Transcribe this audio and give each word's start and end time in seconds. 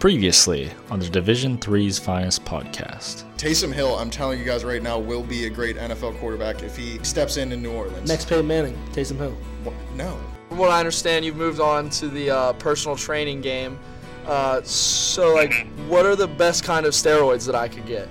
Previously 0.00 0.70
on 0.90 0.98
the 0.98 1.06
Division 1.10 1.58
Three's 1.58 1.98
Finest 1.98 2.42
podcast. 2.46 3.24
Taysom 3.36 3.70
Hill, 3.70 3.96
I'm 3.96 4.08
telling 4.08 4.38
you 4.38 4.46
guys 4.46 4.64
right 4.64 4.82
now, 4.82 4.98
will 4.98 5.22
be 5.22 5.44
a 5.44 5.50
great 5.50 5.76
NFL 5.76 6.18
quarterback 6.18 6.62
if 6.62 6.74
he 6.74 6.98
steps 7.04 7.36
in 7.36 7.52
in 7.52 7.60
New 7.62 7.70
Orleans. 7.70 8.08
Next 8.08 8.26
Peyton 8.26 8.46
Manning, 8.46 8.78
Taysom 8.92 9.18
Hill. 9.18 9.36
No. 9.96 10.18
From 10.48 10.56
what 10.56 10.70
I 10.70 10.78
understand, 10.78 11.26
you've 11.26 11.36
moved 11.36 11.60
on 11.60 11.90
to 11.90 12.08
the 12.08 12.30
uh, 12.30 12.52
personal 12.54 12.96
training 12.96 13.42
game. 13.42 13.78
Uh, 14.24 14.62
so, 14.62 15.34
like, 15.34 15.66
what 15.86 16.06
are 16.06 16.16
the 16.16 16.28
best 16.28 16.64
kind 16.64 16.86
of 16.86 16.94
steroids 16.94 17.44
that 17.44 17.54
I 17.54 17.68
could 17.68 17.84
get? 17.84 18.08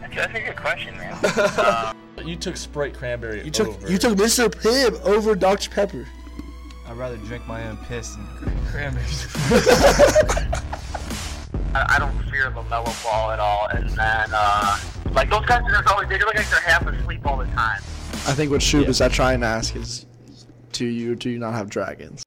That's 0.00 0.34
a 0.34 0.40
good 0.40 0.56
question, 0.56 0.96
man. 0.96 1.16
uh, 1.24 1.92
You 2.24 2.34
took 2.34 2.56
Sprite 2.56 2.94
cranberry. 2.94 3.44
You 3.44 3.52
took 3.52 3.68
over. 3.68 3.88
you 3.88 3.98
took 3.98 4.18
Mr. 4.18 4.48
Pibb 4.52 5.00
over 5.02 5.36
Dr. 5.36 5.70
Pepper. 5.70 6.08
I'd 6.92 6.98
rather 6.98 7.16
drink 7.16 7.48
my 7.48 7.66
own 7.68 7.78
piss 7.88 8.16
than 8.16 8.26
cranberries. 8.66 9.26
I, 11.74 11.86
I 11.88 11.98
don't 11.98 12.12
fear 12.30 12.50
LaMelo 12.50 13.02
Ball 13.02 13.30
at 13.30 13.38
all. 13.40 13.66
And 13.68 13.88
then, 13.88 14.28
uh, 14.30 14.78
like, 15.12 15.30
those 15.30 15.46
guys 15.46 15.62
are 15.72 15.82
always, 15.88 16.10
they 16.10 16.18
look 16.18 16.34
like 16.34 16.46
they're 16.50 16.60
half 16.60 16.86
asleep 16.86 17.26
all 17.26 17.38
the 17.38 17.46
time. 17.46 17.78
I 18.26 18.34
think 18.34 18.50
what 18.50 18.60
Shub 18.60 18.88
is 18.88 18.98
that 18.98 19.10
trying 19.10 19.40
to 19.40 19.46
ask 19.46 19.74
is, 19.74 20.04
do 20.72 20.84
you 20.84 21.16
do 21.16 21.30
you 21.30 21.38
not 21.38 21.54
have 21.54 21.70
dragons? 21.70 22.24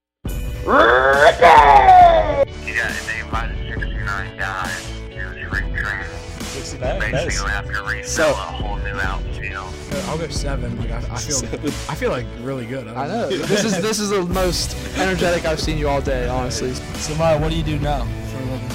69? 6.79 6.99
That 6.99 7.11
Basically, 7.11 7.33
is- 7.33 7.39
gonna 7.41 7.51
have 7.53 7.65
to 7.73 7.81
rebuild 7.83 8.05
So- 8.05 8.29
a 8.31 8.33
whole 8.33 8.77
new 8.77 8.99
outfield. 8.99 9.73
I'll 10.09 10.17
go 10.17 10.27
seven. 10.27 10.77
Like 10.77 10.91
I, 10.91 10.97
I 10.97 11.17
feel, 11.17 11.69
I 11.89 11.95
feel 11.95 12.09
like 12.11 12.25
really 12.41 12.65
good. 12.65 12.87
I 12.89 13.07
know. 13.07 13.29
this 13.29 13.63
is 13.63 13.81
this 13.81 13.99
is 13.99 14.09
the 14.09 14.23
most 14.23 14.75
energetic 14.97 15.45
I've 15.45 15.59
seen 15.59 15.77
you 15.77 15.87
all 15.87 16.01
day, 16.01 16.27
honestly. 16.27 16.73
So, 16.73 17.15
Maya, 17.15 17.39
what 17.39 17.49
do 17.49 17.55
you 17.57 17.63
do 17.63 17.79
now? 17.79 18.03
For 18.03 18.37
a 18.37 18.45
living. 18.45 18.69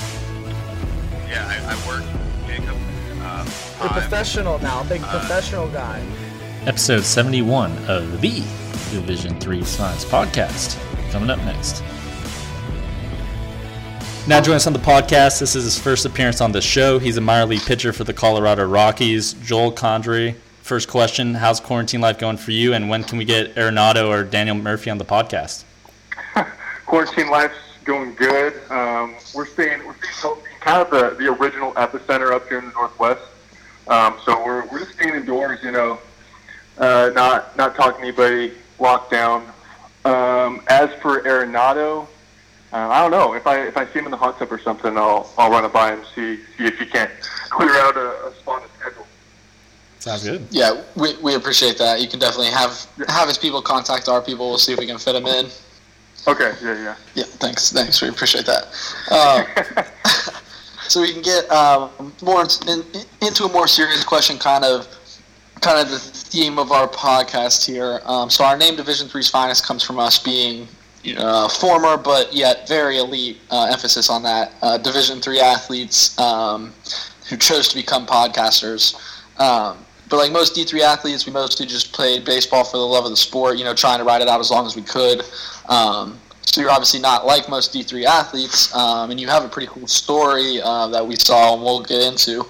Yeah, 1.29 1.47
I, 1.47 1.75
I 1.75 1.89
work 1.89 2.05
Jacob. 2.47 2.75
Uh, 3.23 3.45
You're 3.81 3.89
professional 3.91 4.59
now, 4.61 4.83
big 4.85 5.03
professional 5.03 5.69
guy. 5.69 6.03
Episode 6.67 7.05
71 7.05 7.77
of 7.87 8.20
the 8.23 8.41
Division 8.91 9.39
Three's 9.41 9.77
Finest 9.77 10.09
podcast. 10.09 10.79
Coming 11.12 11.29
up 11.31 11.39
next. 11.41 11.83
Now 14.31 14.41
joining 14.41 14.59
us 14.59 14.69
on 14.69 14.73
the 14.73 14.78
podcast. 14.78 15.41
This 15.41 15.56
is 15.56 15.64
his 15.64 15.77
first 15.77 16.06
appearance 16.06 16.41
on 16.41 16.53
the 16.53 16.61
show. 16.61 17.00
He's 17.00 17.17
a 17.17 17.20
minor 17.20 17.47
league 17.47 17.62
pitcher 17.62 17.92
for 17.92 18.05
the 18.05 18.12
Colorado 18.12 18.64
Rockies. 18.64 19.33
Joel 19.33 19.73
Condreay. 19.73 20.36
First 20.62 20.86
question: 20.86 21.34
How's 21.34 21.59
quarantine 21.59 22.00
life 22.00 22.20
going 22.20 22.36
for 22.36 22.53
you? 22.53 22.73
And 22.73 22.89
when 22.89 23.03
can 23.03 23.19
we 23.19 23.25
get 23.25 23.56
Arenado 23.56 24.08
or 24.08 24.23
Daniel 24.23 24.55
Murphy 24.55 24.89
on 24.89 24.98
the 24.98 25.05
podcast? 25.05 25.64
quarantine 26.86 27.28
life's 27.28 27.56
going 27.83 28.14
good. 28.14 28.55
Um, 28.70 29.17
we're 29.34 29.47
staying, 29.47 29.84
we're 29.84 29.97
staying 30.12 30.36
kind 30.61 30.81
of 30.81 30.91
the, 30.92 31.17
the 31.19 31.27
original 31.33 31.73
epicenter 31.73 32.31
up 32.31 32.47
here 32.47 32.61
in 32.61 32.67
the 32.67 32.73
Northwest. 32.75 33.23
Um, 33.89 34.17
so 34.25 34.45
we're, 34.45 34.64
we're 34.69 34.78
just 34.78 34.92
staying 34.92 35.17
indoors, 35.17 35.58
you 35.64 35.73
know, 35.73 35.98
uh, 36.78 37.11
not 37.17 37.56
not 37.56 37.75
talking 37.75 38.03
to 38.03 38.06
anybody, 38.06 38.53
locked 38.78 39.11
down. 39.11 39.45
Um, 40.05 40.62
as 40.69 40.89
for 41.01 41.20
Arenado, 41.23 42.06
uh, 42.73 42.77
I 42.77 43.01
don't 43.01 43.11
know 43.11 43.35
if 43.35 43.47
I 43.47 43.67
if 43.67 43.77
I 43.77 43.87
see 43.87 43.99
him 43.99 44.07
in 44.07 44.11
the 44.11 44.17
hot 44.17 44.39
tub 44.39 44.53
or 44.53 44.59
something, 44.59 44.97
I'll 44.97 45.33
I'll 45.37 45.51
run 45.51 45.65
it 45.65 45.73
by 45.73 45.93
him 45.93 46.03
see 46.15 46.37
see 46.57 46.65
if 46.67 46.79
he 46.79 46.87
can't 46.87 47.11
clear 47.51 47.75
out 47.81 47.97
a, 47.97 48.27
a 48.27 48.35
spot 48.35 48.63
in 48.63 48.69
the 48.69 48.75
schedule. 48.79 49.07
Sounds 49.99 50.25
good. 50.25 50.47
Yeah, 50.51 50.83
we, 50.97 51.15
we 51.19 51.35
appreciate 51.35 51.77
that. 51.77 52.01
You 52.01 52.09
can 52.09 52.19
definitely 52.19 52.51
have 52.51 52.87
have 53.09 53.29
his 53.29 53.39
people 53.39 53.61
contact 53.61 54.09
our 54.09 54.23
people. 54.23 54.48
We'll 54.48 54.59
see 54.59 54.73
if 54.73 54.79
we 54.79 54.87
can 54.87 54.98
fit 54.98 55.15
him 55.15 55.27
in. 55.27 55.47
Okay, 56.27 56.53
yeah, 56.63 56.75
yeah. 56.75 56.97
Yeah, 57.15 57.25
thanks, 57.25 57.73
thanks. 57.73 58.03
We 58.03 58.09
appreciate 58.09 58.47
that. 58.47 58.65
Um, 59.11 59.85
so 60.89 61.01
we 61.01 61.13
can 61.13 61.23
get 61.23 61.51
um, 61.51 62.13
more 62.23 62.47
in, 62.69 62.85
into 63.23 63.45
a 63.45 63.53
more 63.53 63.67
serious 63.67 64.05
question, 64.05 64.39
kind 64.39 64.65
of, 64.65 64.87
kind 65.61 65.79
of 65.79 65.91
the 65.91 65.98
theme 65.98 66.59
of 66.59 66.73
our 66.73 66.89
podcast 66.89 67.67
here. 67.67 68.01
Um, 68.05 68.29
so 68.29 68.45
our 68.45 68.57
name, 68.57 68.77
Division 68.77 69.09
Three's 69.09 69.30
Finest, 69.30 69.64
comes 69.64 69.83
from 69.83 69.98
us 69.98 70.19
being 70.19 70.69
uh, 71.16 71.48
former 71.48 71.96
but 71.96 72.33
yet 72.33 72.68
very 72.68 72.98
elite. 72.98 73.38
Uh, 73.50 73.68
emphasis 73.72 74.11
on 74.11 74.22
that. 74.22 74.52
Uh, 74.62 74.78
Division 74.78 75.20
Three 75.20 75.40
athletes 75.40 76.18
um, 76.18 76.72
who 77.28 77.36
chose 77.36 77.68
to 77.68 77.77
become 77.77 78.06
podcasters. 78.06 78.96
Um, 79.38 79.78
but 80.11 80.16
like 80.16 80.33
most 80.33 80.56
D3 80.56 80.80
athletes, 80.80 81.24
we 81.24 81.33
mostly 81.33 81.66
just 81.66 81.92
played 81.92 82.24
baseball 82.24 82.64
for 82.64 82.77
the 82.77 82.83
love 82.83 83.05
of 83.05 83.11
the 83.11 83.16
sport, 83.16 83.56
you 83.56 83.64
know, 83.64 83.72
trying 83.72 83.98
to 83.98 84.05
ride 84.05 84.20
it 84.20 84.28
out 84.28 84.40
as 84.40 84.50
long 84.50 84.66
as 84.66 84.74
we 84.74 84.83
could. 84.83 85.22
Um, 85.68 86.18
so 86.42 86.61
you're 86.61 86.70
obviously 86.70 86.98
not 86.98 87.24
like 87.24 87.48
most 87.48 87.72
D3 87.72 88.05
athletes, 88.05 88.74
um, 88.74 89.12
and 89.12 89.20
you 89.20 89.28
have 89.28 89.44
a 89.44 89.48
pretty 89.48 89.68
cool 89.68 89.86
story 89.86 90.61
uh, 90.62 90.88
that 90.88 91.06
we 91.06 91.14
saw 91.14 91.55
and 91.55 91.62
we'll 91.62 91.82
get 91.82 92.02
into. 92.02 92.44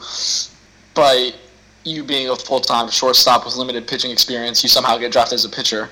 But 0.94 1.36
you 1.84 2.02
being 2.02 2.30
a 2.30 2.36
full-time 2.36 2.88
shortstop 2.88 3.44
with 3.44 3.56
limited 3.56 3.86
pitching 3.86 4.10
experience, 4.10 4.62
you 4.62 4.70
somehow 4.70 4.96
get 4.96 5.12
drafted 5.12 5.34
as 5.34 5.44
a 5.44 5.50
pitcher. 5.50 5.90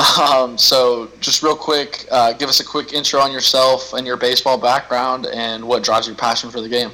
Um, 0.00 0.56
so 0.56 1.10
just 1.20 1.42
real 1.42 1.56
quick, 1.56 2.06
uh, 2.10 2.32
give 2.32 2.48
us 2.48 2.60
a 2.60 2.64
quick 2.64 2.92
intro 2.92 3.20
on 3.20 3.32
yourself 3.32 3.92
and 3.92 4.06
your 4.06 4.16
baseball 4.16 4.56
background 4.56 5.26
and 5.26 5.66
what 5.66 5.82
drives 5.82 6.06
your 6.06 6.16
passion 6.16 6.50
for 6.50 6.60
the 6.60 6.68
game. 6.68 6.90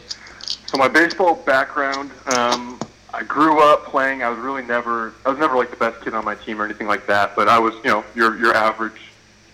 So 0.66 0.76
my 0.76 0.88
baseball 0.88 1.36
background, 1.36 2.10
um, 2.36 2.80
I 3.14 3.22
grew 3.22 3.60
up 3.62 3.84
playing. 3.84 4.22
I 4.22 4.28
was 4.28 4.38
really 4.38 4.62
never, 4.62 5.14
I 5.24 5.30
was 5.30 5.38
never 5.38 5.56
like 5.56 5.70
the 5.70 5.76
best 5.76 6.02
kid 6.02 6.14
on 6.14 6.24
my 6.24 6.34
team 6.34 6.60
or 6.60 6.64
anything 6.64 6.86
like 6.86 7.06
that. 7.06 7.36
But 7.36 7.48
I 7.48 7.58
was, 7.58 7.74
you 7.76 7.90
know, 7.90 8.04
your 8.14 8.36
your 8.38 8.54
average, 8.54 9.00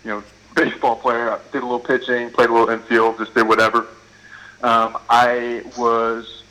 you 0.04 0.10
know, 0.10 0.22
baseball 0.54 0.96
player. 0.96 1.30
I 1.30 1.38
did 1.52 1.62
a 1.62 1.66
little 1.66 1.78
pitching, 1.78 2.30
played 2.30 2.48
a 2.48 2.52
little 2.52 2.70
infield, 2.70 3.18
just 3.18 3.34
did 3.34 3.46
whatever. 3.46 3.86
Um, 4.62 4.96
I 5.10 5.62
was 5.76 6.42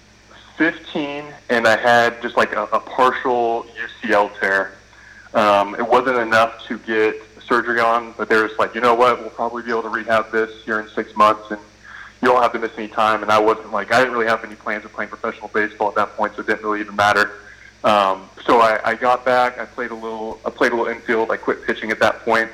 15 0.58 1.26
and 1.50 1.68
I 1.68 1.78
had 1.78 2.22
just 2.22 2.38
like 2.38 2.54
a, 2.54 2.64
a 2.66 2.80
partial 2.80 3.66
UCL 4.04 4.38
tear. 4.40 4.74
Um, 5.34 5.76
it 5.76 5.88
wasn't 5.88 6.18
enough 6.18 6.66
to 6.68 6.78
get 6.80 7.16
surgery 7.42 7.80
on, 7.80 8.14
but 8.18 8.30
they 8.30 8.36
were 8.36 8.48
just 8.48 8.60
like, 8.60 8.76
you 8.76 8.82
know 8.82 8.94
what, 8.94 9.20
we'll 9.20 9.30
probably 9.30 9.64
be 9.64 9.70
able 9.70 9.84
to 9.84 9.90
rehab 9.90 10.32
this 10.32 10.64
here 10.64 10.80
in 10.80 10.88
six 10.90 11.16
months, 11.16 11.52
and 11.52 11.60
you 12.22 12.28
don't 12.28 12.42
have 12.42 12.52
to 12.54 12.60
miss 12.60 12.72
any 12.78 12.88
time. 12.88 13.24
And 13.24 13.32
I 13.32 13.40
wasn't 13.40 13.72
like, 13.72 13.94
I 13.94 14.00
didn't 14.00 14.14
really 14.14 14.28
have 14.28 14.44
any 14.44 14.56
plans 14.56 14.86
of 14.86 14.94
playing 14.94 15.10
professional 15.10 15.50
baseball 15.50 15.90
at 15.90 15.96
that 15.96 16.16
point, 16.16 16.36
so 16.36 16.42
it 16.42 16.48
didn't 16.48 16.64
really 16.64 16.82
even 16.82 16.96
matter. 16.96 17.32
Um, 17.84 18.30
so 18.46 18.60
I, 18.60 18.80
I 18.84 18.96
got 18.96 19.26
back. 19.26 19.60
I 19.60 19.66
played 19.66 19.92
a 19.92 19.96
little. 19.96 20.40
I 20.46 20.52
played 20.52 20.72
a 20.72 20.76
little 20.76 20.94
infield. 20.94 21.32
I 21.32 21.38
quit 21.38 21.66
pitching 21.66 21.90
at 21.90 22.00
that 22.00 22.20
point. 22.20 22.50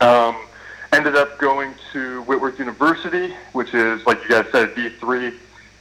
Um, 0.00 0.36
ended 0.92 1.16
up 1.16 1.38
going 1.38 1.74
to 1.92 2.22
Whitworth 2.24 2.58
University, 2.58 3.34
which 3.52 3.72
is 3.72 4.04
like 4.04 4.22
you 4.24 4.28
guys 4.28 4.46
said, 4.52 4.74
D 4.74 4.90
three. 4.90 5.32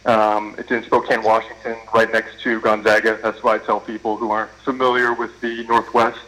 Um, 0.06 0.56
it's 0.58 0.72
in 0.72 0.84
Spokane, 0.84 1.24
Washington, 1.24 1.78
right 1.94 2.12
next 2.12 2.42
to 2.42 2.60
Gonzaga. 2.62 3.20
That's 3.22 3.44
why 3.44 3.56
I 3.56 3.58
tell 3.60 3.80
people 3.80 4.18
who 4.18 4.32
aren't 4.32 4.52
familiar 4.64 5.14
with 5.14 5.40
the 5.42 5.64
Northwest. 5.66 6.20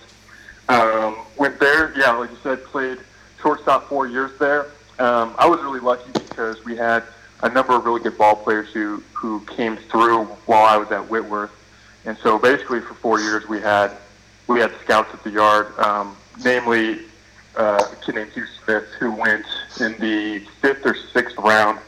Um, 0.70 1.18
went 1.38 1.60
there, 1.60 1.98
yeah, 1.98 2.12
like 2.12 2.30
you 2.30 2.38
said, 2.44 2.64
played 2.66 3.00
shortstop 3.42 3.90
four 3.90 4.08
years 4.08 4.32
there. 4.40 4.68
Um, 5.00 5.34
I 5.38 5.48
was 5.48 5.60
really 5.62 5.80
lucky 5.80 6.12
because 6.14 6.64
we 6.64 6.76
had 6.76 7.04
a 7.42 7.50
number 7.50 7.74
of 7.74 7.84
really 7.84 8.00
good 8.02 8.18
ball 8.18 8.36
players 8.36 8.72
who, 8.72 9.04
who 9.12 9.42
came 9.42 9.76
through 9.76 10.26
while 10.46 10.66
I 10.66 10.78
was 10.78 10.92
at 10.92 11.10
Whitworth. 11.10 11.52
And 12.06 12.18
so 12.18 12.38
basically 12.38 12.80
for 12.80 12.94
four 12.94 13.20
years 13.20 13.48
we 13.48 13.60
had 13.60 13.92
we 14.48 14.60
had 14.60 14.72
scouts 14.84 15.14
at 15.14 15.24
the 15.24 15.32
yard, 15.32 15.78
um, 15.80 16.18
namely 16.44 17.00
uh, 17.56 17.84
a 17.92 17.96
kid 18.06 18.16
named 18.16 18.32
Hugh 18.32 18.46
Smith 18.64 18.86
who 19.00 19.12
went 19.12 19.46
in 19.80 19.98
the 20.00 20.40
fifth 20.62 20.86
or 20.86 20.96
sixth 20.96 21.38
round 21.38 21.80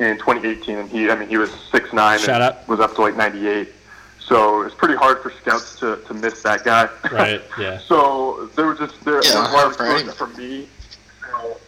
in 0.00 0.16
2018, 0.18 0.78
and 0.78 0.88
he 0.88 1.10
I 1.10 1.14
mean 1.14 1.28
he 1.28 1.36
was 1.36 1.50
six 1.70 1.92
nine 1.92 2.18
Shout 2.18 2.40
and 2.42 2.54
out. 2.54 2.68
was 2.68 2.80
up 2.80 2.94
to 2.96 3.02
like 3.02 3.16
98. 3.16 3.68
So 4.18 4.62
it's 4.62 4.74
pretty 4.74 4.94
hard 4.94 5.22
for 5.22 5.30
scouts 5.32 5.78
to, 5.80 5.96
to 6.06 6.14
miss 6.14 6.42
that 6.42 6.64
guy. 6.64 6.88
Right, 7.12 7.42
yeah. 7.58 7.78
so 7.78 8.48
there 8.54 8.66
was 8.66 8.78
just 8.78 9.04
there, 9.04 9.20
Yeah, 9.24 9.32
there 9.32 9.42
was 9.42 9.50
a 9.52 9.56
lot 9.56 9.66
of 9.70 9.76
hard 9.76 9.76
for 9.76 9.84
exposure 9.84 9.96
anybody. 9.96 10.16
for 10.16 10.40
me. 10.40 10.68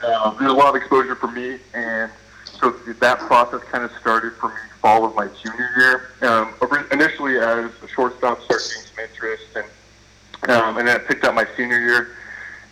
So, 0.00 0.08
uh, 0.08 0.30
there's 0.38 0.50
a 0.50 0.54
lot 0.54 0.68
of 0.68 0.76
exposure 0.76 1.14
for 1.16 1.28
me, 1.28 1.58
and 1.74 2.10
so 2.44 2.70
that 2.70 3.18
process 3.20 3.62
kind 3.64 3.84
of 3.84 3.90
started 4.00 4.32
for 4.34 4.48
me 4.48 4.54
fall 4.80 5.04
of 5.04 5.14
my 5.14 5.28
junior 5.42 5.70
year. 5.76 6.30
Um, 6.30 6.54
initially 6.90 7.38
as 7.38 7.70
a 7.82 7.88
shortstop, 7.88 8.40
started 8.42 8.64
getting 8.68 8.82
some 8.82 9.04
interest, 9.04 9.44
and 9.56 10.50
um, 10.50 10.76
and 10.78 10.88
then 10.88 11.00
it 11.00 11.06
picked 11.08 11.24
up 11.24 11.34
my 11.34 11.46
senior 11.56 11.80
year. 11.80 12.08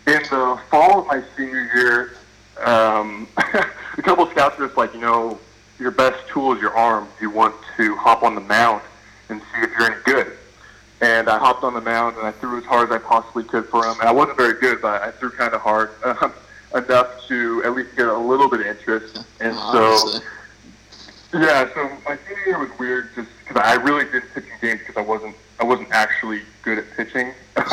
In 0.07 0.23
the 0.25 0.59
fall 0.71 1.01
of 1.01 1.07
my 1.07 1.23
senior 1.37 1.71
year, 1.75 2.13
um, 2.65 3.29
a 3.37 4.03
couple 4.03 4.25
of 4.25 4.31
scouts 4.33 4.59
were 4.59 4.67
just 4.67 4.77
like, 4.77 4.93
you 4.95 5.01
know, 5.01 5.39
your 5.81 5.91
best 5.91 6.29
tool 6.29 6.53
is 6.53 6.61
your 6.61 6.77
arm. 6.77 7.09
You 7.21 7.31
want 7.31 7.55
to 7.79 7.97
hop 7.97 8.23
on 8.23 8.35
the 8.35 8.41
mound 8.43 8.83
and 9.31 9.41
see 9.41 9.63
if 9.63 9.71
you're 9.71 9.91
any 9.91 10.03
good. 10.05 10.33
And 11.01 11.31
I 11.31 11.39
hopped 11.39 11.65
on 11.65 11.73
the 11.73 11.81
mound 11.81 12.19
and 12.19 12.27
I 12.27 12.33
threw 12.33 12.59
as 12.59 12.65
hard 12.65 12.91
as 12.91 12.95
I 12.95 12.99
possibly 12.99 13.45
could 13.45 13.67
for 13.67 13.87
him. 13.87 13.99
And 13.99 14.09
I 14.09 14.13
wasn't 14.13 14.37
very 14.37 14.61
good, 14.61 14.83
but 14.83 15.01
I 15.01 15.11
threw 15.11 15.31
kind 15.31 15.55
of 15.55 15.63
hard, 15.63 15.91
um, 16.05 16.33
enough 16.75 17.27
to 17.29 17.63
at 17.65 17.75
least 17.75 17.97
get 17.97 18.09
a 18.09 18.17
little 18.17 18.49
bit 18.49 18.61
of 18.61 18.67
interest. 18.67 19.25
And 19.41 19.57
so, 19.57 20.21
yeah, 21.33 21.69
so 21.75 21.91
my 22.07 22.19
senior 22.29 22.45
year 22.47 22.59
was 22.59 22.79
weird 22.79 23.09
just 23.15 23.29
because 23.41 23.63
I 23.63 23.75
really 23.75 24.05
did 24.11 24.23
pitching 24.35 24.53
games 24.61 24.81
because 24.81 24.97
I 24.97 25.03
wasn't 25.03 25.35
I 25.59 25.65
wasn't 25.65 25.89
actually 25.91 26.43
good 26.63 26.79
at 26.79 26.85
pitching. 26.97 27.33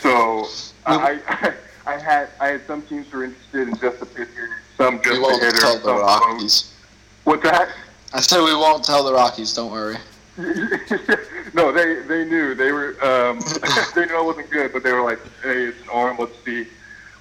so 0.00 0.46
I, 0.86 1.20
I 1.26 1.54
I 1.86 1.98
had 1.98 2.28
I 2.40 2.46
had 2.48 2.66
some 2.66 2.82
teams 2.82 3.08
who 3.08 3.18
were 3.18 3.24
interested 3.24 3.68
in 3.68 3.76
just 3.78 4.00
the 4.00 4.06
pitcher, 4.06 4.48
some 4.76 5.02
just 5.02 5.20
the 5.20 5.38
hitter, 5.40 5.58
some 5.58 5.82
both. 5.82 6.73
What's 7.34 7.50
that? 7.50 7.68
I 8.12 8.20
said 8.20 8.44
we 8.44 8.54
won't 8.54 8.84
tell 8.84 9.02
the 9.02 9.12
Rockies. 9.12 9.54
Don't 9.54 9.72
worry. 9.72 9.96
no, 11.52 11.72
they 11.72 12.00
they 12.02 12.24
knew 12.24 12.54
they 12.54 12.70
were 12.70 12.90
um, 13.02 13.40
they 13.96 14.06
knew 14.06 14.16
I 14.16 14.22
wasn't 14.22 14.50
good, 14.50 14.72
but 14.72 14.84
they 14.84 14.92
were 14.92 15.02
like, 15.02 15.18
"Hey, 15.42 15.64
it's 15.64 15.82
an 15.82 15.88
arm. 15.92 16.16
Let's 16.20 16.36
see, 16.44 16.68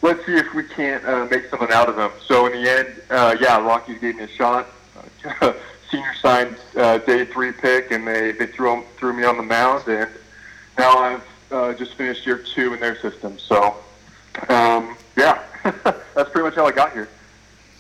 let's 0.04 0.24
see 0.27 0.36
if 0.36 0.54
we 0.54 0.65
can't 0.65 1.04
uh, 1.04 1.25
make 1.31 1.50
something 1.50 1.71
out 1.71 1.89
of 1.89 1.98
him." 1.98 2.12
So 2.27 2.45
in 2.45 2.51
the 2.51 2.69
end, 2.69 3.01
uh, 3.10 3.36
yeah, 3.42 3.57
Rockies 3.57 3.98
gave 3.98 4.18
me 4.18 4.25
a 4.25 4.27
shot. 4.27 4.68
Senior 5.89 6.13
signed 6.21 6.57
uh, 6.77 7.00
day 7.00 7.25
three 7.25 7.51
pick, 7.51 7.89
and 7.89 8.07
they 8.07 8.33
they 8.33 8.45
threw 8.45 8.71
him, 8.71 8.83
threw 8.98 9.13
me 9.13 9.24
on 9.24 9.38
the 9.38 9.42
mound, 9.42 9.88
and 9.88 10.12
now 10.77 10.95
I've 10.95 11.27
uh, 11.51 11.74
just 11.74 11.95
finished 11.95 12.24
year 12.24 12.38
two 12.38 12.75
in 12.75 12.80
their 12.80 13.00
system. 13.00 13.39
So 13.39 13.77
um, 14.48 14.95
yeah, 15.18 15.42
that's 15.63 16.30
pretty 16.30 16.44
much 16.44 16.54
how 16.54 16.68
I 16.68 16.71
got 16.71 16.94
here. 16.94 17.10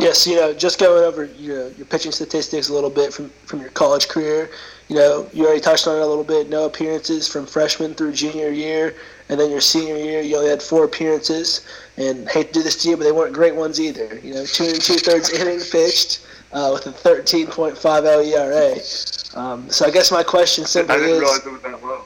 Yes, 0.03 0.27
you 0.27 0.35
know, 0.35 0.53
just 0.53 0.79
going 0.79 1.01
over 1.01 1.23
your 1.23 1.69
your 1.71 1.85
pitching 1.85 2.11
statistics 2.11 2.67
a 2.67 2.73
little 2.73 2.89
bit 2.89 3.13
from 3.13 3.29
from 3.45 3.61
your 3.61 3.69
college 3.69 4.09
career. 4.09 4.49
You 4.89 4.97
know, 4.97 5.29
you 5.31 5.45
already 5.45 5.61
touched 5.61 5.87
on 5.87 5.95
it 5.95 6.01
a 6.01 6.05
little 6.05 6.25
bit. 6.25 6.49
No 6.49 6.65
appearances 6.65 7.25
from 7.25 7.45
freshman 7.45 7.93
through 7.93 8.11
junior 8.11 8.49
year, 8.49 8.95
and 9.29 9.39
then 9.39 9.49
your 9.49 9.61
senior 9.61 9.95
year, 9.95 10.19
you 10.19 10.35
only 10.35 10.49
had 10.49 10.61
four 10.61 10.83
appearances. 10.83 11.65
And 11.95 12.27
hate 12.27 12.47
to 12.47 12.53
do 12.53 12.63
this 12.63 12.81
to 12.83 12.89
you, 12.89 12.97
but 12.97 13.05
they 13.05 13.13
weren't 13.13 13.33
great 13.33 13.55
ones 13.55 13.79
either. 13.79 14.19
You 14.21 14.33
know, 14.33 14.45
two 14.45 14.65
and 14.65 14.81
two 14.81 14.95
thirds 14.95 15.29
innings 15.29 15.69
pitched 15.69 16.27
uh, 16.51 16.71
with 16.73 16.85
a 16.87 16.91
13.50 16.91 18.25
ERA. 18.33 19.39
Um, 19.41 19.69
so 19.69 19.85
I 19.85 19.91
guess 19.91 20.11
my 20.11 20.23
question 20.23 20.65
simply 20.65 20.95
is. 20.95 21.01
I 21.01 21.05
didn't 21.05 21.21
realize 21.21 21.45
it 21.45 21.51
was 21.51 21.61
that 21.61 21.81
low. 21.81 22.01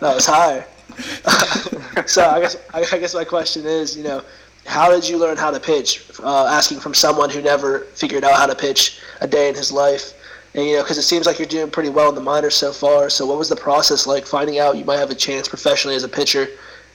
no, 0.08 0.16
it's 0.16 0.26
higher. 0.26 0.66
so 2.06 2.28
I 2.28 2.40
guess 2.40 2.56
I 2.74 2.98
guess 2.98 3.14
my 3.14 3.24
question 3.24 3.66
is, 3.66 3.96
you 3.96 4.02
know, 4.02 4.22
how 4.66 4.90
did 4.90 5.08
you 5.08 5.18
learn 5.18 5.36
how 5.36 5.50
to 5.50 5.60
pitch? 5.60 6.04
Uh, 6.22 6.46
asking 6.46 6.80
from 6.80 6.94
someone 6.94 7.30
who 7.30 7.42
never 7.42 7.80
figured 7.94 8.24
out 8.24 8.34
how 8.34 8.46
to 8.46 8.54
pitch 8.54 9.00
a 9.20 9.26
day 9.26 9.48
in 9.48 9.54
his 9.54 9.72
life, 9.72 10.14
and 10.54 10.66
you 10.66 10.76
know, 10.76 10.82
because 10.82 10.98
it 10.98 11.02
seems 11.02 11.26
like 11.26 11.38
you're 11.38 11.48
doing 11.48 11.70
pretty 11.70 11.90
well 11.90 12.08
in 12.08 12.14
the 12.14 12.20
minors 12.20 12.54
so 12.54 12.72
far. 12.72 13.10
So 13.10 13.26
what 13.26 13.38
was 13.38 13.48
the 13.48 13.56
process 13.56 14.06
like 14.06 14.26
finding 14.26 14.58
out 14.58 14.76
you 14.76 14.84
might 14.84 14.98
have 14.98 15.10
a 15.10 15.14
chance 15.14 15.48
professionally 15.48 15.96
as 15.96 16.04
a 16.04 16.08
pitcher, 16.08 16.48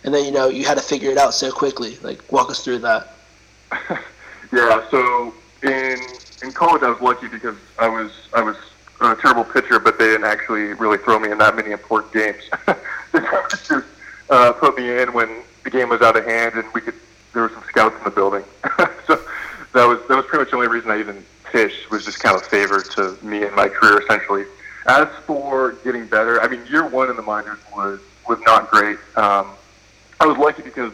and 0.03 0.13
then 0.13 0.25
you 0.25 0.31
know 0.31 0.47
you 0.47 0.65
had 0.65 0.77
to 0.77 0.83
figure 0.83 1.11
it 1.11 1.17
out 1.17 1.33
so 1.33 1.51
quickly? 1.51 1.97
Like 2.01 2.31
walk 2.31 2.49
us 2.49 2.63
through 2.63 2.79
that. 2.79 3.13
Yeah, 4.51 4.87
so 4.89 5.33
in 5.63 5.99
in 6.43 6.51
college 6.51 6.83
I 6.83 6.89
was 6.89 7.01
lucky 7.01 7.27
because 7.27 7.57
I 7.79 7.87
was 7.87 8.11
I 8.33 8.41
was 8.41 8.55
a 9.01 9.15
terrible 9.15 9.43
pitcher, 9.43 9.79
but 9.79 9.99
they 9.99 10.05
didn't 10.05 10.25
actually 10.25 10.73
really 10.73 10.97
throw 10.97 11.19
me 11.19 11.31
in 11.31 11.37
that 11.39 11.55
many 11.55 11.71
important 11.71 12.13
games. 12.13 12.43
they 13.11 13.19
just 13.49 13.71
uh, 14.29 14.53
put 14.53 14.77
me 14.77 14.99
in 14.99 15.13
when 15.13 15.43
the 15.63 15.69
game 15.69 15.89
was 15.89 16.01
out 16.01 16.15
of 16.15 16.25
hand 16.25 16.55
and 16.55 16.65
we 16.73 16.81
could 16.81 16.95
there 17.33 17.43
were 17.43 17.49
some 17.49 17.63
scouts 17.67 17.95
in 17.97 18.03
the 18.03 18.11
building. 18.11 18.43
so 19.07 19.21
that 19.73 19.85
was 19.85 19.99
that 20.07 20.15
was 20.15 20.25
pretty 20.25 20.43
much 20.43 20.51
the 20.51 20.55
only 20.57 20.67
reason 20.67 20.91
I 20.91 20.99
even 20.99 21.23
pitched 21.45 21.89
was 21.91 22.05
just 22.05 22.19
kind 22.19 22.35
of 22.35 22.43
favor 22.43 22.81
to 22.81 23.17
me 23.23 23.43
and 23.43 23.55
my 23.55 23.67
career 23.67 24.01
essentially. 24.01 24.45
As 24.85 25.07
for 25.25 25.73
getting 25.83 26.07
better, 26.07 26.41
I 26.41 26.47
mean 26.47 26.65
year 26.67 26.87
one 26.87 27.09
in 27.09 27.15
the 27.15 27.21
minors 27.21 27.59
was 27.75 27.99
was 28.27 28.39
not 28.41 28.69
great. 28.69 28.97
Um, 29.15 29.51
I 30.19 30.25
was 30.25 30.37
lucky 30.37 30.63
because 30.63 30.93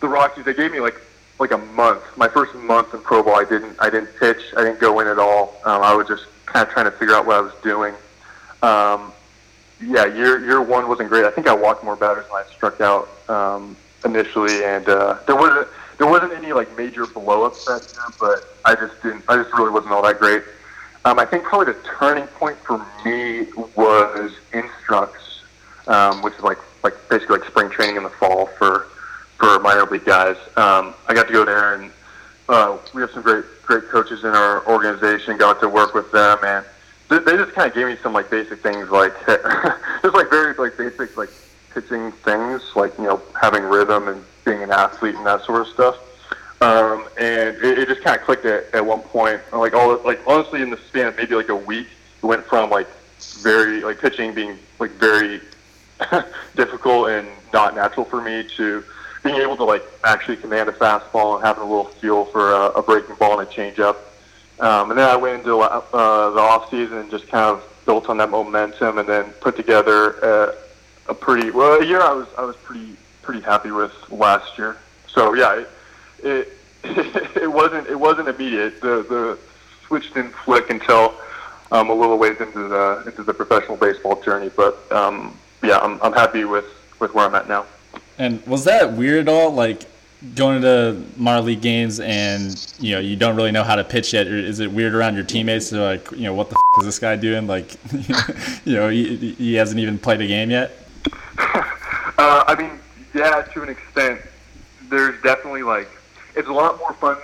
the 0.00 0.08
Rockies 0.08 0.44
they 0.44 0.54
gave 0.54 0.72
me 0.72 0.80
like 0.80 1.00
like 1.38 1.50
a 1.50 1.58
month. 1.58 2.02
My 2.16 2.28
first 2.28 2.54
month 2.54 2.94
in 2.94 3.00
pro 3.00 3.22
ball, 3.22 3.36
I 3.36 3.44
didn't 3.44 3.76
I 3.80 3.90
didn't 3.90 4.14
pitch. 4.18 4.52
I 4.56 4.62
didn't 4.62 4.80
go 4.80 5.00
in 5.00 5.08
at 5.08 5.18
all. 5.18 5.60
Um, 5.64 5.82
I 5.82 5.94
was 5.94 6.06
just 6.06 6.26
kind 6.46 6.66
of 6.66 6.72
trying 6.72 6.86
to 6.86 6.92
figure 6.92 7.14
out 7.14 7.26
what 7.26 7.36
I 7.36 7.40
was 7.40 7.54
doing. 7.62 7.94
Um, 8.62 9.12
yeah, 9.80 10.06
year 10.06 10.44
year 10.44 10.62
one 10.62 10.88
wasn't 10.88 11.08
great. 11.08 11.24
I 11.24 11.30
think 11.30 11.46
I 11.46 11.54
walked 11.54 11.84
more 11.84 11.96
batters 11.96 12.24
than 12.26 12.36
I 12.36 12.44
struck 12.54 12.80
out 12.80 13.08
um, 13.28 13.76
initially, 14.04 14.64
and 14.64 14.88
uh, 14.88 15.18
there 15.26 15.36
wasn't 15.36 15.68
there 15.98 16.06
wasn't 16.06 16.32
any 16.32 16.52
like 16.52 16.76
major 16.76 17.04
blowups 17.04 17.64
that 17.66 17.92
year, 17.92 18.04
but 18.20 18.56
I 18.64 18.74
just 18.74 19.00
didn't. 19.02 19.24
I 19.28 19.36
just 19.36 19.52
really 19.54 19.70
wasn't 19.70 19.92
all 19.92 20.02
that 20.02 20.18
great. 20.18 20.42
Um, 21.04 21.18
I 21.18 21.26
think 21.26 21.44
probably 21.44 21.72
the 21.72 21.78
turning 21.98 22.26
point 22.28 22.56
for 22.58 22.84
me 23.04 23.46
was 23.76 24.32
Instructs, 24.52 25.42
um, 25.86 26.22
which 26.22 26.34
is 26.34 26.40
like 26.42 26.58
like 26.82 26.94
basically 27.08 27.38
like 27.38 27.48
spring 27.48 27.70
training 27.70 27.96
in 27.96 28.02
the 28.02 28.10
fall 28.10 28.46
for 28.46 28.86
for 29.38 29.58
minor 29.60 29.84
league 29.84 30.04
guys. 30.04 30.36
Um, 30.56 30.94
I 31.06 31.14
got 31.14 31.26
to 31.26 31.32
go 31.32 31.44
there, 31.44 31.74
and 31.74 31.90
uh, 32.48 32.78
we 32.94 33.02
have 33.02 33.10
some 33.10 33.22
great 33.22 33.44
great 33.62 33.88
coaches 33.88 34.24
in 34.24 34.30
our 34.30 34.66
organization. 34.66 35.36
Got 35.36 35.60
to 35.60 35.68
work 35.68 35.94
with 35.94 36.10
them, 36.12 36.38
and 36.44 36.64
they, 37.08 37.18
they 37.18 37.36
just 37.36 37.52
kind 37.52 37.68
of 37.68 37.74
gave 37.74 37.86
me 37.86 37.96
some 38.02 38.12
like 38.12 38.30
basic 38.30 38.60
things, 38.62 38.90
like 38.90 39.12
just 39.26 40.14
like 40.14 40.30
very 40.30 40.54
like 40.54 40.76
basic 40.76 41.16
like 41.16 41.30
pitching 41.74 42.12
things, 42.12 42.62
like 42.76 42.96
you 42.98 43.04
know 43.04 43.20
having 43.40 43.64
rhythm 43.64 44.08
and 44.08 44.24
being 44.44 44.62
an 44.62 44.70
athlete 44.70 45.16
and 45.16 45.26
that 45.26 45.44
sort 45.44 45.62
of 45.62 45.68
stuff. 45.68 45.98
Um, 46.60 47.08
and 47.18 47.56
it, 47.56 47.78
it 47.78 47.88
just 47.88 48.02
kind 48.02 48.16
of 48.18 48.24
clicked 48.24 48.44
at, 48.46 48.72
at 48.72 48.84
one 48.84 49.00
point. 49.00 49.40
Like 49.52 49.74
all 49.74 50.00
like 50.04 50.20
honestly, 50.26 50.62
in 50.62 50.70
the 50.70 50.78
span 50.88 51.08
of 51.08 51.16
maybe 51.16 51.34
like 51.34 51.48
a 51.48 51.56
week, 51.56 51.88
it 52.22 52.26
went 52.26 52.44
from 52.46 52.70
like 52.70 52.86
very 53.40 53.82
like 53.82 53.98
pitching 53.98 54.32
being 54.32 54.56
like 54.78 54.92
very 54.92 55.40
difficult 56.56 57.10
and 57.10 57.28
not 57.52 57.74
natural 57.74 58.06
for 58.06 58.22
me 58.22 58.46
to 58.56 58.84
being 59.22 59.36
able 59.36 59.56
to 59.56 59.64
like 59.64 59.82
actually 60.04 60.36
command 60.36 60.68
a 60.68 60.72
fastball 60.72 61.36
and 61.36 61.44
having 61.44 61.62
a 61.62 61.66
little 61.66 61.86
feel 61.86 62.26
for 62.26 62.52
a, 62.52 62.66
a 62.70 62.82
breaking 62.82 63.16
ball 63.16 63.40
and 63.40 63.48
a 63.48 63.52
changeup. 63.52 63.96
Um, 64.60 64.90
and 64.90 64.98
then 64.98 65.08
I 65.08 65.16
went 65.16 65.40
into 65.40 65.58
uh, 65.58 65.80
the 66.30 66.40
off 66.40 66.70
season 66.70 66.98
and 66.98 67.10
just 67.10 67.26
kind 67.28 67.44
of 67.44 67.64
built 67.86 68.08
on 68.08 68.16
that 68.18 68.30
momentum, 68.30 68.98
and 68.98 69.08
then 69.08 69.24
put 69.40 69.56
together 69.56 70.54
a, 71.08 71.14
pretty 71.14 71.50
well 71.50 71.80
a 71.80 71.84
year 71.84 72.00
I 72.00 72.12
was 72.12 72.26
I 72.38 72.44
was 72.44 72.56
pretty 72.56 72.96
pretty 73.22 73.40
happy 73.40 73.70
with 73.70 73.92
last 74.10 74.58
year. 74.58 74.76
So 75.06 75.34
yeah, 75.34 75.54
it 75.54 75.68
it, 76.22 76.52
it 77.36 77.50
wasn't 77.50 77.88
it 77.88 77.98
wasn't 77.98 78.28
immediate. 78.28 78.80
The 78.80 79.02
the 79.08 79.38
switch 79.86 80.12
didn't 80.14 80.32
flick 80.32 80.70
until 80.70 81.14
um, 81.72 81.90
a 81.90 81.94
little 81.94 82.18
ways 82.18 82.40
into 82.40 82.68
the 82.68 83.02
into 83.06 83.22
the 83.22 83.34
professional 83.34 83.76
baseball 83.76 84.20
journey. 84.22 84.50
But 84.54 84.90
um, 84.92 85.36
yeah, 85.62 85.78
I'm 85.78 86.00
I'm 86.02 86.12
happy 86.12 86.44
with 86.44 86.66
with 87.00 87.14
where 87.14 87.26
I'm 87.26 87.34
at 87.34 87.48
now. 87.48 87.66
And 88.18 88.44
was 88.46 88.64
that 88.64 88.92
weird 88.92 89.28
at 89.28 89.32
all? 89.32 89.50
Like 89.50 89.84
going 90.34 90.62
to 90.62 91.02
minor 91.16 91.42
league 91.42 91.60
games 91.60 92.00
and 92.00 92.74
you 92.78 92.94
know 92.94 93.00
you 93.00 93.14
don't 93.14 93.36
really 93.36 93.52
know 93.52 93.62
how 93.62 93.76
to 93.76 93.84
pitch 93.84 94.12
yet. 94.12 94.26
Is 94.26 94.60
it 94.60 94.70
weird 94.70 94.94
around 94.94 95.14
your 95.14 95.24
teammates? 95.24 95.70
They're 95.70 95.82
like, 95.82 96.10
you 96.12 96.22
know, 96.22 96.34
what 96.34 96.50
the 96.50 96.56
f- 96.56 96.80
is 96.80 96.86
this 96.86 96.98
guy 96.98 97.16
doing? 97.16 97.46
Like, 97.46 97.76
you 98.64 98.74
know, 98.74 98.88
he, 98.88 99.34
he 99.34 99.54
hasn't 99.54 99.80
even 99.80 99.98
played 99.98 100.20
a 100.20 100.26
game 100.26 100.50
yet. 100.50 100.83
Uh, 102.24 102.42
I 102.46 102.54
mean, 102.54 102.80
yeah, 103.14 103.42
to 103.52 103.62
an 103.62 103.68
extent. 103.68 104.18
There's 104.88 105.20
definitely 105.22 105.62
like 105.62 105.88
it's 106.34 106.48
a 106.48 106.52
lot 106.52 106.78
more 106.78 106.94
fun 106.94 107.18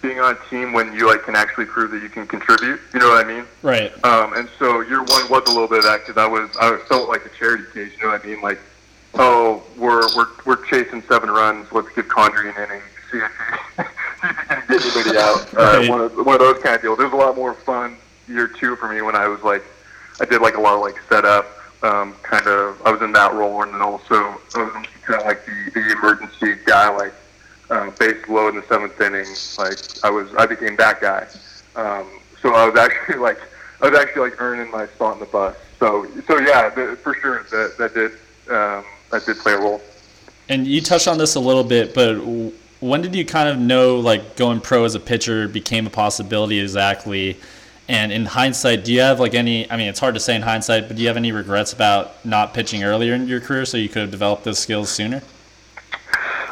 being 0.00 0.20
on 0.20 0.36
a 0.36 0.48
team 0.48 0.72
when 0.72 0.92
you 0.92 1.08
like 1.08 1.24
can 1.24 1.34
actually 1.34 1.64
prove 1.66 1.90
that 1.90 2.02
you 2.02 2.08
can 2.08 2.26
contribute. 2.28 2.80
You 2.94 3.00
know 3.00 3.08
what 3.08 3.24
I 3.24 3.28
mean? 3.28 3.44
Right. 3.62 3.92
Um, 4.04 4.32
and 4.34 4.48
so 4.60 4.80
year 4.82 4.98
one 5.02 5.28
was 5.28 5.42
a 5.46 5.52
little 5.52 5.66
bit 5.68 5.78
of 5.78 5.84
that 5.84 6.00
because 6.06 6.16
I 6.16 6.26
was 6.26 6.48
I 6.60 6.76
felt 6.88 7.08
like 7.08 7.26
a 7.26 7.30
charity 7.30 7.64
case. 7.74 7.92
You 7.96 8.04
know 8.04 8.12
what 8.12 8.24
I 8.24 8.26
mean? 8.26 8.40
Like, 8.42 8.60
oh, 9.14 9.62
we're 9.76 10.02
we're 10.14 10.28
we're 10.44 10.64
chasing 10.66 11.02
seven 11.02 11.28
runs. 11.30 11.70
Let's 11.72 11.88
give 11.94 12.06
Condreay 12.06 12.56
an 12.56 12.64
inning. 12.64 12.82
See 13.10 13.18
if 13.18 13.30
he, 13.76 13.82
see 14.78 14.86
if 14.88 14.94
he 14.94 15.02
can 15.02 15.02
get 15.02 15.16
anybody 15.16 15.18
out. 15.18 15.48
Uh, 15.54 15.78
Right. 15.80 15.88
one 15.88 16.00
of 16.00 16.14
one 16.14 16.34
of 16.36 16.40
those 16.40 16.62
kind 16.62 16.76
of 16.76 16.82
deals. 16.82 16.98
There's 16.98 17.12
a 17.12 17.16
lot 17.16 17.34
more 17.34 17.54
fun 17.54 17.96
year 18.28 18.46
two 18.46 18.76
for 18.76 18.88
me 18.88 19.02
when 19.02 19.16
I 19.16 19.26
was 19.26 19.42
like 19.42 19.64
I 20.20 20.24
did 20.26 20.40
like 20.42 20.54
a 20.56 20.60
lot 20.60 20.74
of 20.74 20.80
like 20.80 20.94
setup. 21.08 21.46
Um, 21.82 22.14
kind 22.22 22.46
of, 22.46 22.80
I 22.86 22.92
was 22.92 23.02
in 23.02 23.12
that 23.12 23.34
role, 23.34 23.62
and 23.62 23.74
then 23.74 23.82
also 23.82 24.38
was 24.54 24.86
kind 25.02 25.20
of 25.20 25.26
like 25.26 25.44
the, 25.44 25.70
the 25.74 25.92
emergency 25.92 26.54
guy, 26.64 26.88
like 26.94 27.12
uh, 27.70 27.90
base 27.98 28.28
low 28.28 28.48
in 28.48 28.56
the 28.56 28.62
seventh 28.68 29.00
inning. 29.00 29.26
Like 29.58 29.78
I 30.04 30.10
was, 30.10 30.32
I 30.36 30.46
became 30.46 30.76
that 30.76 31.00
guy. 31.00 31.26
Um, 31.74 32.06
so 32.40 32.54
I 32.54 32.68
was 32.68 32.78
actually 32.78 33.18
like, 33.18 33.38
I 33.80 33.90
was 33.90 33.98
actually 33.98 34.30
like 34.30 34.40
earning 34.40 34.70
my 34.70 34.86
spot 34.86 35.14
in 35.14 35.20
the 35.20 35.26
bus. 35.26 35.56
So, 35.80 36.06
so 36.28 36.38
yeah, 36.38 36.68
the, 36.68 36.96
for 37.02 37.14
sure 37.14 37.42
that 37.50 37.74
that 37.78 37.94
did 37.94 38.12
um, 38.48 38.84
that 39.10 39.24
did 39.26 39.38
play 39.38 39.54
a 39.54 39.58
role. 39.58 39.80
And 40.48 40.66
you 40.66 40.80
touched 40.80 41.08
on 41.08 41.18
this 41.18 41.34
a 41.34 41.40
little 41.40 41.64
bit, 41.64 41.94
but 41.94 42.16
when 42.80 43.00
did 43.00 43.14
you 43.14 43.24
kind 43.24 43.48
of 43.48 43.58
know 43.58 43.98
like 44.00 44.36
going 44.36 44.60
pro 44.60 44.84
as 44.84 44.94
a 44.94 45.00
pitcher 45.00 45.48
became 45.48 45.86
a 45.86 45.90
possibility 45.90 46.60
exactly? 46.60 47.36
And 47.88 48.12
in 48.12 48.24
hindsight, 48.26 48.84
do 48.84 48.92
you 48.92 49.00
have 49.00 49.18
like 49.18 49.34
any? 49.34 49.70
I 49.70 49.76
mean, 49.76 49.88
it's 49.88 49.98
hard 49.98 50.14
to 50.14 50.20
say 50.20 50.36
in 50.36 50.42
hindsight, 50.42 50.86
but 50.86 50.96
do 50.96 51.02
you 51.02 51.08
have 51.08 51.16
any 51.16 51.32
regrets 51.32 51.72
about 51.72 52.24
not 52.24 52.54
pitching 52.54 52.84
earlier 52.84 53.14
in 53.14 53.26
your 53.26 53.40
career 53.40 53.64
so 53.64 53.76
you 53.76 53.88
could 53.88 54.02
have 54.02 54.10
developed 54.10 54.44
those 54.44 54.58
skills 54.58 54.88
sooner? 54.88 55.20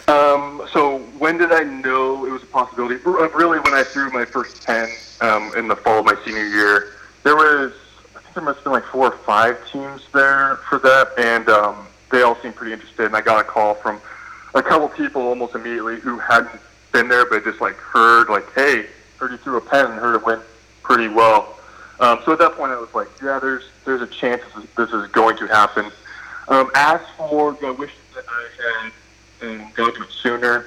Um, 0.08 0.66
so 0.72 0.98
when 1.18 1.38
did 1.38 1.52
I 1.52 1.62
know 1.62 2.26
it 2.26 2.32
was 2.32 2.42
a 2.42 2.46
possibility? 2.46 2.96
Uh, 3.06 3.28
Really, 3.28 3.60
when 3.60 3.74
I 3.74 3.84
threw 3.84 4.10
my 4.10 4.24
first 4.24 4.66
pen 4.66 4.88
um, 5.20 5.52
in 5.56 5.68
the 5.68 5.76
fall 5.76 6.00
of 6.00 6.04
my 6.04 6.16
senior 6.24 6.46
year, 6.46 6.94
there 7.22 7.36
was 7.36 7.72
I 8.16 8.20
think 8.20 8.34
there 8.34 8.44
must 8.44 8.56
have 8.58 8.64
been 8.64 8.72
like 8.72 8.84
four 8.84 9.12
or 9.12 9.16
five 9.18 9.56
teams 9.70 10.02
there 10.12 10.56
for 10.68 10.80
that, 10.80 11.12
and 11.16 11.48
um, 11.48 11.86
they 12.10 12.22
all 12.22 12.36
seemed 12.42 12.56
pretty 12.56 12.72
interested. 12.72 13.06
And 13.06 13.14
I 13.14 13.20
got 13.20 13.40
a 13.40 13.44
call 13.44 13.74
from 13.74 14.00
a 14.54 14.62
couple 14.62 14.88
people 14.88 15.22
almost 15.22 15.54
immediately 15.54 16.00
who 16.00 16.18
hadn't 16.18 16.60
been 16.90 17.08
there, 17.08 17.24
but 17.24 17.44
just 17.44 17.60
like 17.60 17.76
heard 17.76 18.28
like, 18.28 18.52
"Hey, 18.52 18.86
heard 19.18 19.30
you 19.30 19.36
threw 19.36 19.58
a 19.58 19.60
pen 19.60 19.86
and 19.86 19.94
heard 19.94 20.16
it 20.16 20.26
went 20.26 20.42
pretty 20.90 21.08
well." 21.08 21.56
Um, 22.00 22.18
so 22.24 22.32
at 22.32 22.38
that 22.40 22.56
point, 22.56 22.72
I 22.72 22.80
was 22.80 22.92
like, 22.94 23.08
"Yeah, 23.22 23.38
there's 23.38 23.64
there's 23.84 24.02
a 24.02 24.06
chance 24.06 24.42
this 24.76 24.90
is, 24.90 25.06
going 25.12 25.36
to 25.36 25.46
happen." 25.46 25.86
Um, 26.48 26.70
as 26.74 27.00
for, 27.16 27.56
I 27.64 27.70
wish 27.70 27.92
that 28.14 28.24
I 28.28 28.88
had 29.40 29.48
and 29.48 29.74
go 29.74 29.90
to 29.90 30.02
it 30.02 30.10
sooner. 30.10 30.66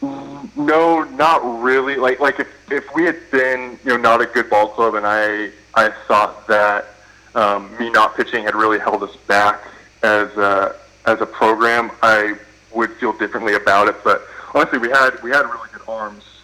No, 0.00 1.02
not 1.02 1.62
really. 1.62 1.96
Like 1.96 2.20
like 2.20 2.38
if, 2.38 2.48
if 2.70 2.84
we 2.94 3.04
had 3.04 3.18
been 3.32 3.78
you 3.84 3.90
know 3.90 3.96
not 3.96 4.20
a 4.20 4.26
good 4.26 4.48
ball 4.48 4.68
club, 4.68 4.94
and 4.94 5.04
I 5.04 5.50
I 5.74 5.90
thought 6.06 6.46
that 6.46 6.94
um, 7.34 7.76
me 7.78 7.90
not 7.90 8.16
pitching 8.16 8.44
had 8.44 8.54
really 8.54 8.78
held 8.78 9.02
us 9.02 9.16
back 9.26 9.60
as 10.02 10.28
a, 10.36 10.76
as 11.06 11.20
a 11.20 11.26
program, 11.26 11.90
I 12.02 12.36
would 12.72 12.92
feel 12.96 13.12
differently 13.12 13.54
about 13.54 13.88
it. 13.88 13.96
But 14.04 14.22
honestly, 14.54 14.78
we 14.78 14.88
had 14.88 15.20
we 15.22 15.30
had 15.30 15.42
really 15.42 15.68
good 15.72 15.82
arms. 15.88 16.37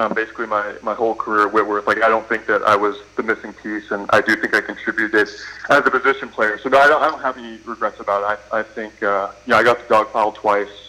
Um, 0.00 0.14
basically, 0.14 0.46
my, 0.46 0.76
my 0.82 0.94
whole 0.94 1.14
career 1.14 1.46
at 1.46 1.52
Whitworth, 1.52 1.86
like 1.86 2.02
I 2.02 2.08
don't 2.08 2.26
think 2.26 2.46
that 2.46 2.62
I 2.62 2.74
was 2.74 2.96
the 3.16 3.22
missing 3.22 3.52
piece, 3.52 3.90
and 3.90 4.08
I 4.14 4.22
do 4.22 4.34
think 4.34 4.54
I 4.54 4.62
contributed 4.62 5.14
as 5.14 5.44
a 5.68 5.90
position 5.90 6.30
player. 6.30 6.56
So 6.56 6.70
no, 6.70 6.78
I 6.78 6.86
don't, 6.86 7.02
I 7.02 7.10
don't 7.10 7.20
have 7.20 7.36
any 7.36 7.58
regrets 7.66 8.00
about 8.00 8.22
it. 8.22 8.40
I, 8.50 8.60
I 8.60 8.62
think 8.62 9.02
uh, 9.02 9.30
yeah, 9.44 9.58
I 9.58 9.62
got 9.62 9.78
the 9.78 9.86
dog 9.88 10.10
pile 10.10 10.32
twice. 10.32 10.88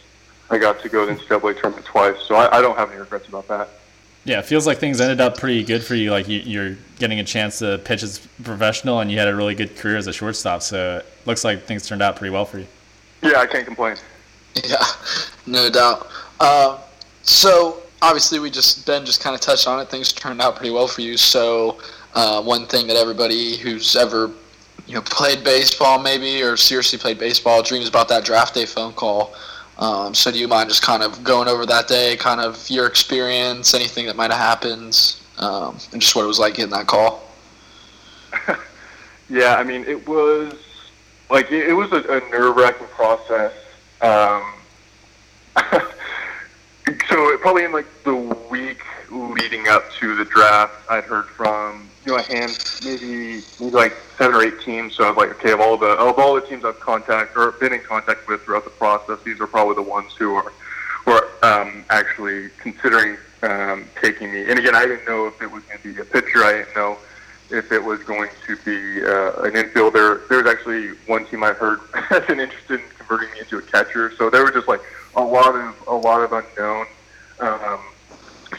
I 0.50 0.58
got 0.58 0.80
to 0.80 0.88
go 0.88 1.06
to 1.06 1.14
the 1.14 1.20
NCAA 1.20 1.60
tournament 1.60 1.86
twice, 1.86 2.22
so 2.22 2.36
I, 2.36 2.60
I 2.60 2.62
don't 2.62 2.78
have 2.78 2.90
any 2.90 3.02
regrets 3.02 3.28
about 3.28 3.50
that. 3.50 3.68
Yeah, 4.24 4.40
it 4.40 4.46
feels 4.46 4.66
like 4.66 4.78
things 4.78 5.02
ended 5.02 5.20
up 5.20 5.38
pretty 5.38 5.66
good 5.66 5.84
for 5.84 5.96
you. 5.96 6.12
Like 6.12 6.30
you, 6.30 6.40
you're 6.40 6.78
getting 6.98 7.20
a 7.20 7.26
chance 7.26 7.60
to 7.60 7.82
pitch 7.84 8.04
as 8.04 8.26
professional, 8.44 9.02
and 9.02 9.12
you 9.12 9.20
had 9.20 9.28
a 9.28 9.36
really 9.36 9.56
good 9.56 9.76
career 9.76 9.98
as 9.98 10.08
a 10.08 10.14
shortstop. 10.14 10.62
So 10.62 11.00
it 11.00 11.06
looks 11.28 11.44
like 11.44 11.64
things 11.64 11.86
turned 11.86 12.02
out 12.02 12.16
pretty 12.16 12.32
well 12.32 12.46
for 12.46 12.60
you. 12.60 12.68
Yeah, 13.22 13.40
I 13.40 13.46
can't 13.46 13.66
complain. 13.66 13.98
Yeah, 14.64 14.86
no 15.46 15.70
doubt. 15.70 16.08
Uh, 16.40 16.80
so 17.24 17.82
obviously, 18.02 18.40
we 18.40 18.50
just 18.50 18.86
Ben 18.86 19.06
just 19.06 19.22
kind 19.22 19.34
of 19.34 19.42
touched 19.42 19.68
on 19.68 19.80
it. 19.80 19.90
Things 19.90 20.12
turned 20.12 20.42
out 20.42 20.56
pretty 20.56 20.72
well 20.72 20.88
for 20.88 21.02
you. 21.02 21.18
So 21.18 21.80
uh, 22.14 22.42
one 22.42 22.66
thing 22.66 22.88
that 22.88 22.98
everybody 22.98 23.58
who's 23.58 23.96
ever 23.96 24.32
you 24.88 24.96
know 24.96 25.02
played 25.02 25.44
baseball 25.44 26.00
maybe 26.00 26.42
or 26.42 26.58
seriously 26.58 26.98
played 26.98 27.20
baseball 27.20 27.62
dreams 27.62 27.88
about 27.88 28.10
that 28.10 28.26
draft 28.26 28.54
day 28.54 28.66
phone 28.66 28.94
call. 28.94 29.34
Um, 29.78 30.14
so 30.14 30.32
do 30.32 30.38
you 30.38 30.48
mind 30.48 30.70
just 30.70 30.84
kind 30.84 31.02
of 31.02 31.24
going 31.24 31.48
over 31.48 31.66
that 31.66 31.88
day, 31.88 32.16
kind 32.18 32.40
of 32.40 32.70
your 32.70 32.86
experience, 32.86 33.74
anything 33.74 34.06
that 34.06 34.16
might 34.16 34.30
have 34.30 34.40
happened, 34.40 35.18
um, 35.40 35.78
and 35.92 36.02
just 36.02 36.16
what 36.16 36.24
it 36.24 36.28
was 36.28 36.40
like 36.40 36.56
getting 36.56 36.72
that 36.72 36.88
call? 36.88 37.24
yeah, 39.30 39.56
I 39.56 39.64
mean, 39.64 39.84
it 39.86 40.08
was 40.08 40.54
like 41.32 41.52
it, 41.52 41.70
it 41.70 41.74
was 41.74 41.92
a, 41.94 42.02
a 42.02 42.20
nerve-wracking 42.30 42.88
process. 42.88 43.54
Um, 44.02 44.44
so 47.10 47.38
probably 47.38 47.66
in 47.66 47.72
like 47.72 47.88
the 48.04 48.16
week 48.50 48.84
leading 49.10 49.68
up 49.68 49.92
to 50.00 50.16
the 50.16 50.26
draft, 50.26 50.74
I'd 50.90 51.04
heard 51.04 51.26
from 51.26 51.90
you 52.06 52.14
know 52.14 52.18
a 52.18 52.22
hand 52.22 52.58
maybe 52.84 53.42
maybe 53.60 53.72
like 53.72 53.94
seven 54.18 54.36
or 54.36 54.44
eight 54.44 54.62
teams. 54.62 54.96
So 54.96 55.04
I 55.04 55.10
was 55.10 55.18
like, 55.18 55.32
okay, 55.32 55.52
of 55.52 55.60
all 55.60 55.78
the 55.78 55.92
of 55.92 56.18
all 56.18 56.36
the 56.36 56.42
teams 56.42 56.66
I've 56.66 56.80
contact 56.80 57.36
or 57.36 57.52
been 57.54 57.74
in 57.74 57.82
contact 57.82 58.28
with 58.28 58.42
throughout 58.44 58.64
the 58.64 58.72
process, 58.72 59.20
these 59.24 59.40
are 59.40 59.48
probably 59.48 59.76
the 59.76 59.90
ones 59.90 60.14
who 60.18 60.36
are 60.36 60.52
who 61.06 61.12
are 61.12 61.28
um, 61.44 61.84
actually 61.90 62.50
considering 62.60 63.18
um, 63.44 63.86
taking 64.02 64.32
me. 64.32 64.50
And 64.50 64.60
again, 64.60 64.76
I 64.76 64.86
didn't 64.86 65.08
know 65.08 65.28
if 65.28 65.42
it 65.42 65.52
was 65.52 65.64
going 65.64 65.80
to 65.80 65.94
be 65.94 66.00
a 66.00 66.06
pitcher. 66.06 66.44
I 66.44 66.54
didn't 66.54 66.76
know 66.76 66.98
if 67.50 67.72
it 67.72 67.84
was 67.84 68.02
going 68.04 68.30
to 68.48 68.56
be 68.58 69.04
uh, 69.04 69.44
an 69.44 69.54
infielder. 69.54 70.28
There 70.28 70.42
was 70.42 70.48
actually 70.48 70.90
one 71.08 71.26
team 71.26 71.44
I 71.44 71.54
heard 71.54 71.80
has 71.94 72.26
been 72.26 72.40
interested 72.40 72.80
in 72.80 72.86
converting 72.98 73.32
me 73.32 73.40
into 73.40 73.58
a 73.58 73.62
catcher. 73.62 74.14
So 74.18 74.30
there 74.30 74.44
was 74.44 74.54
just 74.54 74.68
like 74.68 74.82
a 75.16 75.22
lot 75.22 75.56
of 75.56 75.88
a 75.88 75.96
lot 75.96 76.22
of 76.22 76.32
unknown. 76.32 76.86
Um, 77.40 77.80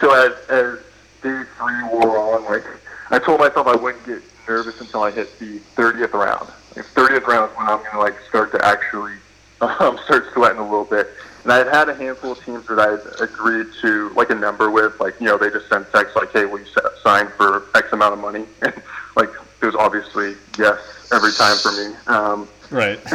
so 0.01 0.13
as 0.15 0.33
as 0.49 0.79
day 1.23 1.43
three 1.59 1.83
wore 1.91 2.19
on, 2.19 2.45
like 2.45 2.65
I 3.11 3.19
told 3.19 3.41
myself 3.41 3.67
I 3.67 3.77
wouldn't 3.77 4.05
get 4.07 4.23
nervous 4.49 4.81
until 4.81 5.03
I 5.03 5.11
hit 5.11 5.39
the 5.39 5.61
30th 5.77 6.13
round. 6.13 6.51
Like 6.77 6.87
30th 6.87 7.27
round 7.27 7.51
is 7.51 7.57
when 7.57 7.69
I'm 7.69 7.83
to 7.91 7.99
like 7.99 8.15
start 8.29 8.53
to 8.53 8.65
actually 8.65 9.15
um, 9.61 9.99
start 10.05 10.27
sweating 10.33 10.59
a 10.59 10.65
little 10.65 10.85
bit. 10.85 11.09
And 11.45 11.53
I 11.53 11.59
had 11.59 11.69
had 11.69 11.89
a 11.89 11.95
handful 11.95 12.33
of 12.33 12.45
teams 12.45 12.67
that 12.69 12.79
I 12.79 12.93
had 12.93 13.01
agreed 13.21 13.67
to 13.81 14.11
like 14.11 14.31
a 14.31 14.35
number 14.35 14.71
with, 14.71 14.99
like 15.01 15.21
you 15.21 15.27
know 15.27 15.37
they 15.39 15.51
just 15.51 15.69
sent 15.69 15.91
text 15.93 16.17
like, 16.17 16.33
hey, 16.33 16.45
will 16.45 16.61
you 16.61 16.67
sign 17.03 17.29
for 17.37 17.65
X 17.75 17.93
amount 17.93 18.15
of 18.15 18.21
money? 18.21 18.47
And 18.63 18.75
like 19.17 19.31
it 19.63 19.67
was 19.67 19.77
obviously 19.77 20.35
yes 20.59 20.79
every 21.13 21.33
time 21.33 21.57
for 21.57 21.73
me. 21.73 21.95
Um, 22.07 22.49
right. 22.71 22.99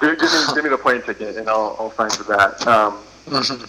give, 0.00 0.18
give, 0.18 0.20
me 0.20 0.54
give 0.54 0.64
me 0.64 0.70
the 0.70 0.78
plane 0.80 1.02
ticket 1.02 1.36
and 1.36 1.48
I'll 1.48 1.76
I'll 1.78 1.92
sign 1.92 2.10
for 2.10 2.24
that. 2.24 2.66
Um, 2.66 2.98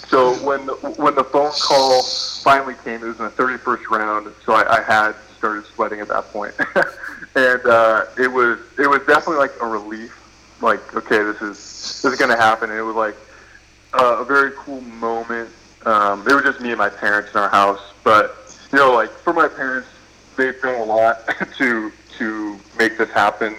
so 0.07 0.35
when 0.45 0.67
the, 0.67 0.73
when 0.97 1.15
the 1.15 1.23
phone 1.23 1.51
call 1.51 2.03
finally 2.03 2.75
came, 2.83 3.01
it 3.01 3.07
was 3.07 3.17
in 3.17 3.25
the 3.25 3.31
31st 3.31 3.87
round. 3.89 4.33
So 4.45 4.53
I, 4.53 4.77
I 4.77 4.81
had 4.81 5.15
started 5.37 5.65
sweating 5.65 5.99
at 5.99 6.07
that 6.09 6.25
point, 6.25 6.53
and 7.35 7.65
uh, 7.65 8.05
it 8.17 8.31
was 8.31 8.59
it 8.77 8.87
was 8.87 8.99
definitely 9.07 9.37
like 9.37 9.53
a 9.61 9.65
relief. 9.65 10.13
Like 10.61 10.95
okay, 10.95 11.23
this 11.23 11.41
is 11.41 11.57
this 12.01 12.05
is 12.05 12.19
gonna 12.19 12.37
happen. 12.37 12.69
And 12.69 12.77
it 12.77 12.83
was 12.83 12.95
like 12.95 13.15
uh, 13.93 14.17
a 14.19 14.25
very 14.25 14.51
cool 14.57 14.81
moment. 14.81 15.49
Um, 15.85 16.27
it 16.27 16.33
was 16.33 16.43
just 16.43 16.59
me 16.59 16.69
and 16.69 16.77
my 16.77 16.89
parents 16.89 17.31
in 17.33 17.39
our 17.39 17.49
house, 17.49 17.93
but 18.03 18.35
you 18.71 18.77
know, 18.77 18.93
like 18.93 19.09
for 19.09 19.33
my 19.33 19.47
parents, 19.47 19.87
they've 20.37 20.59
done 20.61 20.79
a 20.79 20.83
lot 20.83 21.27
to 21.57 21.91
to 22.17 22.59
make 22.77 22.97
this 22.97 23.09
happen 23.09 23.55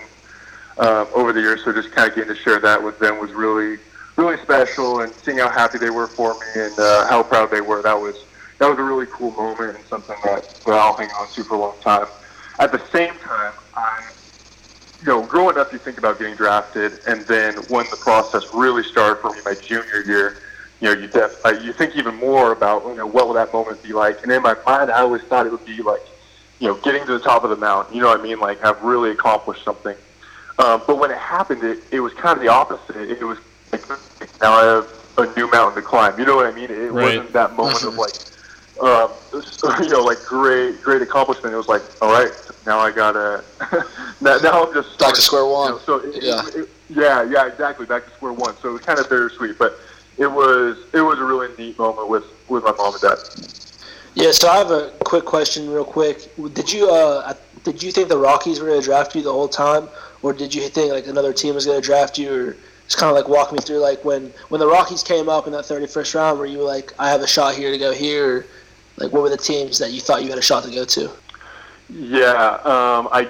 uh, 0.78 1.06
over 1.14 1.32
the 1.32 1.40
years. 1.40 1.64
So 1.64 1.72
just 1.72 1.92
kind 1.92 2.08
of 2.08 2.14
getting 2.14 2.34
to 2.34 2.40
share 2.40 2.58
that 2.60 2.82
with 2.82 2.98
them 2.98 3.20
was 3.20 3.32
really 3.32 3.78
really 4.16 4.40
special, 4.42 5.00
and 5.00 5.12
seeing 5.14 5.38
how 5.38 5.48
happy 5.48 5.78
they 5.78 5.90
were 5.90 6.08
for 6.08 6.34
me 6.34 6.62
and 6.62 6.78
uh, 6.78 7.06
how 7.06 7.22
proud 7.22 7.50
they 7.50 7.60
were. 7.60 7.82
That 7.82 7.98
was 8.00 8.16
that 8.58 8.68
was 8.68 8.78
a 8.78 8.82
really 8.82 9.06
cool 9.06 9.30
moment 9.32 9.76
and 9.76 9.86
something 9.86 10.16
that, 10.24 10.44
that 10.66 10.72
I'll 10.72 10.94
hang 10.94 11.10
on 11.10 11.28
to 11.28 11.44
for 11.44 11.54
a 11.54 11.58
long 11.58 11.76
time. 11.80 12.06
At 12.58 12.72
the 12.72 12.84
same 12.88 13.14
time, 13.18 13.52
I 13.76 14.10
you 15.00 15.06
know, 15.06 15.22
growing 15.22 15.56
up, 15.56 15.72
you 15.72 15.78
think 15.78 15.98
about 15.98 16.18
getting 16.18 16.34
drafted, 16.34 17.00
and 17.06 17.20
then 17.22 17.54
when 17.68 17.86
the 17.90 17.96
process 17.96 18.42
really 18.52 18.82
started 18.82 19.20
for 19.20 19.30
me 19.30 19.40
my 19.44 19.54
junior 19.54 20.02
year, 20.04 20.38
you 20.80 20.88
know, 20.92 21.00
you 21.00 21.06
def- 21.06 21.44
uh, 21.44 21.50
you 21.50 21.72
think 21.72 21.96
even 21.96 22.16
more 22.16 22.52
about 22.52 22.84
you 22.84 22.96
know 22.96 23.06
what 23.06 23.26
will 23.26 23.34
that 23.34 23.52
moment 23.52 23.82
be 23.82 23.92
like. 23.92 24.22
And 24.22 24.32
in 24.32 24.42
my 24.42 24.56
mind, 24.66 24.90
I 24.90 25.00
always 25.00 25.22
thought 25.22 25.46
it 25.46 25.52
would 25.52 25.64
be 25.64 25.82
like, 25.82 26.02
you 26.60 26.68
know, 26.68 26.74
getting 26.76 27.04
to 27.06 27.12
the 27.12 27.20
top 27.20 27.44
of 27.44 27.50
the 27.50 27.56
mountain. 27.56 27.94
You 27.94 28.02
know 28.02 28.08
what 28.08 28.20
I 28.20 28.22
mean? 28.22 28.40
Like 28.40 28.64
I've 28.64 28.82
really 28.82 29.10
accomplished 29.10 29.64
something. 29.64 29.96
Um, 30.58 30.82
but 30.86 30.98
when 30.98 31.10
it 31.10 31.18
happened, 31.18 31.62
it, 31.62 31.78
it 31.92 32.00
was 32.00 32.12
kind 32.14 32.36
of 32.36 32.42
the 32.42 32.48
opposite. 32.48 32.96
It 32.96 33.22
was 33.22 33.38
like 33.72 33.88
now 34.40 34.52
I 34.52 34.64
have 34.64 34.88
a 35.18 35.26
new 35.36 35.50
mountain 35.50 35.82
to 35.82 35.88
climb. 35.88 36.18
You 36.18 36.26
know 36.26 36.36
what 36.36 36.46
I 36.46 36.52
mean? 36.52 36.70
It 36.70 36.92
Right. 36.92 37.16
wasn't 37.16 37.32
that 37.32 37.54
moment 37.56 37.82
of 37.84 37.94
like, 37.94 38.14
um, 38.80 39.10
you 39.84 39.88
know, 39.90 40.02
like 40.02 40.18
great, 40.24 40.82
great 40.82 41.02
accomplishment. 41.02 41.54
It 41.54 41.56
was 41.56 41.68
like, 41.68 41.82
all 42.02 42.10
right, 42.12 42.32
now 42.66 42.78
I 42.80 42.90
gotta, 42.90 43.44
now, 44.20 44.38
now 44.38 44.64
I'm 44.66 44.74
just 44.74 44.98
Back 44.98 45.14
to 45.14 45.20
square 45.22 45.46
one. 45.46 45.72
you 45.72 45.78
know, 45.78 45.82
so 45.84 45.96
it, 45.98 46.22
Yeah. 46.22 46.46
it, 46.48 46.54
it, 46.56 46.68
yeah, 46.90 47.22
yeah, 47.22 47.46
exactly, 47.46 47.86
back 47.86 48.06
to 48.06 48.10
square 48.12 48.32
one. 48.32 48.56
So 48.62 48.70
it 48.70 48.72
was 48.72 48.82
kind 48.82 48.98
of 48.98 49.08
bittersweet, 49.08 49.58
but 49.58 49.78
it 50.16 50.26
was 50.26 50.78
it 50.94 51.02
was 51.02 51.18
a 51.18 51.24
really 51.24 51.48
neat 51.58 51.78
moment 51.78 52.08
with 52.08 52.24
with 52.48 52.64
my 52.64 52.72
mom 52.72 52.94
and 52.94 53.02
dad. 53.02 53.18
Yeah, 54.14 54.32
so 54.32 54.48
I 54.48 54.56
have 54.56 54.70
a 54.70 54.92
quick 55.04 55.24
question, 55.24 55.70
real 55.70 55.84
quick. 55.84 56.28
Did 56.54 56.72
you 56.72 56.90
uh, 56.90 57.34
did 57.64 57.82
you 57.82 57.92
think 57.92 58.08
the 58.08 58.18
Rockies 58.18 58.60
were 58.60 58.66
going 58.66 58.80
to 58.80 58.84
draft 58.84 59.14
you 59.14 59.22
the 59.22 59.32
whole 59.32 59.48
time, 59.48 59.88
or 60.22 60.32
did 60.32 60.54
you 60.54 60.62
think 60.68 60.92
like 60.92 61.06
another 61.06 61.32
team 61.32 61.54
was 61.54 61.66
going 61.66 61.80
to 61.80 61.86
draft 61.86 62.18
you, 62.18 62.32
or 62.32 62.56
just 62.84 62.98
kind 62.98 63.10
of 63.10 63.16
like 63.16 63.28
walk 63.28 63.52
me 63.52 63.58
through 63.58 63.78
like 63.78 64.04
when 64.04 64.32
when 64.48 64.60
the 64.60 64.66
Rockies 64.66 65.02
came 65.02 65.28
up 65.28 65.46
in 65.46 65.52
that 65.52 65.64
31st 65.64 66.14
round, 66.14 66.38
were 66.38 66.46
you 66.46 66.62
like, 66.62 66.92
I 66.98 67.10
have 67.10 67.20
a 67.20 67.26
shot 67.26 67.54
here 67.54 67.70
to 67.70 67.78
go 67.78 67.92
here, 67.92 68.46
like 68.96 69.12
what 69.12 69.22
were 69.22 69.28
the 69.28 69.36
teams 69.36 69.78
that 69.78 69.92
you 69.92 70.00
thought 70.00 70.22
you 70.22 70.30
had 70.30 70.38
a 70.38 70.42
shot 70.42 70.64
to 70.64 70.70
go 70.70 70.84
to? 70.84 71.10
Yeah, 71.90 72.54
um, 72.64 73.08
I 73.12 73.28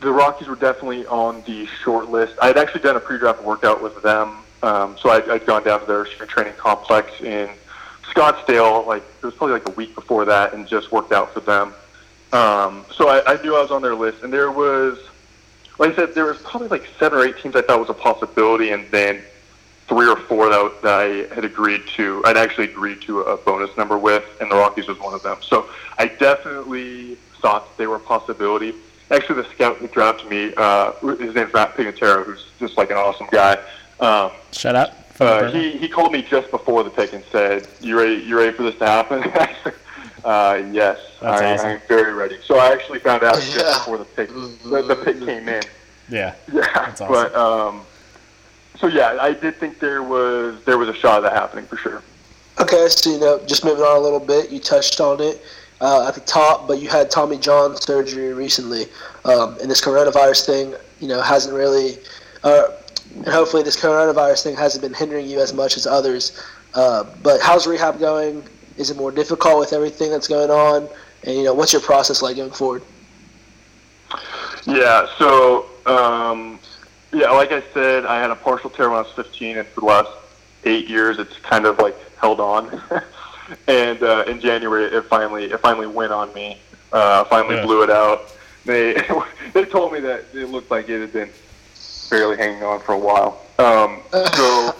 the 0.00 0.12
Rockies 0.12 0.48
were 0.48 0.56
definitely 0.56 1.06
on 1.06 1.42
the 1.46 1.66
short 1.66 2.08
list. 2.08 2.34
I 2.40 2.46
had 2.46 2.56
actually 2.56 2.82
done 2.82 2.96
a 2.96 3.00
pre-draft 3.00 3.42
workout 3.42 3.82
with 3.82 4.00
them, 4.02 4.38
um, 4.62 4.96
so 4.98 5.10
I'd, 5.10 5.28
I'd 5.28 5.44
gone 5.44 5.64
down 5.64 5.80
to 5.80 5.86
their 5.86 6.04
training 6.04 6.54
complex 6.56 7.20
in 7.20 7.50
Scottsdale. 8.18 8.86
Like 8.86 9.02
it 9.02 9.24
was 9.24 9.34
probably 9.34 9.54
like 9.54 9.68
a 9.68 9.72
week 9.72 9.94
before 9.94 10.24
that, 10.24 10.52
and 10.52 10.66
just 10.66 10.90
worked 10.92 11.12
out 11.12 11.32
for 11.32 11.40
them. 11.40 11.72
Um, 12.32 12.84
so 12.92 13.08
I, 13.08 13.34
I 13.34 13.42
knew 13.42 13.56
I 13.56 13.62
was 13.62 13.70
on 13.70 13.80
their 13.80 13.94
list, 13.94 14.22
and 14.22 14.32
there 14.32 14.50
was, 14.50 14.98
like 15.78 15.92
I 15.92 15.96
said, 15.96 16.14
there 16.14 16.26
was 16.26 16.38
probably 16.38 16.68
like 16.68 16.86
seven 16.98 17.18
or 17.18 17.24
eight 17.24 17.38
teams 17.38 17.56
I 17.56 17.62
thought 17.62 17.80
was 17.80 17.88
a 17.88 17.94
possibility, 17.94 18.70
and 18.70 18.90
then 18.90 19.22
three 19.86 20.06
or 20.06 20.16
four 20.16 20.50
that, 20.50 20.82
that 20.82 21.00
I 21.00 21.34
had 21.34 21.44
agreed 21.44 21.86
to. 21.96 22.22
I'd 22.26 22.36
actually 22.36 22.64
agreed 22.64 23.00
to 23.02 23.20
a 23.22 23.36
bonus 23.38 23.74
number 23.78 23.96
with, 23.96 24.24
and 24.40 24.50
the 24.50 24.56
Rockies 24.56 24.88
was 24.88 24.98
one 24.98 25.14
of 25.14 25.22
them. 25.22 25.38
So 25.40 25.70
I 25.96 26.08
definitely 26.08 27.14
thought 27.40 27.78
they 27.78 27.86
were 27.86 27.96
a 27.96 28.00
possibility. 28.00 28.74
Actually, 29.10 29.42
the 29.42 29.48
scout 29.48 29.78
who 29.78 29.88
drafted 29.88 30.28
me, 30.28 30.52
uh, 30.58 30.92
his 31.16 31.34
name's 31.34 31.54
Matt 31.54 31.74
Pignataro, 31.74 32.24
who's 32.24 32.46
just 32.58 32.76
like 32.76 32.90
an 32.90 32.98
awesome 32.98 33.28
guy. 33.30 33.54
Um, 34.00 34.32
Shout 34.52 34.74
out. 34.74 34.92
Uh, 35.20 35.50
he, 35.50 35.72
he 35.78 35.88
called 35.88 36.12
me 36.12 36.22
just 36.22 36.50
before 36.50 36.82
the 36.84 36.90
pick 36.90 37.12
and 37.12 37.24
said, 37.30 37.68
"You 37.80 37.98
ready? 37.98 38.16
You 38.16 38.38
ready 38.38 38.56
for 38.56 38.62
this 38.62 38.76
to 38.78 38.86
happen?" 38.86 39.22
uh, 40.24 40.62
yes, 40.72 40.98
That's 41.20 41.42
I, 41.42 41.54
awesome. 41.54 41.66
I'm 41.70 41.80
very 41.88 42.12
ready. 42.12 42.38
So 42.44 42.58
I 42.58 42.72
actually 42.72 43.00
found 43.00 43.22
out 43.22 43.34
just 43.34 43.80
before 43.80 43.98
the 43.98 44.04
pick 44.04 44.28
the, 44.28 44.82
the 44.86 44.96
pick 45.04 45.18
came 45.20 45.48
in. 45.48 45.62
yeah. 46.08 46.34
Yeah, 46.52 46.62
That's 46.74 47.00
awesome. 47.00 47.12
but 47.12 47.34
um, 47.34 47.82
so 48.78 48.86
yeah, 48.86 49.18
I 49.20 49.32
did 49.32 49.56
think 49.56 49.78
there 49.80 50.02
was 50.02 50.62
there 50.64 50.78
was 50.78 50.88
a 50.88 50.94
shot 50.94 51.18
of 51.18 51.22
that 51.24 51.32
happening 51.32 51.66
for 51.66 51.76
sure. 51.76 52.02
Okay, 52.60 52.88
so 52.88 53.10
you 53.10 53.20
know, 53.20 53.40
just 53.46 53.64
moving 53.64 53.84
on 53.84 53.96
a 53.96 54.00
little 54.00 54.20
bit, 54.20 54.50
you 54.50 54.58
touched 54.58 55.00
on 55.00 55.20
it 55.20 55.40
uh, 55.80 56.08
at 56.08 56.14
the 56.14 56.20
top, 56.20 56.66
but 56.66 56.80
you 56.80 56.88
had 56.88 57.10
Tommy 57.10 57.38
John 57.38 57.76
surgery 57.76 58.32
recently, 58.32 58.86
um, 59.24 59.56
and 59.60 59.70
this 59.70 59.80
coronavirus 59.80 60.46
thing, 60.46 60.74
you 61.00 61.06
know, 61.06 61.20
hasn't 61.20 61.54
really, 61.54 61.98
uh, 62.42 62.64
and 63.16 63.26
hopefully 63.26 63.62
this 63.62 63.76
coronavirus 63.76 64.42
thing 64.44 64.56
hasn't 64.56 64.82
been 64.82 64.94
hindering 64.94 65.26
you 65.26 65.40
as 65.40 65.52
much 65.52 65.76
as 65.76 65.86
others 65.86 66.40
Uh, 66.74 67.04
but 67.22 67.40
how's 67.40 67.66
rehab 67.66 67.98
going? 67.98 68.42
Is 68.76 68.90
it 68.90 68.96
more 68.96 69.10
difficult 69.10 69.58
with 69.58 69.72
everything 69.72 70.10
that's 70.10 70.28
going 70.28 70.50
on? 70.50 70.86
And 71.24 71.34
you 71.36 71.44
know, 71.44 71.54
what's 71.54 71.72
your 71.72 71.82
process 71.82 72.20
like 72.22 72.36
going 72.36 72.50
forward? 72.50 72.82
Yeah, 74.66 75.08
so 75.18 75.66
um, 75.86 76.58
yeah, 77.12 77.30
like 77.30 77.52
I 77.52 77.62
said, 77.72 78.04
I 78.04 78.20
had 78.20 78.30
a 78.30 78.36
partial 78.36 78.68
tear 78.70 78.90
when 78.90 78.98
I 78.98 79.02
was 79.02 79.12
15, 79.12 79.56
and 79.58 79.66
for 79.68 79.80
the 79.80 79.86
last 79.86 80.10
eight 80.64 80.88
years, 80.88 81.18
it's 81.18 81.36
kind 81.38 81.64
of 81.64 81.78
like 81.78 81.96
held 82.18 82.38
on. 82.38 82.80
and 83.66 84.02
uh, 84.02 84.24
in 84.26 84.40
January, 84.40 84.84
it 84.84 85.04
finally 85.06 85.44
it 85.46 85.58
finally 85.60 85.86
went 85.86 86.12
on 86.12 86.32
me. 86.34 86.58
Uh, 86.92 87.24
finally 87.24 87.56
Yeah. 87.56 87.64
blew 87.64 87.82
it 87.82 87.90
out. 87.90 88.30
They 88.66 88.92
they 89.54 89.64
told 89.64 89.92
me 89.92 90.00
that 90.00 90.24
it 90.34 90.50
looked 90.50 90.70
like 90.70 90.88
it 90.90 91.00
had 91.00 91.12
been 91.12 91.30
barely 92.10 92.36
hanging 92.36 92.62
on 92.62 92.80
for 92.80 92.92
a 92.92 92.98
while. 92.98 93.40
Um, 93.58 94.00
so 94.34 94.74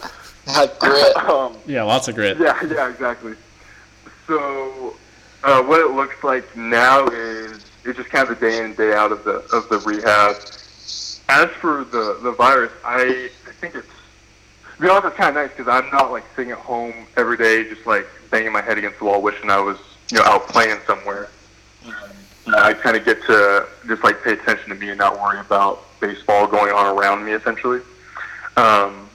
grit. 0.79 1.17
um, 1.29 1.57
Yeah, 1.67 1.83
lots 1.83 2.09
of 2.09 2.15
grit. 2.15 2.39
yeah, 2.39 2.59
yeah, 2.65 2.89
exactly. 2.91 3.35
So, 4.27 4.95
uh, 5.45 5.63
what 5.63 5.81
it 5.81 5.95
looks 5.95 6.23
like 6.23 6.57
now 6.57 7.07
is 7.09 7.65
it's 7.85 7.97
just 7.97 8.11
kind 8.11 8.29
of 8.29 8.39
the 8.39 8.49
day 8.51 8.59
in 8.59 8.65
and 8.67 8.77
day 8.77 8.93
out 8.95 9.13
of 9.13 9.25
the 9.25 9.37
of 9.55 9.69
the 9.69 9.79
rehab. 9.81 10.37
As 11.31 11.51
for 11.61 11.85
the 11.85 12.19
the 12.23 12.33
virus, 12.33 12.73
I 12.85 13.31
I 13.47 13.53
think 13.61 13.75
it's 13.75 13.87
to 14.77 14.83
be 14.83 14.89
honest, 14.89 15.07
it's 15.09 15.17
kind 15.17 15.31
of 15.31 15.35
nice 15.43 15.51
because 15.57 15.69
I'm 15.69 15.91
not 15.91 16.11
like 16.13 16.25
sitting 16.37 16.53
at 16.53 16.59
home 16.59 16.95
every 17.17 17.37
day 17.37 17.65
just 17.69 17.87
like 17.87 18.07
banging 18.31 18.53
my 18.53 18.61
head 18.63 18.79
against 18.79 18.99
the 18.99 19.05
wall, 19.07 19.21
wishing 19.23 19.51
I 19.51 19.61
was 19.61 19.79
you 20.11 20.19
know 20.19 20.25
out 20.25 20.47
playing 20.49 20.79
somewhere. 20.87 21.29
I 22.57 22.73
kind 22.73 22.97
of 22.97 23.05
get 23.05 23.23
to 23.25 23.67
just 23.87 24.03
like 24.05 24.23
pay 24.23 24.33
attention 24.33 24.71
to 24.71 24.75
me 24.75 24.89
and 24.89 24.99
not 24.99 25.21
worry 25.21 25.39
about 25.39 25.85
baseball 26.01 26.47
going 26.47 26.73
on 26.73 26.97
around 26.97 27.25
me, 27.25 27.33
essentially. 27.33 27.81
Um, 28.57 29.09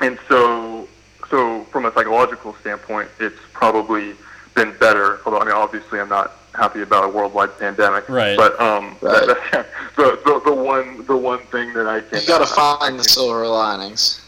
and 0.00 0.18
so, 0.28 0.88
so 1.28 1.64
from 1.64 1.84
a 1.84 1.92
psychological 1.92 2.54
standpoint, 2.60 3.08
it's 3.18 3.38
probably 3.52 4.14
been 4.54 4.74
better. 4.78 5.20
Although 5.24 5.40
I 5.40 5.44
mean, 5.44 5.54
obviously, 5.54 6.00
I'm 6.00 6.08
not 6.08 6.32
happy 6.54 6.82
about 6.82 7.04
a 7.04 7.08
worldwide 7.08 7.58
pandemic. 7.58 8.08
Right. 8.08 8.36
But 8.36 8.58
um, 8.60 8.96
Right. 9.00 9.26
That, 9.52 9.66
the, 9.96 10.18
the 10.24 10.40
the 10.46 10.54
one 10.54 11.04
the 11.06 11.16
one 11.16 11.40
thing 11.46 11.72
that 11.74 11.86
I 11.86 12.00
can 12.00 12.20
You 12.20 12.26
gotta 12.26 12.44
uh, 12.44 12.78
find 12.78 12.98
the 12.98 13.04
silver 13.04 13.46
linings. 13.46 14.22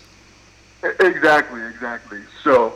Exactly, 0.82 1.62
exactly. 1.62 2.20
So 2.42 2.74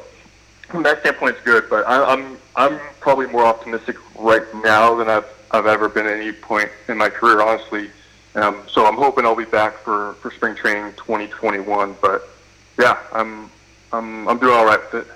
from 0.68 0.82
that 0.84 1.00
standpoint, 1.00 1.36
it's 1.36 1.44
good. 1.44 1.64
But 1.68 1.86
I, 1.86 2.04
I'm 2.04 2.38
I'm 2.56 2.78
probably 3.00 3.26
more 3.26 3.44
optimistic 3.44 3.96
right 4.18 4.42
now 4.62 4.94
than 4.94 5.08
I've 5.08 5.26
I've 5.50 5.66
ever 5.66 5.88
been 5.88 6.06
at 6.06 6.12
any 6.12 6.32
point 6.32 6.70
in 6.88 6.96
my 6.96 7.08
career, 7.08 7.42
honestly. 7.42 7.90
Um, 8.36 8.62
so 8.68 8.84
I'm 8.84 8.96
hoping 8.96 9.24
I'll 9.24 9.34
be 9.34 9.44
back 9.44 9.78
for, 9.78 10.12
for 10.20 10.30
spring 10.30 10.54
training 10.54 10.92
2021. 10.96 11.96
But 12.00 12.28
yeah, 12.78 12.98
I'm 13.12 13.50
I'm 13.92 14.28
I'm 14.28 14.38
doing 14.38 14.52
all 14.54 14.66
right 14.66 14.80
with 14.92 15.06
it. 15.06 15.12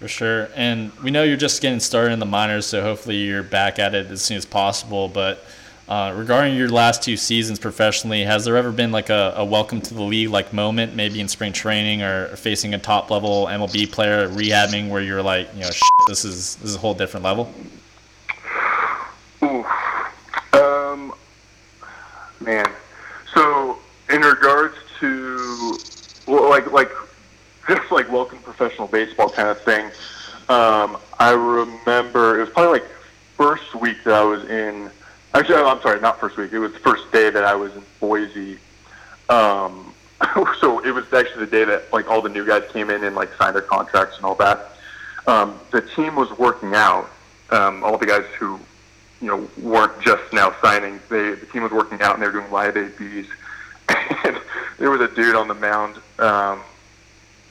For 0.00 0.08
sure. 0.08 0.48
And 0.54 0.92
we 1.02 1.10
know 1.10 1.22
you're 1.24 1.36
just 1.36 1.62
getting 1.62 1.80
started 1.80 2.12
in 2.12 2.18
the 2.18 2.26
minors, 2.26 2.66
so 2.66 2.82
hopefully 2.82 3.16
you're 3.16 3.42
back 3.42 3.78
at 3.78 3.94
it 3.94 4.06
as 4.10 4.22
soon 4.22 4.36
as 4.36 4.44
possible. 4.44 5.08
But 5.08 5.44
uh, 5.88 6.14
regarding 6.16 6.54
your 6.54 6.68
last 6.68 7.02
two 7.02 7.16
seasons 7.16 7.58
professionally, 7.58 8.22
has 8.22 8.44
there 8.44 8.56
ever 8.56 8.70
been 8.70 8.92
like 8.92 9.08
a, 9.08 9.34
a 9.36 9.44
welcome 9.44 9.80
to 9.80 9.94
the 9.94 10.02
league 10.02 10.28
like 10.28 10.52
moment, 10.52 10.94
maybe 10.94 11.20
in 11.20 11.28
spring 11.28 11.52
training 11.52 12.02
or 12.02 12.28
facing 12.36 12.74
a 12.74 12.78
top 12.78 13.10
level 13.10 13.46
MLB 13.46 13.90
player 13.90 14.28
rehabbing 14.28 14.88
where 14.88 15.00
you're 15.00 15.22
like, 15.22 15.48
you 15.54 15.60
know, 15.60 15.70
this 16.06 16.24
is 16.24 16.56
this 16.56 16.70
is 16.70 16.76
a 16.76 16.78
whole 16.78 16.94
different 16.94 17.24
level? 17.24 17.52
Ooh. 19.42 19.64
Um, 20.52 21.14
man. 22.40 22.70
So 23.34 23.78
in 24.10 24.22
regards 24.22 24.76
to 25.00 25.78
well, 26.26 26.48
like 26.48 26.70
like 26.72 26.90
just 27.68 27.90
like 27.90 28.10
welcome 28.10 28.38
professional 28.38 28.88
baseball 28.88 29.30
kind 29.30 29.48
of 29.48 29.60
thing, 29.62 29.86
um, 30.48 30.98
I 31.18 31.30
remember 31.30 32.38
it 32.38 32.40
was 32.40 32.50
probably 32.50 32.80
like 32.80 32.88
first 33.36 33.74
week 33.74 33.98
that 34.04 34.14
I 34.14 34.24
was 34.24 34.44
in. 34.44 34.90
Actually, 35.34 35.56
I'm 35.56 35.80
sorry, 35.82 36.00
not 36.00 36.18
first 36.18 36.36
week. 36.36 36.52
It 36.52 36.58
was 36.58 36.74
first 36.76 37.10
day 37.12 37.30
that 37.30 37.44
I 37.44 37.54
was 37.54 37.74
in 37.76 37.82
Boise. 38.00 38.58
Um, 39.28 39.92
so 40.60 40.82
it 40.84 40.90
was 40.90 41.04
actually 41.12 41.44
the 41.44 41.50
day 41.50 41.64
that 41.64 41.92
like 41.92 42.08
all 42.08 42.22
the 42.22 42.28
new 42.28 42.46
guys 42.46 42.64
came 42.72 42.90
in 42.90 43.04
and 43.04 43.14
like 43.14 43.32
signed 43.34 43.54
their 43.54 43.62
contracts 43.62 44.16
and 44.16 44.24
all 44.24 44.34
that. 44.36 44.72
Um, 45.26 45.60
the 45.70 45.82
team 45.82 46.16
was 46.16 46.30
working 46.38 46.74
out. 46.74 47.10
Um, 47.50 47.84
all 47.84 47.96
the 47.96 48.06
guys 48.06 48.24
who 48.38 48.58
you 49.20 49.26
know, 49.28 49.48
weren't 49.58 50.00
just 50.00 50.32
now 50.32 50.54
signing. 50.62 51.00
They 51.08 51.34
the 51.34 51.46
team 51.46 51.62
was 51.62 51.72
working 51.72 52.00
out 52.00 52.14
and 52.14 52.22
they 52.22 52.26
were 52.26 52.32
doing 52.32 52.50
live 52.50 52.76
ABs. 52.76 53.28
And 54.24 54.38
there 54.78 54.90
was 54.90 55.00
a 55.00 55.08
dude 55.08 55.34
on 55.34 55.48
the 55.48 55.54
mound 55.54 55.96
um, 56.18 56.60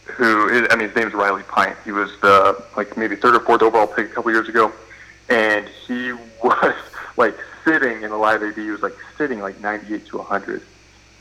who, 0.06 0.68
I 0.70 0.76
mean, 0.76 0.88
his 0.88 0.96
name's 0.96 1.14
Riley 1.14 1.44
Pint. 1.44 1.76
He 1.84 1.92
was 1.92 2.12
the 2.22 2.64
like 2.76 2.96
maybe 2.96 3.16
third 3.16 3.36
or 3.36 3.40
fourth 3.40 3.62
overall 3.62 3.88
pick 3.88 4.12
a 4.12 4.14
couple 4.14 4.32
years 4.32 4.48
ago, 4.48 4.72
and 5.30 5.68
he 5.68 6.14
was 6.44 6.76
like 7.18 7.38
sitting 7.66 8.04
in 8.04 8.10
the 8.12 8.18
live 8.18 8.44
AB. 8.44 8.62
He 8.62 8.70
was 8.70 8.82
like 8.82 8.96
sitting 9.18 9.40
like 9.40 9.60
98 9.62 10.06
to 10.08 10.18
100, 10.18 10.62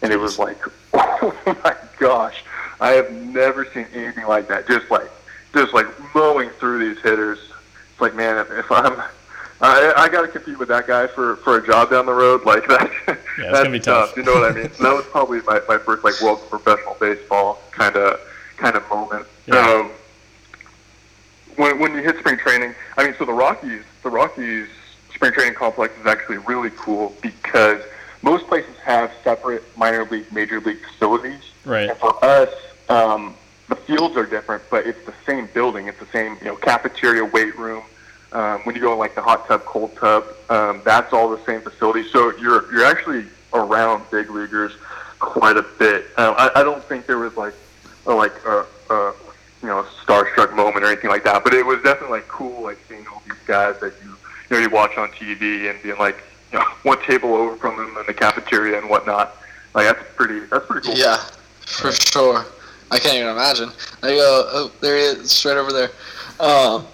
and 0.02 0.12
it 0.12 0.18
was 0.18 0.38
like, 0.38 0.58
oh 0.94 1.34
my 1.64 1.76
gosh, 1.98 2.44
I 2.80 2.90
have 2.90 3.10
never 3.12 3.64
seen 3.64 3.86
anything 3.92 4.26
like 4.26 4.48
that. 4.48 4.68
Just 4.68 4.90
like, 4.90 5.10
just 5.54 5.72
like 5.74 5.86
mowing 6.14 6.50
through 6.50 6.88
these 6.88 7.02
hitters. 7.02 7.38
It's 7.92 8.00
like, 8.00 8.14
man, 8.14 8.36
if, 8.38 8.50
if 8.50 8.70
I'm 8.70 9.02
I, 9.60 9.92
I 9.96 10.08
got 10.08 10.22
to 10.22 10.28
compete 10.28 10.58
with 10.58 10.68
that 10.68 10.86
guy 10.86 11.06
for, 11.06 11.36
for 11.36 11.56
a 11.58 11.66
job 11.66 11.90
down 11.90 12.06
the 12.06 12.12
road. 12.12 12.44
Like 12.44 12.66
that, 12.68 12.90
it's 13.08 13.22
that's 13.38 13.68
be 13.68 13.80
tough. 13.80 14.16
You 14.16 14.22
know 14.22 14.34
what 14.34 14.52
I 14.52 14.54
mean? 14.54 14.70
So 14.72 14.82
that 14.84 14.94
was 14.94 15.06
probably 15.06 15.40
my, 15.42 15.60
my 15.68 15.78
first 15.78 16.04
like 16.04 16.20
world 16.20 16.40
professional 16.50 16.96
baseball 17.00 17.60
kind 17.70 17.96
of 17.96 18.20
kind 18.56 18.76
of 18.76 18.88
moment. 18.88 19.26
Yeah. 19.46 19.58
Um, 19.58 19.90
when 21.56 21.78
when 21.78 21.94
you 21.94 22.02
hit 22.02 22.18
spring 22.18 22.38
training, 22.38 22.74
I 22.96 23.04
mean, 23.04 23.14
so 23.18 23.24
the 23.24 23.32
Rockies, 23.32 23.82
the 24.02 24.10
Rockies 24.10 24.68
spring 25.14 25.32
training 25.32 25.54
complex 25.54 25.94
is 25.98 26.06
actually 26.06 26.38
really 26.38 26.70
cool 26.76 27.14
because 27.22 27.80
most 28.22 28.46
places 28.46 28.76
have 28.84 29.10
separate 29.24 29.62
minor 29.76 30.04
league, 30.04 30.30
major 30.32 30.60
league 30.60 30.80
facilities. 30.92 31.40
Right. 31.64 31.88
And 31.88 31.98
for 31.98 32.22
us, 32.24 32.52
um, 32.88 33.34
the 33.68 33.76
fields 33.76 34.16
are 34.16 34.26
different, 34.26 34.62
but 34.70 34.86
it's 34.86 35.04
the 35.06 35.14
same 35.24 35.48
building. 35.54 35.88
It's 35.88 35.98
the 35.98 36.06
same, 36.06 36.36
you 36.40 36.46
know, 36.46 36.56
cafeteria, 36.56 37.24
weight 37.24 37.56
room. 37.58 37.82
Um, 38.36 38.60
when 38.64 38.74
you 38.74 38.82
go 38.82 38.92
in 38.92 38.98
like 38.98 39.14
the 39.14 39.22
hot 39.22 39.48
tub, 39.48 39.64
cold 39.64 39.96
tub, 39.96 40.26
um, 40.50 40.82
that's 40.84 41.14
all 41.14 41.30
the 41.30 41.42
same 41.46 41.62
facility. 41.62 42.06
So 42.10 42.36
you're 42.36 42.70
you're 42.70 42.84
actually 42.84 43.24
around 43.54 44.04
big 44.10 44.28
leaguers 44.28 44.72
quite 45.20 45.56
a 45.56 45.62
bit. 45.62 46.04
Um, 46.18 46.34
I, 46.36 46.50
I 46.56 46.62
don't 46.62 46.84
think 46.84 47.06
there 47.06 47.16
was 47.16 47.34
like 47.38 47.54
a, 48.04 48.12
like 48.12 48.34
a, 48.44 48.66
a 48.90 49.14
you 49.62 49.68
know 49.68 49.78
a 49.78 49.84
starstruck 49.84 50.54
moment 50.54 50.84
or 50.84 50.88
anything 50.88 51.08
like 51.08 51.24
that, 51.24 51.44
but 51.44 51.54
it 51.54 51.64
was 51.64 51.82
definitely 51.82 52.18
like 52.18 52.28
cool, 52.28 52.62
like 52.62 52.76
seeing 52.90 53.06
all 53.06 53.22
these 53.24 53.38
guys 53.46 53.80
that 53.80 53.94
you 54.04 54.10
you 54.10 54.56
know 54.56 54.58
you 54.58 54.68
watch 54.68 54.98
on 54.98 55.08
TV 55.08 55.70
and 55.70 55.82
being 55.82 55.96
like 55.96 56.22
you 56.52 56.58
know 56.58 56.64
one 56.82 57.02
table 57.04 57.34
over 57.34 57.56
from 57.56 57.78
them 57.78 57.96
in 57.96 58.04
the 58.06 58.12
cafeteria 58.12 58.78
and 58.78 58.90
whatnot. 58.90 59.34
Like 59.74 59.86
that's 59.86 60.14
pretty 60.14 60.40
that's 60.40 60.66
pretty 60.66 60.86
cool. 60.86 60.94
Yeah, 60.94 61.16
for 61.60 61.90
sure. 61.90 62.44
I 62.90 62.98
can't 62.98 63.14
even 63.14 63.28
imagine. 63.28 63.70
You 64.02 64.10
go. 64.10 64.48
Oh, 64.52 64.72
there 64.82 64.98
he 64.98 65.04
is, 65.04 65.30
straight 65.30 65.56
over 65.56 65.72
there. 65.72 65.90
Um, 66.38 66.86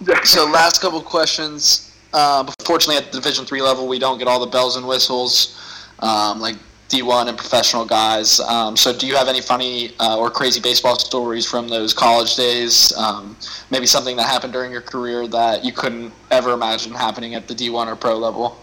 so 0.24 0.46
last 0.46 0.80
couple 0.80 1.00
questions. 1.02 1.84
Um, 2.14 2.48
fortunately, 2.64 2.96
at 2.96 3.12
the 3.12 3.20
Division 3.20 3.44
three 3.44 3.62
level, 3.62 3.86
we 3.86 3.98
don't 3.98 4.18
get 4.18 4.28
all 4.28 4.40
the 4.40 4.46
bells 4.46 4.76
and 4.76 4.86
whistles 4.86 5.58
um, 6.00 6.40
like 6.40 6.56
D1 6.88 7.28
and 7.28 7.36
professional 7.36 7.84
guys. 7.84 8.40
Um, 8.40 8.76
so, 8.76 8.96
do 8.96 9.06
you 9.06 9.14
have 9.14 9.28
any 9.28 9.40
funny 9.40 9.92
uh, 10.00 10.18
or 10.18 10.30
crazy 10.30 10.60
baseball 10.60 10.98
stories 10.98 11.46
from 11.46 11.68
those 11.68 11.92
college 11.92 12.36
days? 12.36 12.96
Um, 12.96 13.36
maybe 13.70 13.86
something 13.86 14.16
that 14.16 14.26
happened 14.26 14.52
during 14.52 14.72
your 14.72 14.80
career 14.80 15.28
that 15.28 15.64
you 15.64 15.72
couldn't 15.72 16.12
ever 16.30 16.52
imagine 16.52 16.92
happening 16.92 17.34
at 17.34 17.46
the 17.46 17.54
D1 17.54 17.86
or 17.86 17.96
pro 17.96 18.16
level. 18.16 18.58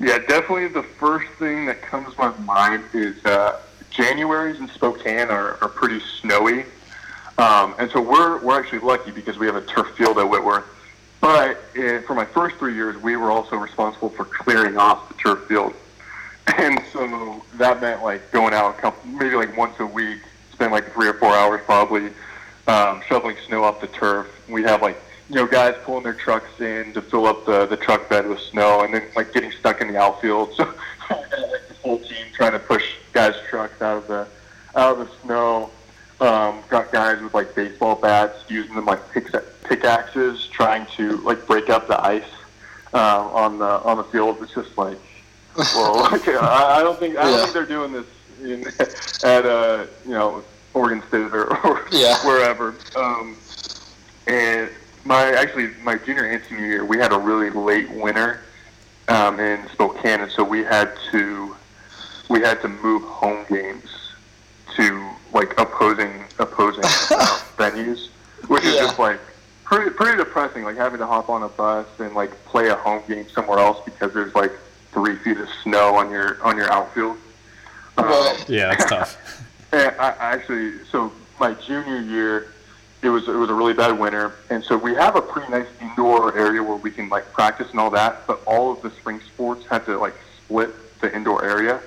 Yeah, 0.00 0.18
definitely 0.18 0.68
the 0.68 0.82
first 0.82 1.30
thing 1.34 1.66
that 1.66 1.82
comes 1.82 2.14
to 2.14 2.20
my 2.20 2.36
mind 2.38 2.84
is 2.94 3.22
uh, 3.24 3.60
Januaries 3.92 4.58
in 4.58 4.68
Spokane 4.68 5.28
are, 5.28 5.58
are 5.62 5.68
pretty 5.68 6.00
snowy. 6.00 6.64
Um, 7.38 7.74
and 7.78 7.90
so 7.90 8.00
we're, 8.00 8.38
we're 8.42 8.58
actually 8.58 8.80
lucky 8.80 9.10
because 9.10 9.38
we 9.38 9.46
have 9.46 9.56
a 9.56 9.62
turf 9.62 9.88
field 9.96 10.18
at 10.18 10.28
Whitworth. 10.28 10.64
But 11.20 11.58
uh, 11.78 12.00
for 12.02 12.14
my 12.14 12.24
first 12.24 12.56
three 12.56 12.74
years, 12.74 13.00
we 13.00 13.16
were 13.16 13.30
also 13.30 13.56
responsible 13.56 14.10
for 14.10 14.24
clearing 14.24 14.76
off 14.76 15.08
the 15.08 15.14
turf 15.14 15.46
field. 15.46 15.74
And 16.58 16.82
so 16.92 17.40
that 17.54 17.80
meant 17.80 18.02
like 18.02 18.32
going 18.32 18.52
out 18.52 18.76
couple, 18.78 19.08
maybe 19.08 19.36
like 19.36 19.56
once 19.56 19.78
a 19.78 19.86
week, 19.86 20.18
spend 20.52 20.72
like 20.72 20.92
three 20.92 21.08
or 21.08 21.14
four 21.14 21.32
hours 21.34 21.60
probably 21.64 22.10
um, 22.66 23.00
shoveling 23.06 23.36
snow 23.46 23.62
off 23.62 23.80
the 23.80 23.86
turf. 23.86 24.26
We'd 24.48 24.66
have 24.66 24.82
like 24.82 24.96
you 25.28 25.36
know 25.36 25.46
guys 25.46 25.74
pulling 25.84 26.02
their 26.02 26.14
trucks 26.14 26.60
in 26.60 26.92
to 26.94 27.00
fill 27.00 27.26
up 27.26 27.46
the 27.46 27.66
the 27.66 27.76
truck 27.76 28.08
bed 28.08 28.28
with 28.28 28.40
snow, 28.40 28.82
and 28.82 28.92
then 28.92 29.04
like 29.14 29.32
getting 29.32 29.52
stuck 29.52 29.80
in 29.80 29.88
the 29.88 29.96
outfield. 29.96 30.50
So 30.56 30.64
like 31.10 31.30
this 31.30 31.78
whole 31.82 31.98
team 31.98 32.26
trying 32.32 32.52
to 32.52 32.58
push 32.58 32.94
guys' 33.12 33.36
trucks 33.48 33.80
out 33.82 33.98
of 33.98 34.08
the 34.08 34.26
out 34.74 34.98
of 34.98 35.06
the 35.06 35.08
snow. 35.22 35.70
Um, 36.20 36.60
got 36.68 36.92
guys 36.92 37.20
with 37.20 37.34
like 37.34 37.54
baseball 37.54 37.96
bats 37.96 38.41
using 38.52 38.74
them 38.74 38.86
like 38.86 39.10
pick, 39.12 39.28
pickaxes, 39.64 40.46
trying 40.48 40.86
to 40.96 41.16
like 41.18 41.46
break 41.46 41.70
up 41.70 41.88
the 41.88 42.00
ice 42.04 42.22
uh, 42.94 43.28
on 43.32 43.58
the 43.58 43.80
on 43.82 43.96
the 43.96 44.04
field. 44.04 44.38
It's 44.42 44.54
just 44.54 44.76
like 44.78 44.98
well, 45.56 46.14
okay, 46.14 46.36
I, 46.36 46.78
I 46.78 46.82
don't 46.82 46.98
think 46.98 47.16
I 47.16 47.22
don't 47.24 47.32
Yeah. 47.32 47.42
think 47.42 47.54
they're 47.54 47.66
doing 47.66 47.92
this 47.92 48.06
in, 48.42 48.64
at 49.22 49.44
uh, 49.46 49.86
you 50.04 50.12
know 50.12 50.44
Oregon 50.74 51.02
State 51.08 51.32
or, 51.32 51.56
or 51.66 51.86
Yeah. 51.92 52.24
wherever. 52.24 52.74
Um, 52.94 53.36
and 54.26 54.70
my 55.04 55.32
actually 55.32 55.68
my 55.82 55.96
junior 55.96 56.24
and 56.24 56.42
senior 56.48 56.66
year, 56.66 56.84
we 56.84 56.98
had 56.98 57.12
a 57.12 57.18
really 57.18 57.50
late 57.50 57.90
winter 57.90 58.40
um, 59.08 59.40
in 59.40 59.68
Spokane, 59.72 60.20
and 60.20 60.30
so 60.30 60.44
we 60.44 60.60
had 60.62 60.92
to 61.10 61.56
we 62.28 62.40
had 62.40 62.60
to 62.62 62.68
move 62.68 63.02
home 63.02 63.44
games 63.50 63.90
to 64.76 65.10
like 65.32 65.52
opposing 65.60 66.24
opposing 66.38 66.84
uh, 67.10 67.38
venues, 67.58 68.08
which 68.48 68.64
is 68.64 68.74
Yeah. 68.74 68.82
just 68.82 68.98
like 68.98 69.18
pretty 69.64 69.90
pretty 69.90 70.16
depressing. 70.18 70.64
Like 70.64 70.76
having 70.76 70.98
to 70.98 71.06
hop 71.06 71.28
on 71.28 71.42
a 71.42 71.48
bus 71.48 71.86
and 71.98 72.14
like 72.14 72.30
play 72.46 72.68
a 72.68 72.74
home 72.76 73.02
game 73.08 73.26
somewhere 73.28 73.58
else 73.58 73.78
because 73.84 74.12
there's 74.12 74.34
like 74.34 74.52
three 74.92 75.16
feet 75.16 75.38
of 75.38 75.48
snow 75.62 75.94
on 75.96 76.10
your 76.10 76.42
on 76.42 76.56
your 76.56 76.70
outfield. 76.72 77.16
Um, 77.98 78.36
Yeah, 78.48 78.68
that's 78.74 78.84
tough. 78.88 79.44
and 79.72 79.94
I, 79.98 80.08
I 80.10 80.32
actually, 80.34 80.84
so 80.90 81.12
my 81.40 81.52
junior 81.54 82.00
year, 82.00 82.48
it 83.02 83.08
was 83.08 83.26
it 83.28 83.32
was 83.34 83.50
a 83.50 83.54
really 83.54 83.72
bad 83.74 83.98
winter, 83.98 84.34
and 84.50 84.62
so 84.64 84.76
we 84.76 84.94
have 84.94 85.16
a 85.16 85.22
pretty 85.22 85.50
nice 85.50 85.66
indoor 85.80 86.36
area 86.36 86.62
where 86.62 86.76
we 86.76 86.90
can 86.90 87.08
like 87.08 87.30
practice 87.32 87.70
and 87.70 87.80
all 87.80 87.90
that. 87.90 88.26
But 88.26 88.40
all 88.46 88.70
of 88.72 88.80
the 88.82 88.90
spring 88.90 89.20
sports 89.20 89.66
had 89.66 89.84
to 89.86 89.98
like 89.98 90.14
split 90.44 90.70
the 91.00 91.14
indoor 91.14 91.44
area, 91.44 91.80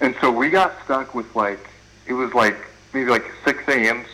and 0.00 0.14
so 0.20 0.30
we 0.30 0.48
got 0.50 0.72
stuck 0.84 1.14
with 1.14 1.34
like 1.36 1.60
it 2.06 2.12
was 2.14 2.32
like 2.34 2.56
maybe 2.92 3.10
like 3.10 3.24
6 3.44 3.62
a.m. 3.68 4.04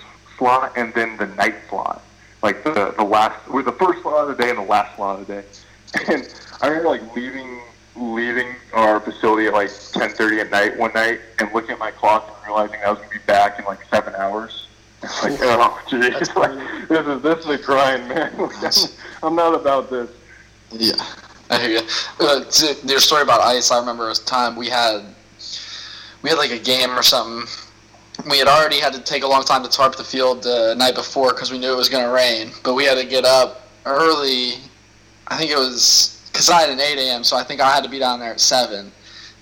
slot 0.41 0.73
and 0.77 0.93
then 0.95 1.17
the 1.19 1.27
night 1.27 1.55
slot, 1.69 2.03
like 2.43 2.65
the 2.65 2.95
the 2.97 3.05
last 3.05 3.49
with 3.49 3.67
the 3.67 3.73
first 3.73 4.03
slot 4.03 4.29
of 4.29 4.37
the 4.37 4.43
day 4.43 4.51
and 4.51 4.59
the 4.59 4.63
last 4.63 4.97
slot 4.97 5.21
of 5.21 5.27
the 5.29 5.35
day. 5.35 5.45
And 6.09 6.35
I 6.63 6.69
remember 6.69 6.89
like 6.89 7.15
leaving 7.15 7.61
leaving 7.95 8.57
our 8.73 9.01
facility 9.01 9.47
at 9.47 9.53
like 9.53 9.69
10:30 9.69 10.41
at 10.41 10.51
night 10.51 10.79
one 10.79 10.93
night 10.95 11.21
and 11.39 11.53
looking 11.53 11.73
at 11.73 11.79
my 11.79 11.91
clock 11.91 12.27
and 12.29 12.47
realizing 12.47 12.81
I 12.85 12.91
was 12.91 12.99
gonna 12.99 13.11
be 13.11 13.19
back 13.27 13.59
in 13.59 13.65
like 13.67 13.81
seven 13.91 14.15
hours. 14.15 14.67
It's 15.03 15.23
like, 15.23 15.39
oh, 15.43 15.81
jeez, 15.89 16.35
like, 16.37 16.89
this 16.89 17.07
is 17.07 17.23
this 17.23 17.39
is 17.45 17.47
a 17.47 17.59
grind, 17.59 18.09
man. 18.09 18.33
I'm, 18.39 18.73
I'm 19.23 19.37
not 19.37 19.55
about 19.55 19.91
this. 19.91 20.11
Yeah, 20.73 20.93
I 21.51 21.61
hear 21.61 21.71
you. 21.81 21.89
Uh, 22.21 22.45
to 22.45 22.77
your 22.87 23.01
story 23.01 23.23
about 23.23 23.41
ice, 23.41 23.71
I 23.71 23.79
remember 23.79 24.11
a 24.11 24.15
time 24.15 24.57
we 24.57 24.69
had 24.69 25.03
we 26.23 26.31
had 26.31 26.39
like 26.39 26.53
a 26.53 26.59
game 26.59 26.91
or 26.91 27.03
something. 27.03 27.49
We 28.29 28.39
had 28.39 28.49
already 28.49 28.81
had 28.81 28.93
to 28.93 29.01
take 29.01 29.23
a 29.23 29.27
long 29.27 29.45
time 29.45 29.63
to 29.63 29.69
tarp 29.69 29.97
the 29.97 30.05
field 30.05 30.43
the 30.43 30.75
night 30.77 30.95
before 30.95 31.33
because 31.33 31.51
we 31.51 31.59
knew 31.59 31.73
it 31.73 31.77
was 31.77 31.89
going 31.89 32.05
to 32.05 32.11
rain. 32.11 32.51
But 32.63 32.75
we 32.75 32.85
had 32.85 32.99
to 32.99 33.07
get 33.07 33.25
up 33.25 33.69
early. 33.87 34.55
I 35.29 35.37
think 35.37 35.51
it 35.51 35.57
was 35.57 36.29
because 36.33 36.51
I 36.51 36.61
had 36.61 36.71
an 36.71 36.81
8 36.81 36.99
a.m. 36.99 37.25
So 37.25 37.37
I 37.37 37.45
think 37.45 37.61
I 37.61 37.71
had 37.71 37.85
to 37.85 37.91
be 37.91 37.99
down 37.99 38.21
there 38.21 38.33
at 38.33 38.41
seven 38.41 38.93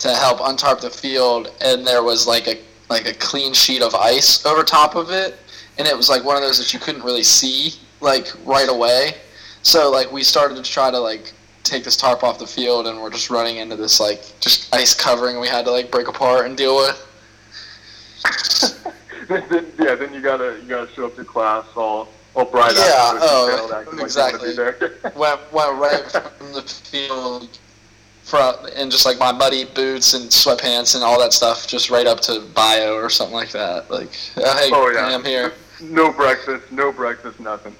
to 0.01 0.15
help 0.15 0.39
untarp 0.39 0.81
the 0.81 0.91
field. 0.91 1.53
And 1.61 1.87
there 1.87 2.03
was 2.03 2.27
like 2.27 2.47
a 2.47 2.57
like 2.89 3.07
a 3.07 3.15
clean 3.15 3.53
sheet 3.53 3.83
of 3.83 3.95
ice 3.95 4.45
over 4.47 4.63
top 4.63 4.95
of 4.95 5.11
it, 5.11 5.39
and 5.79 5.87
it 5.87 5.97
was 5.97 6.09
like 6.09 6.25
one 6.25 6.37
of 6.37 6.43
those 6.43 6.59
that 6.59 6.73
you 6.73 6.81
couldn't 6.81 7.03
really 7.03 7.23
see 7.23 7.75
like 8.01 8.33
right 8.45 8.69
away. 8.69 9.15
So 9.63 9.91
like 9.91 10.11
we 10.11 10.23
started 10.23 10.57
to 10.57 10.63
try 10.63 10.91
to 10.91 10.99
like 10.99 11.33
take 11.65 11.85
this 11.85 11.97
tarp 11.97 12.23
off 12.23 12.39
the 12.39 12.47
field, 12.47 12.87
and 12.87 13.01
we're 13.01 13.11
just 13.11 13.31
running 13.31 13.59
into 13.59 13.77
this 13.77 14.01
like 14.01 14.23
just 14.41 14.75
ice 14.75 14.95
covering 14.95 15.41
we 15.41 15.49
had 15.49 15.65
to 15.67 15.71
like 15.71 15.91
break 15.91 16.09
apart 16.09 16.47
and 16.47 16.57
deal 16.57 16.77
with. 16.77 17.05
then, 19.29 19.45
then, 19.51 19.67
yeah, 19.79 19.95
then 19.95 20.13
you 20.13 20.21
gotta 20.21 20.59
you 20.63 20.69
gotta 20.69 20.91
show 20.93 21.07
up 21.07 21.17
to 21.17 21.25
class 21.25 21.65
all 21.77 22.09
all 22.35 22.45
bright 22.45 22.73
eyed. 22.73 22.77
Yeah, 22.77 23.75
eyed. 23.75 23.87
oh, 23.91 23.99
exactly. 24.01 24.55
There. 24.55 24.77
went 25.17 25.41
went 25.53 25.79
right 25.79 26.05
from 26.11 26.53
the 26.53 26.63
field 26.63 27.49
from 28.23 28.55
and 28.77 28.91
just 28.91 29.07
like 29.07 29.19
my 29.19 29.33
muddy 29.33 29.65
boots 29.65 30.15
and 30.15 30.31
sweatpants 30.31 30.95
and 30.95 31.03
all 31.03 31.19
that 31.19 31.33
stuff, 31.33 31.67
just 31.67 31.91
right 31.91 32.07
up 32.07 32.21
to 32.21 32.41
bio 32.55 32.95
or 32.95 33.09
something 33.09 33.35
like 33.35 33.51
that. 33.53 33.91
Like, 33.91 34.11
oh, 34.37 34.59
hey, 34.59 34.71
Oh, 34.73 34.91
yeah. 34.91 35.15
I'm 35.15 35.25
here. 35.25 35.53
no 35.81 36.13
breakfast, 36.13 36.71
no 36.71 36.93
breakfast, 36.93 37.41
nothing. 37.41 37.75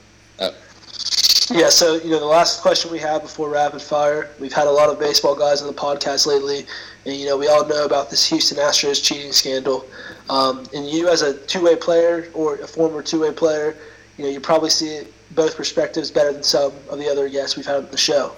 Yeah, 1.51 1.71
so 1.71 1.95
you 1.97 2.11
know 2.11 2.19
the 2.19 2.27
last 2.27 2.61
question 2.61 2.91
we 2.91 2.99
have 2.99 3.23
before 3.23 3.49
rapid 3.49 3.81
fire. 3.81 4.31
We've 4.39 4.53
had 4.53 4.67
a 4.67 4.71
lot 4.71 4.91
of 4.91 4.99
baseball 4.99 5.35
guys 5.35 5.63
on 5.63 5.67
the 5.69 5.73
podcast 5.73 6.27
lately, 6.27 6.67
and 7.07 7.17
you 7.17 7.27
know 7.27 7.39
we 7.39 7.49
all 7.49 7.67
know 7.67 7.87
about 7.87 8.11
this 8.11 8.29
Houston 8.29 8.59
Astros 8.59 9.03
cheating 9.03 9.33
scandal. 9.33 9.87
Um, 10.31 10.67
and 10.75 10.87
you, 10.87 11.09
as 11.09 11.23
a 11.23 11.39
two-way 11.47 11.77
player 11.77 12.29
or 12.35 12.57
a 12.57 12.67
former 12.67 13.03
two-way 13.03 13.33
player, 13.33 13.77
you 14.17 14.25
know 14.25 14.31
you 14.31 14.41
probably 14.41 14.71
see 14.71 15.03
both 15.33 15.57
perspectives 15.57 16.11
better 16.11 16.33
than 16.33 16.43
some 16.43 16.73
of 16.91 16.99
the 16.99 17.09
other 17.09 17.29
guests 17.29 17.57
we've 17.57 17.67
had 17.67 17.77
on 17.77 17.91
the 17.91 17.97
show. 17.97 18.33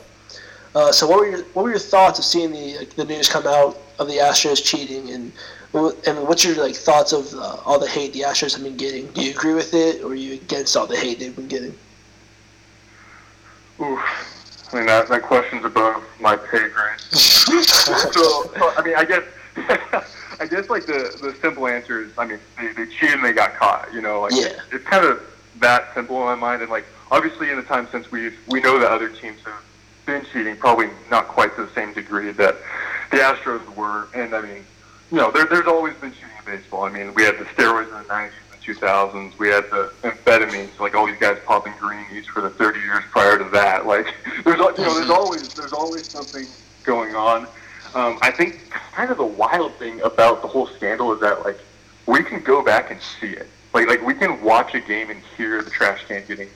Uh, 0.74 0.92
so 0.92 1.06
what 1.08 1.18
were 1.18 1.26
your 1.26 1.42
what 1.54 1.64
were 1.64 1.70
your 1.70 1.78
thoughts 1.78 2.18
of 2.18 2.24
seeing 2.24 2.52
the 2.52 2.86
the 2.96 3.04
news 3.04 3.28
come 3.28 3.46
out 3.46 3.78
of 3.98 4.06
the 4.06 4.14
Astros 4.14 4.64
cheating 4.64 5.10
and 5.10 5.32
and 5.72 6.26
what's 6.26 6.44
your 6.44 6.56
like 6.56 6.74
thoughts 6.74 7.12
of 7.12 7.32
uh, 7.34 7.56
all 7.64 7.78
the 7.78 7.88
hate 7.88 8.12
the 8.12 8.20
Astros 8.20 8.54
have 8.54 8.64
been 8.64 8.76
getting? 8.76 9.06
Do 9.08 9.22
you 9.22 9.30
agree 9.30 9.54
with 9.54 9.72
it, 9.74 10.02
or 10.02 10.10
are 10.10 10.14
you 10.14 10.34
against 10.34 10.76
all 10.76 10.86
the 10.86 10.96
hate 10.96 11.20
they've 11.20 11.34
been 11.34 11.48
getting? 11.48 11.74
Oof. 13.80 14.00
I 14.72 14.76
mean, 14.76 14.86
that, 14.86 15.08
that 15.08 15.22
question's 15.22 15.64
above 15.64 16.02
my 16.20 16.36
pay 16.36 16.68
grade. 16.68 17.00
so, 17.10 17.94
so, 18.12 18.72
I 18.76 18.82
mean, 18.84 18.94
I 18.96 19.04
guess, 19.04 19.24
I 20.40 20.46
guess 20.46 20.70
like 20.70 20.86
the, 20.86 21.16
the 21.20 21.36
simple 21.42 21.66
answer 21.66 22.00
is, 22.02 22.10
I 22.16 22.24
mean, 22.24 22.38
they, 22.58 22.68
they 22.72 22.86
cheated 22.86 23.16
and 23.16 23.24
they 23.24 23.32
got 23.32 23.54
caught. 23.54 23.92
You 23.92 24.00
know, 24.00 24.22
like 24.22 24.32
Yeah. 24.32 24.46
it's, 24.46 24.60
it's 24.72 24.84
kind 24.86 25.04
of 25.04 25.22
that 25.60 25.92
simple 25.94 26.18
in 26.20 26.24
my 26.24 26.34
mind. 26.34 26.62
And 26.62 26.70
like, 26.70 26.86
obviously, 27.10 27.50
in 27.50 27.56
the 27.56 27.62
time 27.62 27.86
since 27.92 28.10
we 28.10 28.32
we 28.48 28.60
know 28.60 28.78
that 28.78 28.90
other 28.90 29.10
teams 29.10 29.38
have 29.44 29.62
been 30.06 30.24
cheating, 30.32 30.56
probably 30.56 30.88
not 31.10 31.28
quite 31.28 31.54
to 31.56 31.66
the 31.66 31.72
same 31.72 31.92
degree 31.92 32.32
that 32.32 32.56
the 33.10 33.18
Astros 33.18 33.74
were. 33.76 34.08
And 34.14 34.34
I 34.34 34.40
mean, 34.40 34.64
you 35.12 35.18
know, 35.18 35.30
there, 35.30 35.44
there's 35.44 35.66
always 35.66 35.94
been 35.96 36.12
cheating 36.12 36.28
in 36.38 36.56
baseball. 36.56 36.84
I 36.84 36.90
mean, 36.90 37.12
we 37.14 37.22
had 37.22 37.38
the 37.38 37.44
steroids 37.44 37.88
in 37.88 37.98
the 38.02 38.08
90s 38.08 38.30
and 38.52 38.62
2000s. 38.62 39.38
We 39.38 39.48
had 39.48 39.64
the 39.70 39.92
amphetamines, 40.02 40.78
like 40.80 40.94
all 40.94 41.06
these 41.06 41.18
guys 41.18 41.38
popping 41.44 41.74
greenies 41.78 42.26
for 42.26 42.40
the 42.40 42.50
30 42.50 42.80
years 42.80 43.04
prior 43.10 43.36
to 43.36 43.44
that. 43.50 43.86
Like, 43.86 44.06
there's 44.44 44.56
you 44.56 44.56
know, 44.56 44.72
there's 44.72 44.88
mm-hmm. 44.88 45.10
always 45.10 45.52
there's 45.54 45.74
always 45.74 46.10
something 46.10 46.46
going 46.82 47.14
on. 47.14 47.46
Um, 47.94 48.18
I 48.22 48.30
think 48.30 48.70
kind 48.70 49.10
of 49.10 49.16
the 49.18 49.24
wild 49.24 49.74
thing 49.74 50.00
about 50.02 50.42
the 50.42 50.48
whole 50.48 50.66
scandal 50.68 51.12
is 51.12 51.20
that 51.20 51.44
like 51.44 51.58
we 52.06 52.22
can 52.22 52.40
go 52.42 52.62
back 52.62 52.90
and 52.90 53.00
see 53.00 53.28
it. 53.28 53.48
Like 53.72 53.88
like 53.88 54.02
we 54.02 54.14
can 54.14 54.42
watch 54.42 54.74
a 54.74 54.80
game 54.80 55.10
and 55.10 55.20
hear 55.36 55.62
the 55.62 55.70
trash 55.70 56.04
can 56.06 56.22
getting 56.26 56.48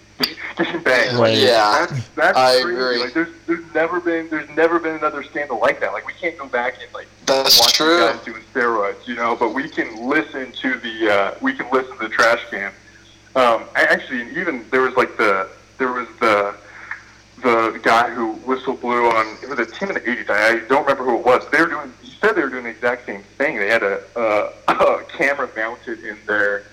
getting 0.56 0.82
banged. 0.82 1.16
Like, 1.18 1.36
Yeah, 1.36 1.86
that's, 1.88 2.08
that's 2.10 2.38
I 2.38 2.62
crazy. 2.62 2.76
agree. 2.76 2.98
Like 2.98 3.14
there's 3.14 3.28
there's 3.46 3.74
never 3.74 4.00
been 4.00 4.28
there's 4.30 4.48
never 4.50 4.78
been 4.78 4.96
another 4.96 5.22
scandal 5.22 5.58
like 5.60 5.80
that. 5.80 5.92
Like 5.92 6.06
we 6.06 6.12
can't 6.14 6.36
go 6.38 6.46
back 6.46 6.74
and 6.82 6.92
like 6.92 7.08
That's 7.26 7.58
watch 7.60 7.74
true. 7.74 7.98
guys 7.98 8.20
doing 8.24 8.42
steroids, 8.52 9.06
you 9.06 9.14
know, 9.16 9.36
but 9.36 9.54
we 9.54 9.68
can 9.68 10.08
listen 10.08 10.52
to 10.52 10.74
the 10.78 11.10
uh, 11.12 11.34
we 11.40 11.52
can 11.54 11.70
listen 11.72 11.92
to 11.98 12.02
the 12.04 12.08
trash 12.08 12.40
can. 12.50 12.72
Um, 13.36 13.64
I 13.74 13.82
actually 13.88 14.28
even 14.38 14.64
there 14.70 14.82
was 14.82 14.94
like 14.96 15.16
the 15.16 15.48
there 15.78 15.92
was 15.92 16.06
the 16.20 16.54
the 17.44 17.78
guy 17.82 18.08
who 18.10 18.32
whistle 18.46 18.74
blew 18.74 19.06
on 19.10 19.36
it 19.42 19.48
was 19.50 19.58
a 19.58 19.66
team 19.66 19.90
in 19.90 19.94
the 19.94 20.00
80s. 20.00 20.30
I, 20.30 20.48
I 20.48 20.58
don't 20.60 20.82
remember 20.82 21.04
who 21.04 21.18
it 21.18 21.26
was. 21.26 21.46
They 21.50 21.60
were 21.60 21.68
doing. 21.68 21.92
He 22.02 22.10
said 22.18 22.32
they 22.32 22.40
were 22.40 22.48
doing 22.48 22.64
the 22.64 22.70
exact 22.70 23.04
same 23.04 23.22
thing. 23.36 23.58
They 23.58 23.68
had 23.68 23.82
a, 23.82 24.02
uh, 24.16 24.52
a 24.68 25.04
camera 25.16 25.48
mounted 25.54 26.02
in 26.02 26.16
their 26.26 26.64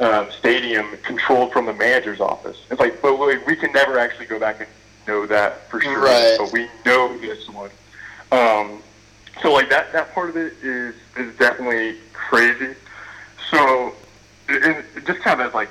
um, 0.00 0.28
stadium, 0.30 0.96
controlled 1.02 1.52
from 1.52 1.66
the 1.66 1.74
manager's 1.74 2.20
office. 2.20 2.56
It's 2.70 2.80
like, 2.80 3.02
but 3.02 3.16
we, 3.16 3.36
we 3.44 3.56
can 3.56 3.72
never 3.72 3.98
actually 3.98 4.24
go 4.26 4.40
back 4.40 4.60
and 4.60 4.68
know 5.06 5.26
that 5.26 5.68
for 5.68 5.82
sure. 5.82 6.00
Right. 6.00 6.36
But 6.38 6.50
we 6.50 6.66
know 6.86 7.16
this 7.18 7.48
one. 7.50 7.70
Um, 8.32 8.82
so 9.42 9.52
like 9.52 9.68
that 9.68 9.92
that 9.92 10.14
part 10.14 10.30
of 10.30 10.36
it 10.38 10.54
is 10.62 10.94
is 11.18 11.36
definitely 11.36 11.98
crazy. 12.14 12.74
So, 13.50 13.92
and 14.48 14.82
just 15.06 15.20
kind 15.20 15.42
of 15.42 15.52
like 15.52 15.70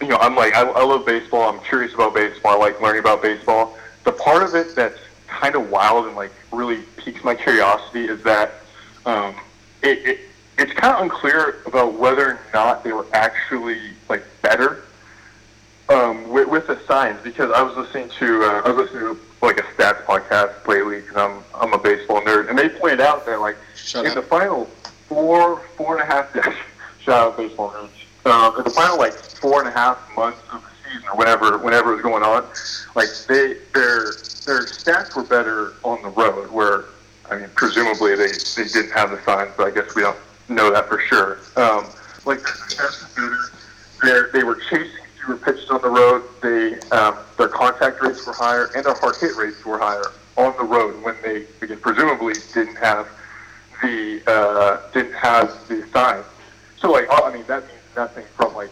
you 0.00 0.08
know, 0.08 0.16
I'm 0.16 0.36
like, 0.36 0.54
I, 0.54 0.62
I 0.62 0.84
love 0.84 1.04
baseball. 1.04 1.48
I'm 1.48 1.60
curious 1.60 1.94
about 1.94 2.14
baseball. 2.14 2.52
I 2.52 2.66
like 2.66 2.80
learning 2.80 3.00
about 3.00 3.22
baseball. 3.22 3.76
The 4.04 4.12
part 4.12 4.42
of 4.42 4.54
it 4.54 4.74
that's 4.76 4.98
kind 5.26 5.54
of 5.54 5.70
wild 5.70 6.06
and 6.06 6.16
like 6.16 6.32
really 6.52 6.82
piques 6.96 7.22
my 7.24 7.34
curiosity 7.34 8.06
is 8.06 8.22
that 8.22 8.54
um, 9.06 9.34
it, 9.82 9.98
it 10.06 10.20
it's 10.56 10.72
kind 10.72 10.94
of 10.94 11.02
unclear 11.02 11.62
about 11.66 11.94
whether 11.94 12.32
or 12.32 12.40
not 12.52 12.82
they 12.82 12.92
were 12.92 13.06
actually 13.12 13.78
like 14.08 14.24
better 14.42 14.82
um, 15.88 16.28
with, 16.28 16.48
with 16.48 16.66
the 16.66 16.78
signs 16.86 17.20
because 17.22 17.50
I 17.52 17.62
was 17.62 17.76
listening 17.76 18.08
to 18.18 18.42
uh, 18.42 18.62
I 18.64 18.70
was 18.70 18.90
listening 18.90 19.14
to 19.14 19.20
like 19.42 19.58
a 19.58 19.62
stats 19.62 20.02
podcast 20.04 20.66
lately 20.66 21.00
because 21.00 21.16
I'm 21.16 21.44
I'm 21.54 21.72
a 21.72 21.78
baseball 21.78 22.20
nerd 22.22 22.48
and 22.48 22.58
they 22.58 22.68
pointed 22.68 23.00
out 23.00 23.26
that 23.26 23.40
like 23.40 23.56
Shut 23.74 24.04
in 24.04 24.12
up. 24.12 24.16
the 24.16 24.22
final 24.22 24.64
four 25.08 25.60
four 25.76 25.98
and 25.98 26.02
a 26.02 26.12
half 26.12 26.32
shout 27.00 27.08
out 27.08 27.36
baseball 27.36 27.70
nerds 27.70 27.90
um, 28.30 28.56
in 28.56 28.64
the 28.64 28.70
final 28.70 28.98
like 28.98 29.12
four 29.12 29.60
and 29.60 29.68
a 29.68 29.72
half 29.72 29.98
months 30.16 30.40
of 30.52 30.62
the 30.62 30.90
season 30.90 31.08
or 31.08 31.16
whatever 31.16 31.58
whenever 31.58 31.92
it 31.92 31.96
was 31.96 32.02
going 32.02 32.22
on 32.22 32.44
like 32.94 33.08
they 33.28 33.54
their 33.74 34.12
their 34.46 34.64
stats 34.64 35.14
were 35.14 35.24
better 35.24 35.74
on 35.82 36.00
the 36.02 36.08
road 36.10 36.50
where 36.50 36.84
I 37.30 37.38
mean 37.38 37.50
presumably 37.54 38.14
they 38.16 38.32
they 38.56 38.68
didn't 38.68 38.92
have 38.92 39.10
the 39.10 39.22
signs 39.24 39.52
but 39.56 39.66
I 39.66 39.70
guess 39.70 39.94
we 39.94 40.02
don't 40.02 40.18
know 40.48 40.70
that 40.72 40.88
for 40.88 41.00
sure 41.00 41.38
um, 41.56 41.86
like 42.24 42.42
their 42.42 42.54
stats 42.68 43.16
were 43.16 43.22
better 43.22 43.58
they're, 44.02 44.30
they 44.32 44.44
were 44.44 44.56
chasing 44.70 44.90
fewer 45.24 45.36
pitches 45.36 45.70
on 45.70 45.82
the 45.82 45.90
road. 45.90 46.22
They 46.42 46.78
um, 46.90 47.16
their 47.36 47.48
contact 47.48 48.00
rates 48.00 48.26
were 48.26 48.32
higher, 48.32 48.70
and 48.74 48.84
their 48.84 48.94
hard 48.94 49.16
hit 49.16 49.36
rates 49.36 49.64
were 49.64 49.78
higher 49.78 50.04
on 50.36 50.56
the 50.56 50.64
road 50.64 51.02
when 51.02 51.16
they 51.22 51.46
again, 51.62 51.78
presumably 51.80 52.34
didn't 52.54 52.76
have 52.76 53.08
the 53.82 54.22
uh, 54.26 54.90
didn't 54.92 55.14
have 55.14 55.68
the 55.68 55.86
signs. 55.92 56.24
So 56.78 56.92
like 56.92 57.08
I 57.10 57.32
mean 57.32 57.44
that 57.48 57.66
means 57.66 57.80
nothing 57.96 58.24
from 58.36 58.54
like 58.54 58.70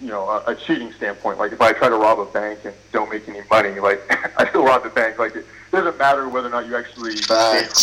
you 0.00 0.08
know 0.08 0.28
a, 0.46 0.54
cheating 0.54 0.92
standpoint. 0.92 1.38
Like 1.38 1.52
if 1.52 1.60
I 1.60 1.72
try 1.72 1.88
to 1.88 1.96
rob 1.96 2.18
a 2.18 2.26
bank 2.26 2.60
and 2.64 2.74
don't 2.92 3.10
make 3.10 3.28
any 3.28 3.40
money, 3.50 3.80
like 3.80 4.00
I 4.38 4.48
still 4.48 4.64
rob 4.64 4.82
the 4.82 4.90
bank. 4.90 5.18
Like 5.18 5.36
it 5.36 5.46
doesn't 5.72 5.98
matter 5.98 6.28
whether 6.28 6.48
or 6.48 6.50
not 6.50 6.66
you 6.66 6.76
actually 6.76 7.14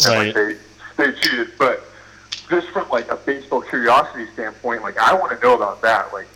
and, 0.08 0.34
like, 0.34 0.34
they 0.34 0.58
they 0.98 1.12
cheated, 1.20 1.52
but 1.58 1.84
just 2.50 2.68
from 2.68 2.88
like 2.90 3.10
a 3.10 3.16
baseball 3.16 3.62
curiosity 3.62 4.28
standpoint, 4.34 4.84
like 4.84 4.98
I 4.98 5.14
want 5.14 5.32
to 5.32 5.46
know 5.46 5.56
about 5.56 5.82
that. 5.82 6.14
Like, 6.14 6.28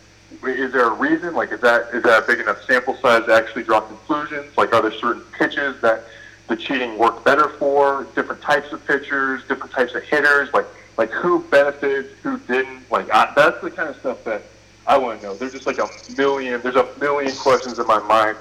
is 0.44 0.72
there 0.72 0.88
a 0.88 0.94
reason? 0.94 1.34
Like, 1.34 1.52
is 1.52 1.62
that 1.62 1.90
is 1.94 2.04
that 2.04 2.24
a 2.24 2.28
big 2.28 2.40
enough 2.40 2.64
sample 2.66 2.96
size 2.96 3.26
to 3.26 3.34
actually 3.34 3.64
draw 3.64 3.82
conclusions? 3.82 4.58
Like, 4.58 4.74
are 4.74 4.82
there 4.82 4.94
certain 4.94 5.24
pitches 5.38 5.80
that 5.82 6.04
the 6.48 6.56
cheating 6.56 6.98
worked 6.98 7.26
better 7.26 7.50
for? 7.50 8.08
Different 8.16 8.42
types 8.42 8.72
of 8.72 8.86
pitchers, 8.88 9.42
different 9.48 9.72
types 9.74 9.94
of 9.94 10.04
hitters. 10.04 10.54
Like, 10.54 10.68
like 10.98 11.12
who 11.12 11.44
benefited, 11.44 12.12
who 12.24 12.38
didn't? 12.40 12.90
Like, 12.90 13.10
I, 13.12 13.34
that's 13.36 13.62
the 13.62 13.72
kind 13.72 13.90
of 13.90 13.98
stuff 13.98 14.24
that 14.24 14.42
I 14.88 14.98
want 14.98 15.22
to 15.22 15.28
know. 15.28 15.36
There's 15.36 15.54
just 15.54 15.66
like 15.66 15.80
a 15.80 15.88
million. 16.18 16.62
There's 16.62 16.76
a 16.76 16.88
million 17.00 17.36
questions 17.36 17.80
in 17.80 17.88
my 17.88 18.00
mind 18.00 18.38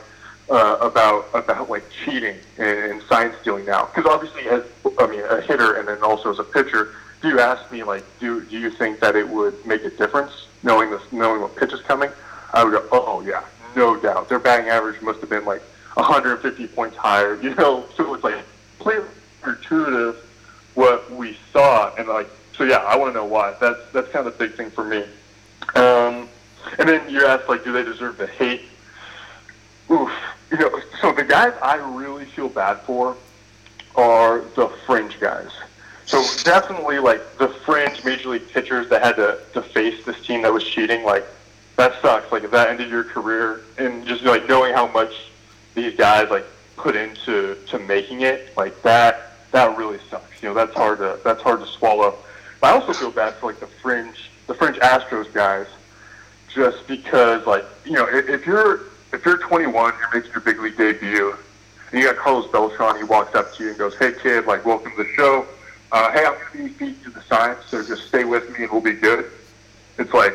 uh, 0.50 0.78
about 0.80 1.28
about 1.33 1.70
like 1.70 1.85
cheating 2.04 2.37
and, 2.59 2.78
and 2.78 3.02
sign 3.02 3.33
stealing 3.40 3.64
now. 3.64 3.87
Because 3.87 4.07
obviously, 4.07 4.46
as 4.48 4.64
I 4.98 5.07
mean, 5.07 5.20
a 5.20 5.40
hitter 5.40 5.74
and 5.74 5.88
then 5.88 6.02
also 6.02 6.30
as 6.30 6.38
a 6.38 6.44
pitcher, 6.44 6.94
if 7.18 7.24
you 7.24 7.40
ask 7.40 7.70
me 7.72 7.83
like, 7.83 8.04
do 8.20 8.42
do 8.42 8.59
you 8.59 8.70
think 8.70 9.00
that 9.00 9.16
it 9.16 9.28
would 9.28 9.64
make 9.66 9.85
a 9.85 9.90
difference 9.90 10.46
knowing 10.62 10.90
this, 10.90 11.02
knowing 11.12 11.40
what 11.40 11.57
pitch 11.57 11.72
is 11.72 11.80
coming? 11.83 12.11
I 12.52 12.64
would 12.64 12.72
go, 12.72 12.88
oh 12.92 13.20
yeah, 13.22 13.44
no 13.74 13.96
doubt. 13.98 14.28
Their 14.28 14.38
batting 14.38 14.68
average 14.68 15.00
must 15.00 15.20
have 15.20 15.30
been 15.30 15.44
like 15.44 15.62
150 15.94 16.66
points 16.68 16.96
higher. 16.96 17.35
You 17.42 17.54
know, 17.54 17.85
so 17.96 18.14
it's 18.14 18.24
like 18.24 18.37
clearly 18.78 19.09
intuitive 19.46 20.16
what 20.74 21.11
we 21.11 21.37
saw, 21.52 21.94
and 21.94 22.09
like, 22.09 22.28
so 22.57 22.64
yeah, 22.64 22.78
I 22.78 22.96
want 22.96 23.12
to 23.12 23.18
know 23.18 23.24
why. 23.24 23.54
That's 23.61 23.80
that's 23.92 24.09
kind 24.11 24.26
of 24.26 24.37
the 24.37 24.46
big 24.46 24.57
thing 24.57 24.70
for 24.70 24.85
me. 24.85 25.04
Um, 25.74 26.28
and 26.79 26.88
then 26.88 27.09
you 27.09 27.27
asked 27.27 27.48
like, 27.48 27.64
do 27.64 27.72
they 27.72 27.85
deserve 27.85 28.16
the 28.16 28.27
hate? 28.27 28.62
Oof. 29.90 30.11
You 30.50 30.59
know, 30.59 30.81
so 31.00 31.12
the 31.12 31.24
guys 31.24 31.53
I 31.62 31.77
really 31.77 32.24
feel 32.24 32.48
bad 32.48 32.81
for 32.81 33.16
are 33.96 34.40
the 34.57 34.68
fringe 34.87 35.18
guys. 35.20 35.50
So 36.07 36.22
definitely 36.42 36.98
like 36.98 37.38
the 37.38 37.48
fringe 37.48 38.05
major 38.05 38.31
league 38.31 38.48
pitchers 38.48 38.88
that 38.90 39.03
had 39.03 39.16
to, 39.16 39.40
to 39.55 39.62
face 39.62 40.05
this 40.05 40.20
team 40.22 40.42
that 40.42 40.53
was 40.53 40.64
cheating, 40.64 41.03
like 41.05 41.24
that 41.77 42.00
sucks. 42.03 42.31
Like 42.31 42.44
if 42.44 42.50
that 42.50 42.68
ended 42.68 42.90
your 42.90 43.05
career 43.05 43.62
and 43.79 44.07
just 44.07 44.22
like 44.22 44.48
knowing 44.48 44.74
how 44.74 44.87
much 44.88 45.31
these 45.74 45.96
guys 45.96 46.31
like 46.31 46.44
put 46.77 46.94
into 46.94 47.57
to 47.66 47.79
making 47.79 48.20
it, 48.20 48.57
like 48.57 48.81
that 48.83 49.33
that 49.53 49.77
really 49.79 49.98
sucks. 50.11 50.42
You 50.42 50.48
know, 50.48 50.55
that's 50.55 50.74
hard 50.74 50.98
to 50.98 51.18
that's 51.24 51.42
hard 51.42 51.61
to 51.61 51.66
swallow. 51.66 52.14
But 52.61 52.66
I 52.68 52.72
also 52.79 52.92
feel 52.92 53.11
bad 53.11 53.35
for 53.35 53.46
like 53.46 53.61
the 53.61 53.66
fringe 53.66 54.31
the 54.46 54.55
fringe 54.55 54.77
Astros 54.77 55.33
guys 55.33 55.66
just 56.55 56.87
because 56.87 57.47
like 57.47 57.64
you 57.85 57.93
know 57.93 58.07
if, 58.09 58.29
if 58.29 58.47
you're 58.47 58.81
if 59.12 59.25
you're 59.25 59.38
21, 59.38 59.95
you're 60.01 60.11
making 60.12 60.33
your 60.33 60.40
big 60.40 60.59
league 60.59 60.77
debut, 60.77 61.37
and 61.93 62.01
you 62.01 62.07
got 62.07 62.17
Carlos 62.17 62.51
Beltran, 62.51 62.97
he 62.97 63.05
walks 63.05 63.35
up 63.37 63.55
to 63.55 63.62
you 63.62 63.69
and 63.71 63.79
goes, 63.79 63.95
"Hey 63.97 64.12
kid, 64.12 64.47
like 64.47 64.64
welcome 64.64 64.90
to 64.93 64.97
the 64.97 65.09
show. 65.17 65.47
Uh, 65.93 66.11
hey, 66.12 66.25
I'm 66.27 66.35
gonna 66.35 66.69
be 66.69 66.75
feeding 66.75 66.97
you 67.05 67.11
the 67.11 67.23
science, 67.23 67.61
so 67.69 67.85
just 67.85 68.09
stay 68.09 68.25
with 68.25 68.49
me 68.51 68.64
and 68.64 68.73
we'll 68.73 68.81
be 68.81 68.93
good." 68.93 69.31
It's 69.99 70.12
like, 70.12 70.35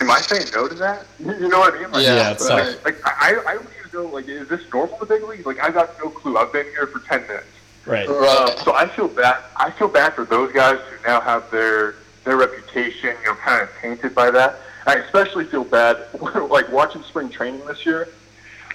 am 0.00 0.10
I 0.10 0.20
saying 0.20 0.46
no 0.54 0.68
to 0.68 0.74
that? 0.74 1.06
You 1.18 1.48
know 1.48 1.60
what 1.60 1.74
I 1.74 1.80
mean? 1.80 1.90
Like, 1.90 2.04
Yeah, 2.04 2.16
Yeah, 2.16 2.30
it's 2.32 2.48
like, 2.48 2.64
tough. 2.64 2.84
like 2.84 2.96
I 3.04 3.42
I 3.46 3.54
don't 3.54 3.66
even 3.78 3.90
know 4.00 4.06
like 4.06 4.28
is 4.28 4.48
this 4.48 4.62
normal 4.72 4.94
in 4.96 5.00
the 5.00 5.06
big 5.06 5.22
leagues? 5.24 5.46
Like 5.46 5.60
I've 5.60 5.74
got 5.74 5.90
no 6.02 6.10
clue. 6.10 6.36
I've 6.36 6.52
been 6.52 6.66
here 6.66 6.86
for 6.86 6.98
10 7.00 7.22
minutes. 7.22 7.46
Right. 7.86 8.06
Um, 8.06 8.50
so 8.62 8.74
I 8.74 8.86
feel 8.86 9.08
bad. 9.08 9.38
I 9.56 9.70
feel 9.70 9.88
bad 9.88 10.12
for 10.14 10.24
those 10.26 10.52
guys 10.52 10.78
who 10.90 11.08
now 11.08 11.20
have 11.22 11.50
their 11.50 11.94
their 12.24 12.36
reputation, 12.36 13.16
you 13.22 13.26
know, 13.30 13.34
kind 13.36 13.62
of 13.62 13.70
tainted 13.80 14.14
by 14.14 14.30
that. 14.30 14.56
I 14.86 14.94
especially 14.96 15.44
feel 15.44 15.64
bad, 15.64 15.98
like 16.48 16.70
watching 16.72 17.02
spring 17.02 17.28
training 17.28 17.64
this 17.66 17.84
year. 17.86 18.08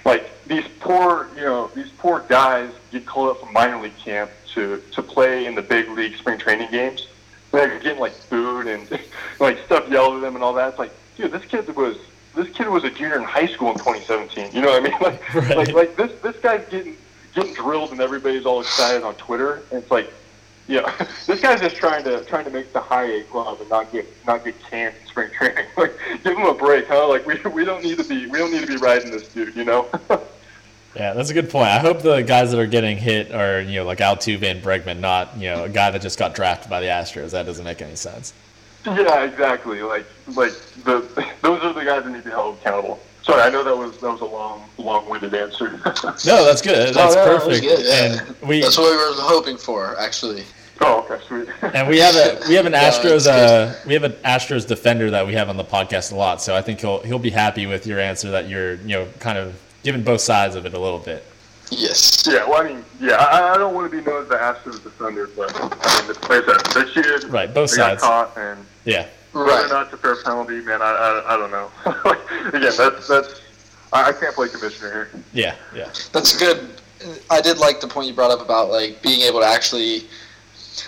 Like 0.04 0.30
these 0.46 0.64
poor, 0.80 1.28
you 1.34 1.42
know, 1.42 1.68
these 1.74 1.90
poor 1.98 2.20
guys 2.28 2.70
get 2.92 3.04
called 3.06 3.30
up 3.30 3.40
from 3.40 3.52
minor 3.52 3.80
league 3.82 3.96
camp 3.98 4.30
to 4.54 4.80
to 4.92 5.02
play 5.02 5.46
in 5.46 5.54
the 5.54 5.62
big 5.62 5.88
league 5.90 6.16
spring 6.16 6.38
training 6.38 6.70
games. 6.70 7.08
They're 7.50 7.78
getting 7.80 7.98
like 7.98 8.12
food 8.12 8.66
and 8.68 8.88
like 9.40 9.58
stuff 9.66 9.88
yelled 9.88 10.14
at 10.16 10.20
them 10.20 10.34
and 10.36 10.44
all 10.44 10.52
that. 10.54 10.68
It's 10.70 10.78
like, 10.78 10.92
dude, 11.16 11.32
this 11.32 11.44
kid 11.44 11.74
was 11.74 11.96
this 12.36 12.48
kid 12.50 12.68
was 12.68 12.84
a 12.84 12.90
junior 12.90 13.16
in 13.16 13.24
high 13.24 13.46
school 13.46 13.70
in 13.72 13.78
2017. 13.78 14.50
You 14.54 14.60
know 14.60 14.78
what 14.80 14.82
I 14.82 14.88
mean? 14.88 14.98
Like, 15.00 15.34
Right. 15.34 15.56
like, 15.56 15.72
like 15.72 15.96
this 15.96 16.12
this 16.22 16.36
guy's 16.40 16.64
getting 16.68 16.96
getting 17.34 17.54
drilled 17.54 17.90
and 17.90 18.00
everybody's 18.00 18.46
all 18.46 18.60
excited 18.60 19.02
on 19.02 19.14
Twitter. 19.16 19.62
And 19.72 19.82
it's 19.82 19.90
like, 19.90 20.12
yeah, 20.68 20.92
this 21.26 21.40
guy's 21.40 21.60
just 21.60 21.76
trying 21.76 22.04
to 22.04 22.24
trying 22.24 22.44
to 22.44 22.50
make 22.50 22.72
the 22.72 22.80
high 22.80 23.04
A 23.04 23.22
club 23.24 23.60
and 23.60 23.70
not 23.70 23.90
get 23.92 24.06
not 24.26 24.44
get 24.44 24.54
canned 24.68 24.94
in 25.00 25.06
spring 25.06 25.30
training. 25.30 25.64
Like, 25.76 25.92
give 26.24 26.36
him 26.36 26.46
a 26.46 26.54
break, 26.54 26.86
huh? 26.88 27.08
Like, 27.08 27.26
we 27.26 27.36
we 27.50 27.64
don't 27.64 27.82
need 27.84 27.98
to 27.98 28.04
be 28.04 28.26
we 28.26 28.38
don't 28.38 28.50
need 28.52 28.62
to 28.62 28.66
be 28.66 28.76
riding 28.76 29.10
this 29.10 29.28
dude, 29.28 29.54
you 29.56 29.64
know? 29.64 29.88
Yeah, 30.94 31.12
that's 31.12 31.28
a 31.28 31.34
good 31.34 31.50
point. 31.50 31.68
I 31.68 31.78
hope 31.78 32.00
the 32.00 32.22
guys 32.22 32.50
that 32.52 32.58
are 32.58 32.66
getting 32.66 32.96
hit 32.96 33.30
are, 33.30 33.60
you 33.60 33.80
know, 33.80 33.84
like 33.84 33.98
Altuve 33.98 34.42
and 34.44 34.62
Bregman, 34.62 34.98
not, 34.98 35.36
you 35.36 35.50
know, 35.50 35.64
a 35.64 35.68
guy 35.68 35.90
that 35.90 36.00
just 36.00 36.18
got 36.18 36.34
drafted 36.34 36.70
by 36.70 36.80
the 36.80 36.86
Astros. 36.86 37.32
That 37.32 37.44
doesn't 37.44 37.66
make 37.66 37.82
any 37.82 37.96
sense. 37.96 38.32
yeah, 38.86 39.24
exactly. 39.24 39.82
Like 39.82 40.06
like 40.28 40.52
the 40.84 41.00
those 41.42 41.62
are 41.62 41.74
the 41.74 41.84
guys 41.84 42.04
that 42.04 42.10
need 42.10 42.20
to 42.22 42.24
be 42.24 42.30
held 42.30 42.56
accountable. 42.60 42.98
Sorry, 43.24 43.42
I 43.42 43.50
know 43.50 43.62
that 43.62 43.76
was 43.76 43.98
that 43.98 44.10
was 44.10 44.22
a 44.22 44.24
long 44.24 44.62
long 44.78 45.06
winded 45.10 45.34
answer. 45.34 45.72
No, 46.24 46.46
that's 46.46 46.62
good. 46.62 46.94
That's 46.94 47.14
Oh, 47.14 47.24
no, 47.24 47.24
that 47.26 47.40
perfect. 47.42 47.62
good, 47.62 47.84
yeah. 47.84 48.14
And 48.30 48.48
we 48.48 48.62
That's 48.62 48.78
what 48.78 48.90
we 48.90 48.96
were 48.96 49.20
hoping 49.22 49.58
for, 49.58 49.98
actually. 50.00 50.44
Oh, 50.80 51.06
okay, 51.08 51.22
sweet. 51.26 51.48
and 51.74 51.88
we 51.88 51.98
have 51.98 52.14
a 52.14 52.40
we 52.48 52.54
have 52.54 52.66
an 52.66 52.72
Astros 52.86 53.26
uh, 53.26 53.74
we 53.86 53.94
have 53.94 54.04
an 54.04 54.12
Astros 54.24 54.66
defender 54.66 55.10
that 55.10 55.26
we 55.26 55.34
have 55.34 55.48
on 55.48 55.56
the 55.56 55.64
podcast 55.64 56.12
a 56.12 56.16
lot. 56.16 56.40
So 56.42 56.54
I 56.56 56.62
think 56.62 56.80
he'll 56.80 57.00
he'll 57.00 57.18
be 57.18 57.30
happy 57.30 57.66
with 57.66 57.86
your 57.86 58.00
answer 58.00 58.30
that 58.32 58.48
you're 58.48 58.74
you 58.76 58.88
know 58.96 59.08
kind 59.20 59.38
of 59.38 59.54
giving 59.82 60.02
both 60.02 60.20
sides 60.20 60.54
of 60.56 60.66
it 60.66 60.74
a 60.74 60.78
little 60.78 60.98
bit. 60.98 61.24
Yes. 61.70 62.24
Yeah, 62.28 62.48
well, 62.48 62.62
I 62.62 62.68
mean, 62.68 62.84
yeah, 63.00 63.14
I, 63.16 63.54
I 63.54 63.58
don't 63.58 63.74
want 63.74 63.90
to 63.90 63.96
be 63.98 64.04
known 64.04 64.22
as 64.22 64.28
the 64.28 64.36
Astros 64.36 64.82
defender, 64.84 65.28
but 65.36 65.52
I 65.56 65.60
mean, 65.60 65.70
the, 66.06 66.26
like 66.28 66.48
I 66.48 66.72
said, 66.72 66.84
they 66.86 66.92
cheated. 66.92 67.24
Right, 67.24 67.52
both 67.52 67.70
they 67.72 67.76
sides. 67.78 68.02
got 68.02 68.32
caught, 68.34 68.38
and 68.40 68.64
Yeah. 68.84 69.06
whether 69.32 69.48
Right. 69.50 69.64
or 69.64 69.68
not 69.68 69.84
it's 69.86 69.94
a 69.94 69.96
fair 69.96 70.14
penalty, 70.22 70.60
man, 70.60 70.80
I, 70.80 70.84
I, 71.26 71.34
I 71.34 71.36
don't 71.36 71.50
know. 71.50 71.70
Again, 72.56 72.72
that's 72.76 73.08
that's 73.08 73.40
I, 73.92 74.08
I 74.10 74.12
can't 74.12 74.34
play 74.34 74.48
commissioner 74.48 74.92
here. 74.92 75.10
Yeah. 75.32 75.54
Yeah. 75.74 75.90
That's 76.12 76.36
good. 76.38 76.68
I 77.30 77.40
did 77.40 77.58
like 77.58 77.80
the 77.80 77.88
point 77.88 78.06
you 78.08 78.14
brought 78.14 78.30
up 78.30 78.40
about 78.40 78.70
like 78.70 79.02
being 79.02 79.20
able 79.22 79.40
to 79.40 79.46
actually 79.46 80.04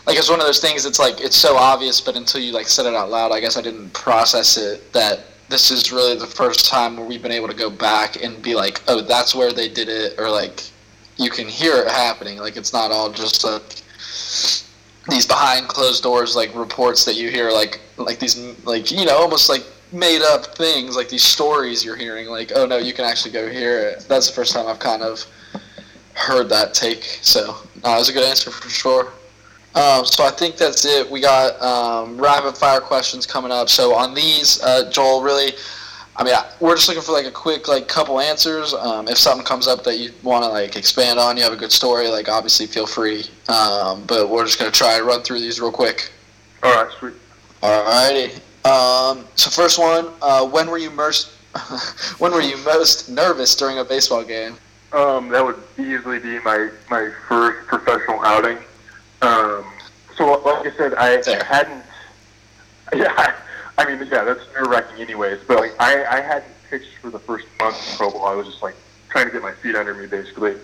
like 0.07 0.17
it's 0.17 0.31
one 0.31 0.41
of 0.41 0.47
those 0.47 0.61
things 0.61 0.85
that's 0.85 0.99
like 0.99 1.21
it's 1.21 1.37
so 1.37 1.57
obvious 1.57 2.01
but 2.01 2.17
until 2.17 2.41
you 2.41 2.53
like 2.53 2.69
said 2.69 2.87
it 2.87 2.95
out 2.95 3.11
loud 3.11 3.33
I 3.33 3.41
guess 3.41 3.57
I 3.57 3.63
didn't 3.63 3.93
process 3.93 4.57
it 4.57 4.93
that 4.93 5.21
this 5.49 5.71
is 5.71 5.93
really 5.93 6.17
the 6.17 6.27
first 6.27 6.67
time 6.67 6.97
where 6.97 7.07
we've 7.07 7.23
been 7.23 7.33
able 7.33 7.49
to 7.49 7.55
go 7.55 7.71
back 7.71 8.23
and 8.23 8.41
be 8.43 8.55
like 8.55 8.83
oh 8.89 9.01
that's 9.01 9.35
where 9.35 9.53
they 9.53 9.69
did 9.69 9.89
it 9.89 10.19
or 10.19 10.31
like 10.31 10.63
you 11.19 11.31
can 11.31 11.49
hear 11.49 11.75
it 11.83 11.89
happening. 11.89 12.39
Like 12.39 12.57
it's 12.57 12.73
not 12.73 12.91
all 12.91 13.11
just 13.13 13.45
like 13.45 13.83
these 15.09 15.27
behind 15.27 15.69
closed 15.69 16.03
doors 16.03 16.37
like 16.37 16.55
reports 16.55 17.05
that 17.05 17.17
you 17.17 17.31
hear 17.31 17.51
like 17.51 17.81
like 17.97 18.19
these 18.19 18.39
like 18.65 18.91
you 18.91 19.05
know 19.05 19.17
almost 19.17 19.49
like 19.49 19.65
made 19.91 20.21
up 20.23 20.55
things 20.55 20.97
like 20.97 21.09
these 21.09 21.25
stories 21.25 21.83
you're 21.83 21.97
hearing 21.97 22.29
like 22.29 22.53
oh 22.55 22.67
no 22.67 22.77
you 22.77 22.93
can 22.93 23.07
actually 23.07 23.33
go 23.33 23.49
hear 23.49 23.89
it. 23.89 24.05
That's 24.07 24.29
the 24.29 24.35
first 24.35 24.53
time 24.53 24.67
i've 24.67 24.79
kind 24.79 25.03
of 25.03 25.25
heard 26.13 26.51
that 26.51 26.75
take 26.75 27.03
so 27.23 27.53
uh, 27.85 27.93
that 27.93 27.99
was 27.99 28.11
a 28.11 28.13
good 28.13 28.29
answer 28.29 28.51
for 28.51 28.69
sure 28.69 29.13
um, 29.79 30.05
so 30.05 30.25
i 30.25 30.31
think 30.31 30.57
that's 30.57 30.85
it 30.85 31.09
we 31.11 31.21
got 31.21 31.61
um, 31.63 32.17
rapid 32.19 32.57
fire 32.57 32.81
questions 32.81 33.27
coming 33.27 33.51
up 33.53 33.69
so 33.69 33.95
on 33.95 34.15
these 34.15 34.63
uh, 34.63 34.91
joel 34.91 35.23
really 35.23 35.53
I 36.21 36.25
mean, 36.25 36.35
I- 36.35 36.51
we're 36.59 36.75
just 36.75 36.89
looking 36.89 37.05
for 37.05 37.13
like 37.13 37.27
a 37.27 37.31
quick 37.31 37.69
like 37.69 37.87
couple 37.87 38.19
answers. 38.19 38.75
Um, 38.75 39.07
if 39.07 39.17
something 39.19 39.47
comes 39.47 39.69
up 39.69 39.85
that 39.85 39.99
you 39.99 40.11
want 40.25 40.43
to 40.43 40.51
like 40.51 40.75
expand 40.75 41.17
on, 41.21 41.37
you 41.37 41.45
have 41.45 41.53
a 41.53 41.57
good 41.57 41.71
story, 41.71 42.09
like 42.09 42.29
obviously 42.29 42.67
feel 42.67 42.89
free. 42.89 43.25
Um, 43.49 44.03
but 44.05 44.29
we're 44.29 44.45
just 44.45 44.59
gonna 44.59 44.73
try 44.73 44.97
and 44.97 45.07
run 45.07 45.23
through 45.23 45.39
these 45.39 45.61
real 45.61 45.71
quick. 45.71 46.11
All 46.65 46.75
right, 46.75 46.93
sweet. 46.99 47.13
Alrighty. 47.63 48.35
Um, 48.67 49.27
so 49.37 49.49
first 49.51 49.79
one, 49.79 50.09
uh, 50.21 50.45
when 50.45 50.69
were 50.69 50.79
you 50.79 50.91
most 50.91 51.29
when 52.19 52.33
were 52.33 52.41
you 52.43 52.57
most 52.65 53.09
nervous 53.09 53.55
during 53.55 53.79
a 53.79 53.85
baseball 53.85 54.25
game? 54.25 54.57
Um, 54.93 55.29
that 55.29 55.45
would 55.45 55.63
easily 55.79 56.19
be 56.19 56.41
my 56.41 56.69
my 56.91 57.13
first 57.29 57.65
professional 57.69 58.21
outing. 58.25 58.59
Um, 59.23 59.65
so 60.17 60.41
like 60.43 60.67
I 60.73 60.77
said, 60.77 60.95
I 60.95 61.23
Fair. 61.23 61.45
hadn't. 61.45 61.85
Yeah, 62.97 63.35
I 63.77 63.85
mean, 63.85 63.99
yeah, 64.11 64.25
that's 64.25 64.41
nerve 64.55 64.69
wracking, 64.69 65.03
anyways. 65.03 65.41
But 65.47 65.59
like, 65.59 65.75
I 65.79 66.07
I 66.07 66.21
hadn't 66.23 66.51
pitched 66.71 66.97
for 67.03 67.11
the 67.11 67.19
first 67.19 67.47
month 67.61 67.77
in 67.91 67.97
pro 67.99 68.11
ball. 68.11 68.27
I 68.27 68.35
was 68.35 68.47
just 68.47 68.63
like 68.63 68.75
trying 69.11 69.27
to 69.27 69.31
get 69.33 69.43
my 69.43 69.53
feet 69.53 69.75
under 69.75 69.93
me, 69.93 70.07
basically. 70.07 70.55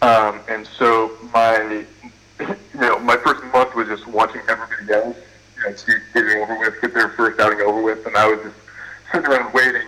Um, 0.00 0.40
and 0.48 0.66
so 0.66 1.12
my 1.34 1.84
you 2.40 2.56
know 2.80 2.98
my 2.98 3.18
first 3.18 3.44
month 3.52 3.74
was 3.74 3.88
just 3.88 4.06
watching 4.06 4.40
everybody 4.48 4.90
else 4.90 5.16
you 5.56 5.62
know, 5.64 5.68
get, 5.70 5.86
get 6.14 6.24
it 6.24 6.36
over 6.38 6.58
with, 6.58 6.80
get 6.80 6.94
their 6.94 7.10
first 7.10 7.38
outing 7.40 7.60
over 7.60 7.82
with, 7.82 8.06
and 8.06 8.16
I 8.16 8.26
was 8.26 8.40
just 8.42 8.56
sitting 9.12 9.30
around 9.30 9.52
waiting. 9.52 9.86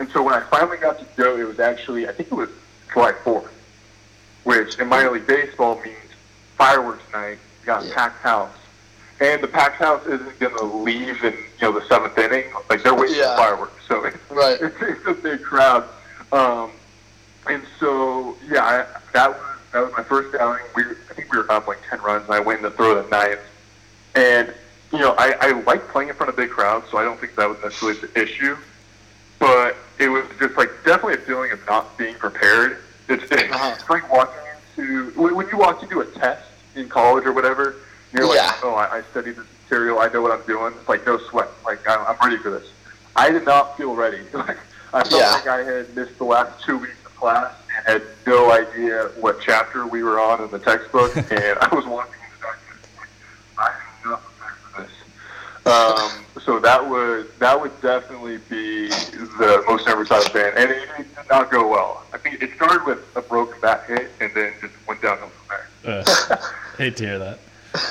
And 0.00 0.10
so 0.10 0.22
when 0.24 0.34
I 0.34 0.40
finally 0.40 0.78
got 0.78 0.98
to 0.98 1.06
go, 1.16 1.36
it 1.36 1.46
was 1.46 1.60
actually 1.60 2.08
I 2.08 2.12
think 2.12 2.32
it 2.32 2.34
was 2.34 2.50
July 2.92 3.12
4th, 3.12 3.48
which 4.42 4.80
in 4.80 4.88
minor 4.88 5.12
league 5.12 5.28
baseball 5.28 5.80
means 5.84 5.96
fireworks 6.56 7.04
night. 7.12 7.38
You 7.60 7.66
got 7.66 7.84
Yeah. 7.84 7.94
packed 7.94 8.22
house, 8.22 8.50
and 9.20 9.42
the 9.42 9.48
packed 9.48 9.76
house 9.76 10.04
isn't 10.06 10.38
going 10.38 10.56
to 10.56 10.64
leave 10.64 11.22
in 11.24 11.32
you 11.34 11.40
know 11.62 11.72
the 11.72 11.86
seventh 11.86 12.16
inning. 12.18 12.44
Like 12.68 12.82
they're 12.82 12.94
waiting 12.94 13.16
Yeah. 13.16 13.36
for 13.36 13.42
fireworks, 13.42 13.84
so 13.86 14.04
it's, 14.04 14.16
Right. 14.30 14.58
it's, 14.60 14.76
it's 14.80 15.06
a 15.06 15.14
big 15.14 15.42
crowd. 15.42 15.84
Um, 16.32 16.70
and 17.48 17.62
so 17.78 18.36
yeah, 18.48 18.64
I, 18.64 18.86
that 19.12 19.30
was 19.30 19.40
that 19.72 19.80
was 19.80 19.92
my 19.96 20.02
first 20.02 20.34
outing. 20.36 20.64
We 20.74 20.84
I 20.84 21.14
think 21.14 21.32
we 21.32 21.38
were 21.38 21.50
up 21.50 21.66
like 21.66 21.78
ten 21.88 22.00
runs, 22.02 22.24
and 22.26 22.34
I 22.34 22.40
went 22.40 22.62
to 22.62 22.70
throw 22.70 23.00
the 23.02 23.08
ninth. 23.08 23.40
And 24.14 24.52
you 24.92 24.98
know, 24.98 25.14
I, 25.18 25.34
I 25.40 25.50
like 25.62 25.86
playing 25.88 26.08
in 26.08 26.14
front 26.16 26.30
of 26.30 26.36
big 26.36 26.50
crowds, 26.50 26.90
so 26.90 26.98
I 26.98 27.04
don't 27.04 27.18
think 27.20 27.36
that 27.36 27.48
was 27.48 27.58
necessarily 27.62 27.98
the 28.00 28.20
issue. 28.20 28.56
But 29.38 29.76
it 29.98 30.08
was 30.08 30.24
just 30.40 30.56
like 30.56 30.70
definitely 30.84 31.14
a 31.14 31.18
feeling 31.18 31.52
of 31.52 31.64
not 31.66 31.96
being 31.96 32.14
prepared. 32.16 32.78
It's, 33.08 33.22
it's, 33.24 33.32
it's 33.32 33.88
like 33.90 34.10
walking 34.12 34.34
into 34.76 35.10
when 35.20 35.48
you 35.48 35.56
walk 35.58 35.82
into 35.82 36.00
a 36.00 36.06
test 36.06 36.42
in 36.74 36.88
college 36.88 37.24
or 37.24 37.32
whatever. 37.32 37.76
You're 38.12 38.26
like, 38.26 38.38
oh, 38.64 38.74
I, 38.74 38.98
I 38.98 39.02
studied 39.10 39.36
this 39.36 39.46
material. 39.64 39.98
I 40.00 40.08
know 40.08 40.22
what 40.22 40.32
I'm 40.32 40.44
doing. 40.46 40.72
It's 40.78 40.88
like 40.88 41.06
no 41.06 41.18
sweat. 41.18 41.48
Like 41.64 41.86
I'm, 41.88 42.00
I'm 42.06 42.16
ready 42.28 42.42
for 42.42 42.50
this. 42.50 42.68
I 43.16 43.30
did 43.30 43.44
not 43.44 43.76
feel 43.76 43.94
ready. 43.94 44.20
Like 44.34 44.58
I 44.92 45.08
felt 45.08 45.22
Yeah. 45.22 45.30
like 45.32 45.46
I 45.46 45.62
had 45.62 45.94
missed 45.94 46.18
the 46.18 46.24
last 46.24 46.64
two 46.64 46.76
weeks 46.78 46.96
of 47.06 47.14
class 47.14 47.54
and 47.76 47.86
had 47.86 48.02
no 48.26 48.50
idea 48.50 49.10
what 49.20 49.40
chapter 49.40 49.86
we 49.86 50.02
were 50.02 50.18
on 50.18 50.42
in 50.42 50.50
the 50.50 50.58
textbook, 50.58 51.14
and 51.16 51.58
I 51.60 51.72
was 51.72 51.86
walking 51.86 52.14
in 52.14 52.30
the 52.36 52.46
document. 52.46 52.80
I 53.56 53.68
am 54.04 54.10
not 54.10 54.22
prepared 54.24 54.56
for 54.58 54.82
this. 54.82 54.90
Um, 55.66 56.42
so 56.42 56.58
that 56.58 56.88
would 56.90 57.30
that 57.38 57.60
would 57.60 57.80
definitely 57.80 58.38
be 58.48 58.88
the 58.88 59.62
most 59.68 59.86
nervous 59.86 60.10
I've 60.10 60.32
been, 60.32 60.52
and 60.56 60.70
it, 60.72 60.88
it 60.98 61.14
did 61.14 61.28
not 61.30 61.52
go 61.52 61.68
well. 61.68 62.02
I 62.12 62.18
think 62.18 62.42
it 62.42 62.52
started 62.56 62.84
with 62.84 62.98
a 63.14 63.20
broken 63.22 63.60
bat 63.60 63.84
hit, 63.86 64.10
and 64.20 64.32
then 64.34 64.52
just 64.60 64.74
went 64.88 65.00
downhill 65.02 65.28
from 65.28 65.46
there. 65.50 65.68
Uh, 65.84 66.04
hate 66.78 66.96
to 66.96 67.04
hear 67.04 67.18
that. 67.18 67.38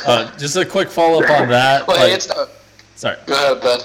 Uh, 0.06 0.38
just 0.38 0.56
a 0.56 0.66
quick 0.66 0.90
follow 0.90 1.24
up 1.24 1.30
on 1.30 1.50
that. 1.50 1.88
Wait, 1.88 1.98
like- 1.98 2.12
it's 2.14 2.28
not. 2.28 2.50
sorry. 2.96 3.18
Go 3.26 3.34
ahead, 3.34 3.62
Ben. 3.62 3.80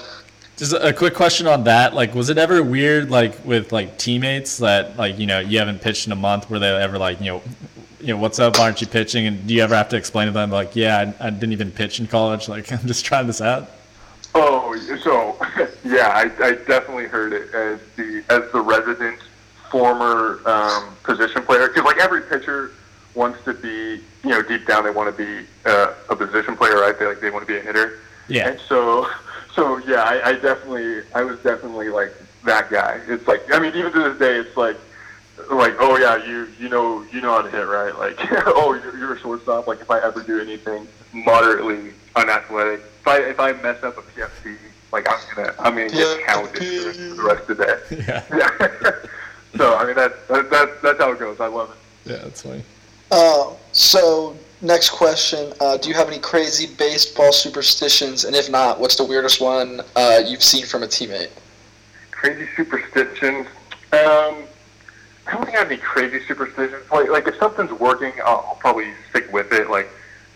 Just 0.57 0.71
a 0.73 0.93
quick 0.93 1.13
question 1.13 1.47
on 1.47 1.65
that. 1.65 1.93
Like, 1.93 2.15
was 2.15 2.29
it 2.29 2.37
ever 2.37 2.63
weird, 2.63 3.11
like 3.11 3.43
with 3.43 3.73
like 3.73 3.97
teammates 3.97 4.59
that 4.59 4.95
like 4.95 5.19
you 5.19 5.25
know 5.25 5.39
you 5.39 5.59
haven't 5.59 5.81
pitched 5.81 6.05
in 6.05 6.13
a 6.13 6.15
month, 6.15 6.49
were 6.49 6.59
they 6.59 6.73
ever 6.73 6.97
like 6.97 7.19
you 7.19 7.25
know, 7.25 7.41
you 7.99 8.07
know 8.07 8.17
what's 8.17 8.39
up? 8.39 8.57
Aren't 8.57 8.79
you 8.79 8.87
pitching? 8.87 9.27
And 9.27 9.45
do 9.45 9.53
you 9.53 9.61
ever 9.63 9.75
have 9.75 9.89
to 9.89 9.97
explain 9.97 10.27
to 10.27 10.31
them 10.31 10.51
like, 10.51 10.73
yeah, 10.73 11.13
I, 11.19 11.27
I 11.27 11.29
didn't 11.29 11.51
even 11.51 11.71
pitch 11.71 11.99
in 11.99 12.07
college. 12.07 12.47
Like, 12.47 12.71
I'm 12.71 12.87
just 12.87 13.03
trying 13.03 13.27
this 13.27 13.41
out. 13.41 13.69
Oh, 14.33 14.75
so 15.03 15.37
yeah, 15.83 16.09
I, 16.09 16.23
I 16.45 16.51
definitely 16.53 17.07
heard 17.07 17.33
it 17.33 17.53
as 17.53 17.79
the 17.97 18.23
as 18.29 18.49
the 18.53 18.61
resident 18.61 19.19
former 19.69 20.39
um, 20.45 20.95
position 21.03 21.41
player 21.41 21.67
because 21.67 21.83
like 21.83 21.97
every 21.97 22.21
pitcher 22.21 22.71
wants 23.15 23.43
to 23.45 23.53
be 23.53 24.01
you 24.23 24.29
know 24.29 24.41
deep 24.41 24.67
down 24.67 24.83
they 24.83 24.91
want 24.91 25.15
to 25.15 25.25
be 25.25 25.47
uh, 25.65 25.93
a 26.09 26.15
position 26.15 26.55
player 26.55 26.75
right? 26.75 26.97
They 26.97 27.05
like 27.05 27.21
they 27.21 27.29
want 27.29 27.47
to 27.47 27.51
be 27.53 27.57
a 27.57 27.61
hitter. 27.61 27.99
Yeah. 28.27 28.49
and 28.49 28.59
so 28.59 29.07
so 29.53 29.77
yeah 29.79 30.01
I, 30.03 30.29
I 30.29 30.33
definitely 30.33 31.03
I 31.13 31.23
was 31.23 31.39
definitely 31.39 31.89
like 31.89 32.13
that 32.43 32.69
guy. 32.69 32.99
It's 33.07 33.27
like 33.27 33.41
I 33.53 33.59
mean 33.59 33.73
even 33.75 33.91
to 33.93 34.09
this 34.09 34.19
day 34.19 34.37
it's 34.37 34.57
like 34.57 34.77
like 35.51 35.75
oh 35.79 35.97
yeah 35.97 36.25
you 36.25 36.47
you 36.59 36.69
know 36.69 37.03
you 37.11 37.21
know 37.21 37.31
how 37.31 37.41
to 37.41 37.49
hit 37.49 37.67
right? 37.67 37.97
Like 37.97 38.17
oh 38.47 38.73
you're, 38.73 38.97
you're 38.97 39.13
a 39.13 39.19
shortstop. 39.19 39.67
Like 39.67 39.81
if 39.81 39.89
I 39.89 39.99
ever 39.99 40.21
do 40.21 40.39
anything 40.39 40.87
moderately 41.13 41.93
unathletic 42.15 42.79
if 42.79 43.07
I 43.07 43.17
if 43.19 43.39
I 43.39 43.53
mess 43.53 43.83
up 43.83 43.97
a 43.97 44.01
PFP 44.01 44.57
like 44.91 45.07
I'm 45.09 45.35
gonna 45.35 45.53
I'm 45.59 45.75
gonna 45.75 45.89
get 45.89 46.25
counted 46.25 46.57
for 46.57 47.15
the 47.15 47.23
rest 47.23 47.49
of 47.49 47.57
the 47.57 47.65
day. 47.65 48.03
Yeah. 48.07 48.23
yeah. 48.81 48.91
So 49.57 49.73
I 49.77 49.85
mean 49.85 49.95
that, 49.95 50.27
that 50.27 50.49
that 50.49 50.81
that's 50.81 50.99
how 50.99 51.13
it 51.13 51.19
goes. 51.19 51.39
I 51.39 51.47
love 51.47 51.69
it. 51.71 52.11
Yeah, 52.11 52.17
that's 52.17 52.41
funny. 52.41 52.63
Uh, 53.11 53.53
so 53.71 54.35
next 54.61 54.89
question: 54.89 55.53
uh, 55.59 55.77
Do 55.77 55.89
you 55.89 55.95
have 55.95 56.07
any 56.07 56.19
crazy 56.19 56.73
baseball 56.75 57.31
superstitions? 57.31 58.25
And 58.25 58.35
if 58.35 58.49
not, 58.49 58.79
what's 58.79 58.95
the 58.95 59.05
weirdest 59.05 59.41
one 59.41 59.81
uh, 59.95 60.21
you've 60.25 60.43
seen 60.43 60.65
from 60.65 60.83
a 60.83 60.87
teammate? 60.87 61.29
crazy 62.25 62.49
superstitions. 62.55 63.47
Um, 63.91 64.45
I 65.27 65.31
don't 65.31 65.45
think 65.45 65.55
I 65.55 65.59
have 65.59 65.71
any 65.71 65.77
crazy 65.77 66.21
superstitions. 66.25 66.89
Like, 66.91 67.09
like 67.09 67.27
if 67.27 67.35
something's 67.37 67.71
working, 67.73 68.13
I'll, 68.23 68.45
I'll 68.47 68.57
probably 68.59 68.93
stick 69.09 69.31
with 69.31 69.51
it. 69.51 69.69
Like, 69.69 69.89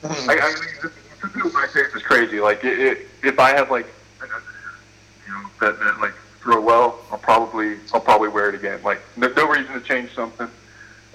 I, 0.04 0.08
I 0.10 0.54
mean, 0.54 0.64
this, 0.84 0.92
this 1.34 1.46
is 1.46 1.54
my 1.54 1.68
face 1.68 1.94
is 1.96 2.04
crazy. 2.04 2.40
Like, 2.40 2.64
it, 2.64 2.80
it, 2.80 3.08
if 3.24 3.40
I 3.40 3.52
have 3.52 3.72
like, 3.72 3.88
you 4.22 5.34
know, 5.34 5.50
that, 5.62 5.80
that 5.80 6.00
like 6.00 6.14
throw 6.42 6.62
well, 6.62 7.00
I'll 7.12 7.18
probably, 7.18 7.78
I'll 7.94 8.02
probably 8.02 8.30
wear 8.30 8.50
it 8.50 8.56
again. 8.56 8.80
Like, 8.84 9.02
no, 9.18 9.28
no 9.30 9.50
reason 9.50 9.74
to 9.74 9.82
change 9.82 10.14
something 10.14 10.50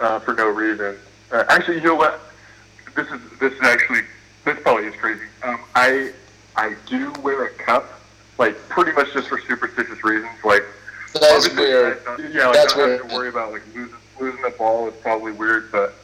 uh, 0.00 0.18
for 0.20 0.34
no 0.34 0.48
reason. 0.48 0.96
Uh, 1.34 1.44
actually, 1.48 1.76
you 1.78 1.82
know 1.82 1.96
what? 1.96 2.20
This 2.94 3.08
is 3.08 3.20
this 3.40 3.52
is 3.52 3.60
actually 3.62 4.02
this 4.44 4.56
probably 4.62 4.84
is 4.84 4.94
crazy. 4.94 5.24
Um, 5.42 5.58
I 5.74 6.12
I 6.54 6.76
do 6.86 7.12
wear 7.22 7.46
a 7.46 7.50
cup, 7.50 8.00
like 8.38 8.56
pretty 8.68 8.92
much 8.92 9.12
just 9.12 9.28
for 9.28 9.40
superstitious 9.40 10.02
reasons. 10.04 10.30
Like 10.44 10.62
That 11.14 11.22
is 11.24 11.46
obviously, 11.48 11.64
weird. 11.64 11.98
Yeah, 12.32 12.46
like, 12.46 12.54
That's 12.54 12.74
I 12.74 12.76
don't 12.76 12.86
weird. 12.86 13.00
have 13.00 13.10
to 13.10 13.16
worry 13.16 13.28
about 13.30 13.50
like 13.50 13.62
losing 13.74 13.96
losing 14.20 14.42
the 14.42 14.50
ball 14.50 14.86
is 14.86 14.94
probably 15.02 15.32
weird, 15.32 15.72
but 15.72 15.94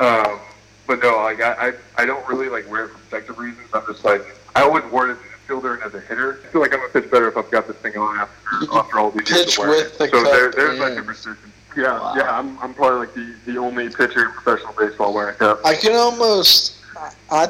um, 0.00 0.40
but 0.86 1.02
no, 1.02 1.18
like 1.18 1.42
I, 1.42 1.68
I 1.68 1.72
I 1.98 2.06
don't 2.06 2.26
really 2.26 2.48
like 2.48 2.68
wear 2.70 2.86
it 2.86 2.88
for 2.92 2.98
protective 2.98 3.38
reasons. 3.38 3.68
I'm 3.74 3.84
just 3.86 4.06
like 4.06 4.22
I 4.56 4.62
always 4.62 4.84
wore 4.84 5.10
it 5.10 5.12
as 5.12 5.18
a 5.18 5.46
fielder 5.46 5.74
and 5.74 5.82
as 5.82 5.92
a 5.94 6.00
hitter. 6.00 6.40
I 6.44 6.46
feel 6.46 6.62
like 6.62 6.72
I'm 6.72 6.80
gonna 6.80 6.92
pitch 6.94 7.10
better 7.10 7.28
if 7.28 7.36
I've 7.36 7.50
got 7.50 7.66
this 7.66 7.76
thing 7.76 7.98
on 7.98 8.16
after 8.20 8.72
after 8.74 8.98
all 8.98 9.10
these 9.10 9.28
years 9.28 9.44
pitch 9.44 9.58
with 9.58 9.98
the 9.98 10.08
So 10.08 10.22
cup 10.22 10.32
there, 10.32 10.50
there's 10.50 10.78
like 10.78 10.92
a 10.92 10.96
superstition. 10.96 11.52
Yeah, 11.78 12.14
yeah, 12.16 12.36
I'm 12.36 12.58
I'm 12.58 12.74
probably 12.74 13.06
like 13.06 13.14
the 13.14 13.34
the 13.46 13.56
only 13.56 13.88
pitcher 13.88 14.24
in 14.24 14.32
professional 14.32 14.74
baseball 14.76 15.14
wearing 15.14 15.36
a 15.36 15.38
cup. 15.38 15.60
I 15.64 15.76
can 15.76 15.94
almost, 15.94 16.74
I, 17.30 17.48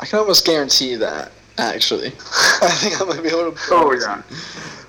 I 0.00 0.06
can 0.06 0.18
almost 0.18 0.46
guarantee 0.46 0.94
that. 0.94 1.30
Actually, 1.58 2.06
I 2.62 2.70
think 2.80 2.98
I'm 2.98 3.06
gonna 3.06 3.20
be 3.20 3.28
able 3.28 3.52
to. 3.52 3.58
Oh 3.70 3.92
yeah. 3.92 4.22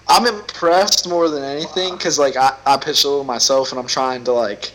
I'm 0.08 0.26
impressed 0.26 1.10
more 1.10 1.28
than 1.28 1.44
anything 1.44 1.96
because 1.96 2.18
like 2.18 2.38
I, 2.38 2.56
I 2.66 2.78
pitch 2.78 3.04
a 3.04 3.10
little 3.10 3.26
myself 3.26 3.72
and 3.72 3.80
I'm 3.80 3.88
trying 3.88 4.24
to 4.24 4.32
like 4.32 4.72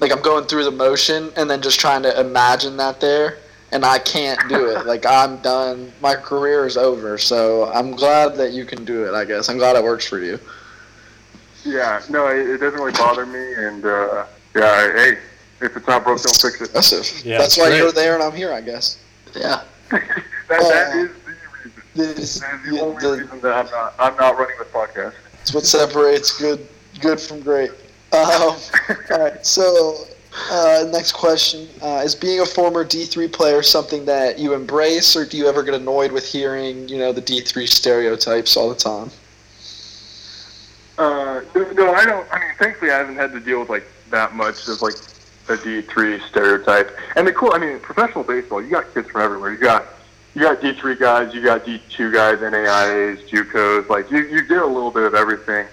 like 0.00 0.10
I'm 0.10 0.22
going 0.22 0.46
through 0.46 0.64
the 0.64 0.72
motion 0.72 1.30
and 1.36 1.48
then 1.48 1.62
just 1.62 1.78
trying 1.78 2.02
to 2.02 2.20
imagine 2.20 2.76
that 2.78 3.00
there 3.00 3.38
and 3.70 3.84
I 3.84 4.00
can't 4.00 4.40
do 4.48 4.66
it. 4.70 4.84
like 4.86 5.06
I'm 5.06 5.36
done. 5.42 5.92
My 6.00 6.16
career 6.16 6.66
is 6.66 6.76
over. 6.76 7.18
So 7.18 7.70
I'm 7.72 7.92
glad 7.92 8.36
that 8.36 8.50
you 8.52 8.64
can 8.64 8.84
do 8.84 9.06
it. 9.06 9.14
I 9.14 9.24
guess 9.24 9.48
I'm 9.48 9.58
glad 9.58 9.76
it 9.76 9.84
works 9.84 10.06
for 10.06 10.18
you. 10.18 10.40
Yeah, 11.66 12.00
no, 12.08 12.28
it, 12.28 12.48
it 12.48 12.58
doesn't 12.58 12.78
really 12.78 12.92
bother 12.92 13.26
me, 13.26 13.54
and 13.54 13.84
uh, 13.84 14.26
yeah, 14.54 14.92
hey, 14.92 15.18
if 15.60 15.76
it's 15.76 15.86
not 15.86 16.04
broke, 16.04 16.22
don't 16.22 16.36
fix 16.36 16.60
it. 16.60 16.68
Impressive. 16.68 17.24
Yeah, 17.26 17.38
That's 17.38 17.56
why 17.58 17.68
great. 17.68 17.78
you're 17.78 17.92
there 17.92 18.14
and 18.14 18.22
I'm 18.22 18.32
here. 18.34 18.52
I 18.52 18.60
guess. 18.60 18.98
Yeah. 19.34 19.62
that, 19.90 20.02
that 20.48 20.60
Uh, 20.60 20.98
is 20.98 21.10
the 21.10 21.30
reason. 21.30 21.82
This 21.94 22.40
That 22.40 22.54
is 22.64 22.70
the 22.70 22.76
yeah, 22.76 22.80
only 22.82 23.00
the- 23.02 23.22
reason 23.22 23.40
that 23.40 23.52
I'm 23.54 23.70
not 23.70 23.94
I'm 23.98 24.16
not 24.16 24.38
running 24.38 24.56
this 24.58 24.68
podcast. 24.68 25.14
It's 25.42 25.52
what 25.54 25.64
separates 25.66 26.36
good 26.38 26.66
good 27.00 27.20
from 27.20 27.40
great. 27.40 27.70
Um, 28.12 28.20
all 28.22 28.56
right, 29.10 29.44
so 29.44 30.04
uh, 30.50 30.84
next 30.92 31.12
question: 31.12 31.68
uh, 31.82 32.02
Is 32.04 32.14
being 32.14 32.40
a 32.40 32.46
former 32.46 32.84
D 32.84 33.04
three 33.04 33.28
player 33.28 33.62
something 33.62 34.04
that 34.04 34.38
you 34.38 34.54
embrace, 34.54 35.16
or 35.16 35.24
do 35.26 35.36
you 35.36 35.48
ever 35.48 35.62
get 35.62 35.74
annoyed 35.74 36.12
with 36.12 36.26
hearing 36.30 36.88
you 36.88 36.98
know 36.98 37.12
the 37.12 37.20
D 37.20 37.40
three 37.40 37.66
stereotypes 37.66 38.56
all 38.56 38.68
the 38.68 38.74
time? 38.76 39.10
Uh, 40.98 41.42
no, 41.74 41.92
I 41.92 42.04
don't. 42.06 42.26
I 42.32 42.38
mean, 42.38 42.48
thankfully, 42.58 42.90
I 42.90 42.98
haven't 42.98 43.16
had 43.16 43.32
to 43.32 43.40
deal 43.40 43.60
with 43.60 43.68
like 43.68 43.84
that 44.10 44.34
much 44.34 44.66
of 44.68 44.80
like 44.80 44.94
a 45.48 45.56
D 45.56 45.82
three 45.82 46.20
stereotype. 46.20 46.96
And 47.16 47.26
the 47.26 47.32
cool, 47.32 47.52
I 47.52 47.58
mean, 47.58 47.78
professional 47.80 48.24
baseball, 48.24 48.62
you 48.62 48.70
got 48.70 48.92
kids 48.94 49.08
from 49.10 49.20
everywhere. 49.20 49.52
You 49.52 49.58
got 49.58 49.84
you 50.34 50.42
got 50.42 50.60
D 50.60 50.72
three 50.72 50.96
guys, 50.96 51.34
you 51.34 51.42
got 51.42 51.64
D 51.64 51.82
two 51.90 52.12
guys, 52.12 52.38
NAIAs, 52.38 53.28
JUCOs. 53.28 53.88
Like 53.88 54.10
you, 54.10 54.18
you 54.18 54.42
get 54.46 54.62
a 54.62 54.66
little 54.66 54.90
bit 54.90 55.02
of 55.04 55.14
everything. 55.14 55.66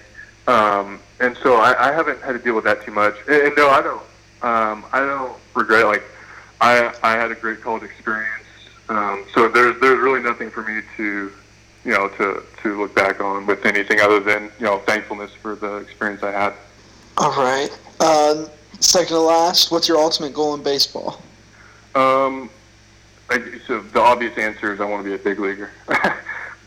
Um, 0.46 1.00
and 1.20 1.36
so 1.38 1.56
I, 1.56 1.88
I 1.88 1.92
haven't 1.92 2.20
had 2.20 2.32
to 2.32 2.38
deal 2.38 2.54
with 2.54 2.64
that 2.64 2.82
too 2.84 2.92
much. 2.92 3.14
And, 3.26 3.36
and 3.48 3.56
no, 3.56 3.70
I 3.70 3.82
don't. 3.82 4.02
Um, 4.42 4.84
I 4.92 5.00
don't 5.00 5.38
regret. 5.54 5.82
it. 5.82 5.86
Like 5.86 6.02
I, 6.60 6.94
I 7.02 7.12
had 7.12 7.30
a 7.30 7.34
great 7.34 7.62
college 7.62 7.82
experience. 7.82 8.30
Um, 8.90 9.24
so 9.32 9.48
there's 9.48 9.80
there's 9.80 9.98
really 9.98 10.22
nothing 10.22 10.50
for 10.50 10.62
me 10.62 10.82
to 10.98 11.32
you 11.84 11.92
know, 11.92 12.08
to, 12.08 12.42
to 12.62 12.80
look 12.80 12.94
back 12.94 13.20
on 13.20 13.46
with 13.46 13.64
anything 13.66 14.00
other 14.00 14.20
than, 14.20 14.44
you 14.58 14.64
know, 14.66 14.78
thankfulness 14.80 15.32
for 15.34 15.54
the 15.54 15.76
experience 15.76 16.22
I 16.22 16.30
had. 16.30 16.54
All 17.18 17.30
right. 17.30 17.68
Uh, 18.00 18.46
second 18.80 19.08
to 19.16 19.20
last, 19.20 19.70
what's 19.70 19.86
your 19.88 19.98
ultimate 19.98 20.32
goal 20.32 20.54
in 20.54 20.62
baseball? 20.62 21.22
Um, 21.94 22.50
I, 23.30 23.58
so 23.66 23.80
the 23.80 24.00
obvious 24.00 24.36
answer 24.38 24.72
is 24.72 24.80
I 24.80 24.84
want 24.84 25.04
to 25.04 25.08
be 25.08 25.14
a 25.14 25.18
big 25.18 25.38
leaguer. 25.38 25.70
but 25.86 26.00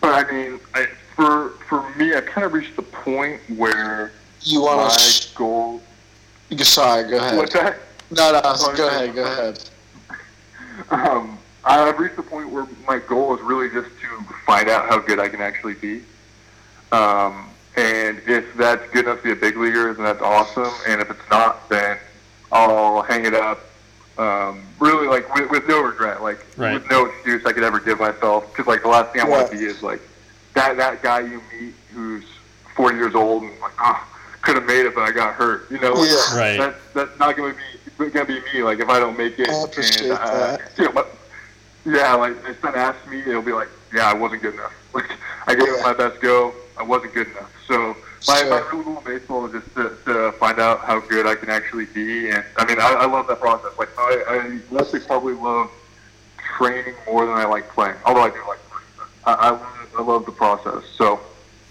I 0.03 0.31
mean, 0.31 0.59
I, 0.73 0.87
for 1.15 1.49
for 1.67 1.89
me, 1.95 2.15
I 2.15 2.21
kind 2.21 2.45
of 2.45 2.53
reached 2.53 2.75
the 2.75 2.83
point 2.83 3.41
where 3.55 4.11
You 4.41 4.61
want 4.61 4.87
my? 4.87 4.89
Sh- 4.89 5.33
goal. 5.33 5.81
sorry, 6.59 7.09
go 7.09 7.17
ahead. 7.17 7.37
What's 7.37 7.53
that? 7.53 7.79
No, 8.11 8.31
no, 8.31 8.41
Oh, 8.43 8.73
go 8.77 8.87
ahead, 8.87 9.15
go 9.15 9.23
ahead. 9.23 9.63
Um, 10.91 11.36
I've 11.67 11.99
reached 11.99 12.15
the 12.15 12.23
point 12.23 12.49
where 12.49 12.65
my 12.87 12.99
goal 12.99 13.35
is 13.35 13.41
really 13.41 13.69
just 13.69 13.89
to 14.01 14.23
find 14.45 14.69
out 14.69 14.87
how 14.89 14.99
good 14.99 15.19
I 15.19 15.27
can 15.27 15.41
actually 15.41 15.73
be. 15.75 16.01
Um, 16.91 17.49
and 17.75 18.21
if 18.25 18.45
that's 18.55 18.89
good 18.91 19.05
enough 19.05 19.17
to 19.19 19.23
be 19.23 19.31
a 19.31 19.35
big 19.35 19.57
leaguer, 19.57 19.93
then 19.93 20.05
that's 20.05 20.21
awesome. 20.21 20.71
And 20.87 21.01
if 21.01 21.09
it's 21.11 21.29
not, 21.29 21.67
then 21.69 21.97
I'll 22.51 23.01
hang 23.01 23.25
it 23.25 23.33
up 23.33 23.59
Um, 24.17 24.63
really, 24.79 25.07
like 25.07 25.31
with, 25.35 25.51
with 25.51 25.67
no 25.67 25.81
regret, 25.83 26.23
like 26.23 26.43
Right. 26.57 26.73
with 26.73 26.89
no 26.89 27.05
excuse 27.05 27.45
I 27.45 27.53
could 27.53 27.61
ever 27.63 27.79
give 27.79 27.99
myself. 27.99 28.47
Because 28.51 28.65
like 28.65 28.81
the 28.81 28.87
last 28.87 29.11
thing 29.11 29.21
I 29.21 29.25
want 29.25 29.51
to 29.51 29.55
be 29.55 29.63
is 29.63 29.83
like 29.83 30.01
that 30.55 30.75
that 30.77 31.03
guy 31.03 31.19
you 31.19 31.39
meet 31.53 31.75
who's 31.93 32.23
40 32.75 32.95
years 32.97 33.13
old 33.13 33.43
and 33.43 33.51
like 33.61 33.73
ah 33.77 34.03
could 34.41 34.55
have 34.55 34.65
made 34.65 34.87
it 34.87 34.95
but 34.95 35.01
I 35.03 35.11
got 35.11 35.35
hurt. 35.35 35.69
You 35.69 35.79
know, 35.79 36.03
Yeah. 36.03 36.35
Right. 36.35 36.57
That's 36.57 36.79
that's 36.95 37.19
not 37.19 37.37
gonna 37.37 37.53
be 37.99 38.09
gonna 38.09 38.25
be 38.25 38.39
me. 38.51 38.63
Like 38.63 38.79
if 38.79 38.89
I 38.89 38.99
don't 38.99 39.15
make 39.15 39.37
it, 39.37 39.49
I 39.49 39.63
appreciate 39.65 40.09
and, 40.09 40.17
uh, 40.19 40.57
that. 40.57 40.71
You 40.79 40.85
know, 40.85 40.91
but, 40.93 41.15
yeah, 41.87 42.13
like 42.15 42.43
my 42.43 42.53
son 42.61 42.75
asked 42.75 43.07
me, 43.07 43.21
it'll 43.21 43.41
be 43.41 43.53
like, 43.53 43.69
yeah, 43.93 44.09
I 44.09 44.13
wasn't 44.13 44.41
good 44.41 44.53
enough. 44.53 44.73
Like 44.93 45.11
I 45.45 45.53
gave 45.53 45.67
it 45.67 45.83
my 45.83 45.93
best 45.93 46.19
go, 46.21 46.53
I 46.75 46.81
wasn't 46.81 47.13
good 47.13 47.27
enough. 47.27 47.53
So 47.67 47.95
my, 48.27 48.39
Sure. 48.39 48.49
my 48.49 48.71
goal 48.71 48.97
in 48.97 49.03
baseball 49.03 49.45
is 49.45 49.51
just 49.51 49.75
to, 49.75 49.95
to 50.05 50.31
find 50.39 50.59
out 50.59 50.79
how 50.79 50.99
good 51.01 51.27
I 51.27 51.35
can 51.35 51.49
actually 51.51 51.85
be. 51.85 52.29
And 52.29 52.43
I 52.55 52.65
mean, 52.65 52.79
I, 52.79 52.93
I 52.93 53.05
love 53.05 53.27
that 53.27 53.39
process. 53.39 53.77
Like 53.77 53.89
I, 53.95 54.23
I 54.27 54.59
honestly 54.71 54.99
probably 55.01 55.33
love 55.33 55.69
training 56.57 56.95
more 57.05 57.27
than 57.27 57.35
I 57.35 57.45
like 57.45 57.69
playing. 57.69 57.95
Although 58.05 58.21
I 58.21 58.29
do 58.29 58.39
like 58.47 58.59
playing, 58.69 58.87
but 58.97 59.07
I, 59.25 59.33
I, 59.33 59.49
love, 59.51 59.89
I 59.99 60.01
love 60.01 60.25
the 60.25 60.31
process. 60.31 60.83
So 60.95 61.19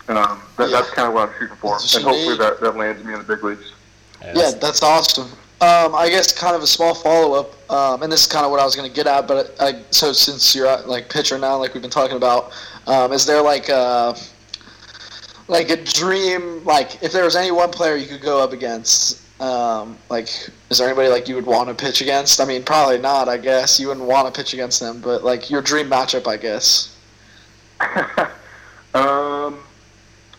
um, 0.08 0.40
that, 0.56 0.70
that's 0.70 0.90
kind 0.90 1.08
of 1.08 1.14
what 1.14 1.28
I'm 1.28 1.34
shooting 1.40 1.56
for, 1.56 1.74
and 1.74 2.04
hopefully 2.04 2.28
need. 2.28 2.38
that, 2.38 2.60
that 2.60 2.76
lands 2.76 3.02
me 3.02 3.12
in 3.12 3.18
the 3.18 3.24
big 3.24 3.42
leagues. 3.42 3.72
Yeah, 4.22 4.52
that's 4.52 4.82
awesome. 4.84 5.30
Um, 5.58 5.94
I 5.94 6.10
guess 6.10 6.38
kind 6.38 6.54
of 6.54 6.62
a 6.62 6.66
small 6.66 6.94
follow 6.94 7.40
up, 7.40 7.70
um, 7.70 8.02
and 8.02 8.12
this 8.12 8.26
is 8.26 8.26
kind 8.26 8.44
of 8.44 8.50
what 8.50 8.60
I 8.60 8.64
was 8.64 8.76
going 8.76 8.88
to 8.88 8.94
get 8.94 9.06
at. 9.06 9.26
But 9.26 9.56
I, 9.58 9.80
so 9.90 10.12
since 10.12 10.54
you're 10.54 10.66
at, 10.66 10.86
like 10.86 11.08
pitcher 11.08 11.38
now, 11.38 11.56
like 11.56 11.72
we've 11.72 11.82
been 11.82 11.90
talking 11.90 12.16
about, 12.16 12.52
um, 12.86 13.12
is 13.12 13.24
there 13.24 13.40
like 13.40 13.70
a 13.70 14.14
like 15.48 15.70
a 15.70 15.82
dream? 15.82 16.62
Like 16.64 17.02
if 17.02 17.12
there 17.12 17.24
was 17.24 17.36
any 17.36 17.50
one 17.50 17.70
player 17.70 17.96
you 17.96 18.06
could 18.06 18.20
go 18.20 18.42
up 18.44 18.52
against, 18.52 19.22
um, 19.40 19.96
like 20.10 20.28
is 20.68 20.76
there 20.76 20.88
anybody 20.88 21.08
like 21.08 21.26
you 21.26 21.34
would 21.36 21.46
want 21.46 21.70
to 21.70 21.74
pitch 21.74 22.02
against? 22.02 22.38
I 22.38 22.44
mean, 22.44 22.62
probably 22.62 22.98
not. 22.98 23.28
I 23.28 23.38
guess 23.38 23.80
you 23.80 23.88
wouldn't 23.88 24.06
want 24.06 24.32
to 24.32 24.38
pitch 24.38 24.52
against 24.52 24.80
them, 24.80 25.00
but 25.00 25.24
like 25.24 25.48
your 25.48 25.62
dream 25.62 25.88
matchup, 25.88 26.26
I 26.26 26.36
guess. 26.36 26.94
Um, 28.96 29.58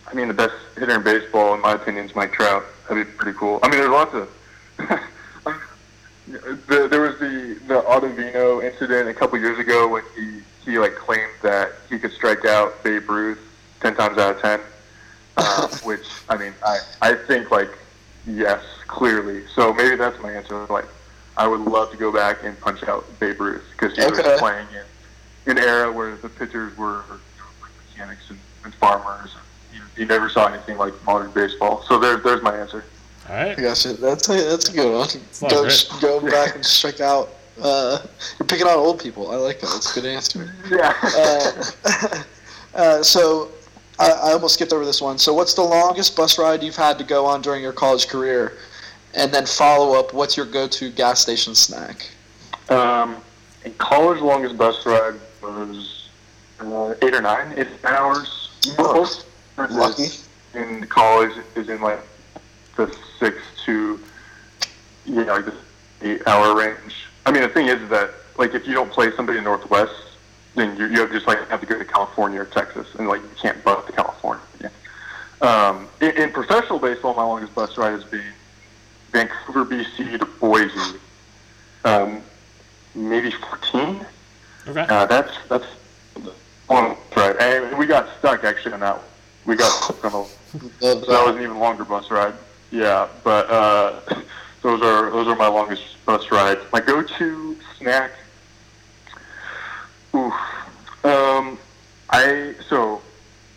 I 0.08 0.14
mean, 0.14 0.26
the 0.26 0.34
best 0.34 0.54
hitter 0.76 0.96
in 0.96 1.04
baseball, 1.04 1.54
in 1.54 1.60
my 1.60 1.74
opinion, 1.74 2.06
is 2.06 2.16
Mike 2.16 2.32
Trout. 2.32 2.64
That'd 2.88 3.06
be 3.06 3.12
pretty 3.12 3.38
cool. 3.38 3.60
I 3.62 3.68
mean, 3.68 3.78
there's 3.78 3.90
lots 3.90 4.14
of. 4.14 4.28
the, 6.32 6.88
there 6.90 7.00
was 7.00 7.18
the 7.18 7.58
the 7.66 7.82
Ottavino 7.82 8.62
incident 8.62 9.08
a 9.08 9.14
couple 9.14 9.38
years 9.38 9.58
ago 9.58 9.88
when 9.88 10.02
he 10.16 10.40
he 10.64 10.78
like 10.78 10.94
claimed 10.96 11.30
that 11.42 11.72
he 11.88 11.98
could 11.98 12.12
strike 12.12 12.44
out 12.44 12.82
Babe 12.84 13.08
Ruth 13.08 13.38
ten 13.80 13.94
times 13.96 14.18
out 14.18 14.36
of 14.36 14.42
ten, 14.42 14.60
um, 15.36 15.70
which 15.82 16.04
I 16.28 16.36
mean, 16.36 16.54
I 16.64 16.78
I 17.00 17.14
think 17.14 17.50
like 17.50 17.70
yes, 18.26 18.62
clearly. 18.86 19.46
So 19.54 19.72
maybe 19.72 19.96
that's 19.96 20.20
my 20.22 20.32
answer. 20.32 20.66
Like, 20.66 20.86
I 21.36 21.46
would 21.46 21.60
love 21.60 21.90
to 21.92 21.96
go 21.96 22.12
back 22.12 22.38
and 22.44 22.58
punch 22.60 22.82
out 22.84 23.06
Babe 23.18 23.40
Ruth 23.40 23.64
because 23.72 23.96
he 23.96 24.02
Okay. 24.02 24.22
was 24.30 24.38
playing 24.40 24.66
in 25.46 25.56
an 25.56 25.58
era 25.58 25.90
where 25.90 26.16
the 26.16 26.28
pitchers 26.28 26.76
were 26.76 27.02
mechanics 27.90 28.28
and, 28.28 28.38
and 28.64 28.74
farmers. 28.74 29.30
You, 29.72 29.80
you 29.96 30.06
never 30.06 30.28
saw 30.28 30.46
anything 30.46 30.76
like 30.76 30.92
modern 31.04 31.30
baseball. 31.30 31.82
So 31.88 31.98
there, 31.98 32.16
there's 32.18 32.42
my 32.42 32.54
answer. 32.56 32.84
All 33.28 33.34
right. 33.34 33.58
I 33.58 33.60
got 33.60 33.84
you. 33.84 33.92
That's 33.94 34.28
a, 34.28 34.32
that's 34.32 34.68
a 34.68 34.72
good 34.72 34.92
one. 34.92 35.50
Go, 35.50 35.62
great. 35.62 35.88
go 36.00 36.20
back 36.20 36.54
and 36.54 36.64
strike 36.64 37.00
out. 37.00 37.28
Uh, 37.60 37.98
you're 38.38 38.46
picking 38.46 38.66
on 38.66 38.76
old 38.76 39.00
people. 39.00 39.30
I 39.30 39.36
like 39.36 39.60
that. 39.60 39.70
That's 39.70 39.96
a 39.96 40.00
good 40.00 40.08
answer. 40.08 40.54
Yeah. 40.70 40.94
Uh, 41.02 42.22
uh, 42.74 43.02
so 43.02 43.50
I, 43.98 44.10
I 44.10 44.32
almost 44.32 44.54
skipped 44.54 44.72
over 44.72 44.84
this 44.84 45.02
one. 45.02 45.18
So 45.18 45.34
what's 45.34 45.54
the 45.54 45.62
longest 45.62 46.16
bus 46.16 46.38
ride 46.38 46.62
you've 46.62 46.76
had 46.76 46.98
to 46.98 47.04
go 47.04 47.26
on 47.26 47.42
during 47.42 47.62
your 47.62 47.72
college 47.72 48.08
career? 48.08 48.58
And 49.14 49.32
then 49.32 49.46
follow 49.46 49.98
up, 49.98 50.12
what's 50.14 50.36
your 50.36 50.46
go-to 50.46 50.90
gas 50.90 51.20
station 51.20 51.54
snack? 51.54 52.08
Um, 52.68 53.16
in 53.64 53.74
college, 53.74 54.20
longest 54.20 54.56
bus 54.56 54.84
ride 54.86 55.14
was 55.42 56.08
uh, 56.60 56.94
eight 57.02 57.14
or 57.14 57.22
nine, 57.22 57.54
eight 57.56 57.68
hours. 57.84 58.50
Most 58.76 59.26
Lucky. 59.56 60.08
in 60.54 60.86
college 60.86 61.32
is 61.56 61.68
in 61.68 61.80
like 61.80 62.00
the 62.78 62.96
six 63.18 63.36
to 63.66 64.00
you 65.04 65.24
know 65.24 65.34
like 65.34 65.44
the 65.44 65.54
eight 66.00 66.26
hour 66.26 66.56
range. 66.56 67.04
I 67.26 67.32
mean, 67.32 67.42
the 67.42 67.48
thing 67.48 67.66
is 67.66 67.86
that 67.90 68.10
like 68.38 68.54
if 68.54 68.66
you 68.66 68.72
don't 68.72 68.90
play 68.90 69.14
somebody 69.14 69.36
in 69.36 69.44
Northwest, 69.44 69.92
then 70.54 70.76
you 70.78 70.86
you 70.86 71.00
have 71.00 71.12
just 71.12 71.26
like 71.26 71.46
have 71.48 71.60
to 71.60 71.66
go 71.66 71.78
to 71.78 71.84
California 71.84 72.40
or 72.40 72.46
Texas, 72.46 72.86
and 72.94 73.06
like 73.06 73.20
you 73.20 73.30
can't 73.36 73.62
bus 73.62 73.84
to 73.84 73.92
California. 73.92 74.42
Um, 75.40 75.88
in, 76.00 76.10
in 76.16 76.32
professional 76.32 76.80
baseball, 76.80 77.14
my 77.14 77.22
longest 77.22 77.54
bus 77.54 77.76
ride 77.78 77.92
has 77.92 78.02
been 78.02 78.24
Vancouver, 79.12 79.64
BC 79.64 80.18
to 80.18 80.26
Boise. 80.40 80.98
Um, 81.84 82.22
maybe 82.94 83.30
14. 83.30 84.04
Okay. 84.66 84.80
Uh, 84.80 85.06
that's 85.06 85.32
that's 85.48 85.64
one 86.66 86.96
right. 87.16 87.36
And 87.40 87.78
we 87.78 87.86
got 87.86 88.08
stuck 88.18 88.42
actually 88.44 88.72
on 88.74 88.80
that. 88.80 88.96
one. 88.96 89.06
We 89.46 89.56
got 89.56 89.70
stuck 89.70 90.04
on 90.04 90.12
a, 90.12 90.16
Love 90.16 91.06
that 91.06 91.26
was 91.26 91.36
an 91.36 91.42
even 91.42 91.58
longer 91.58 91.84
bus 91.84 92.10
ride. 92.10 92.34
Yeah, 92.70 93.08
but 93.24 93.48
uh, 93.50 94.00
those 94.62 94.82
are 94.82 95.10
those 95.10 95.26
are 95.28 95.36
my 95.36 95.48
longest 95.48 95.82
bus 96.04 96.30
rides. 96.30 96.60
My 96.72 96.80
go-to 96.80 97.56
snack. 97.78 98.12
Oof. 100.14 100.32
Um, 101.04 101.58
I 102.10 102.54
so 102.68 103.00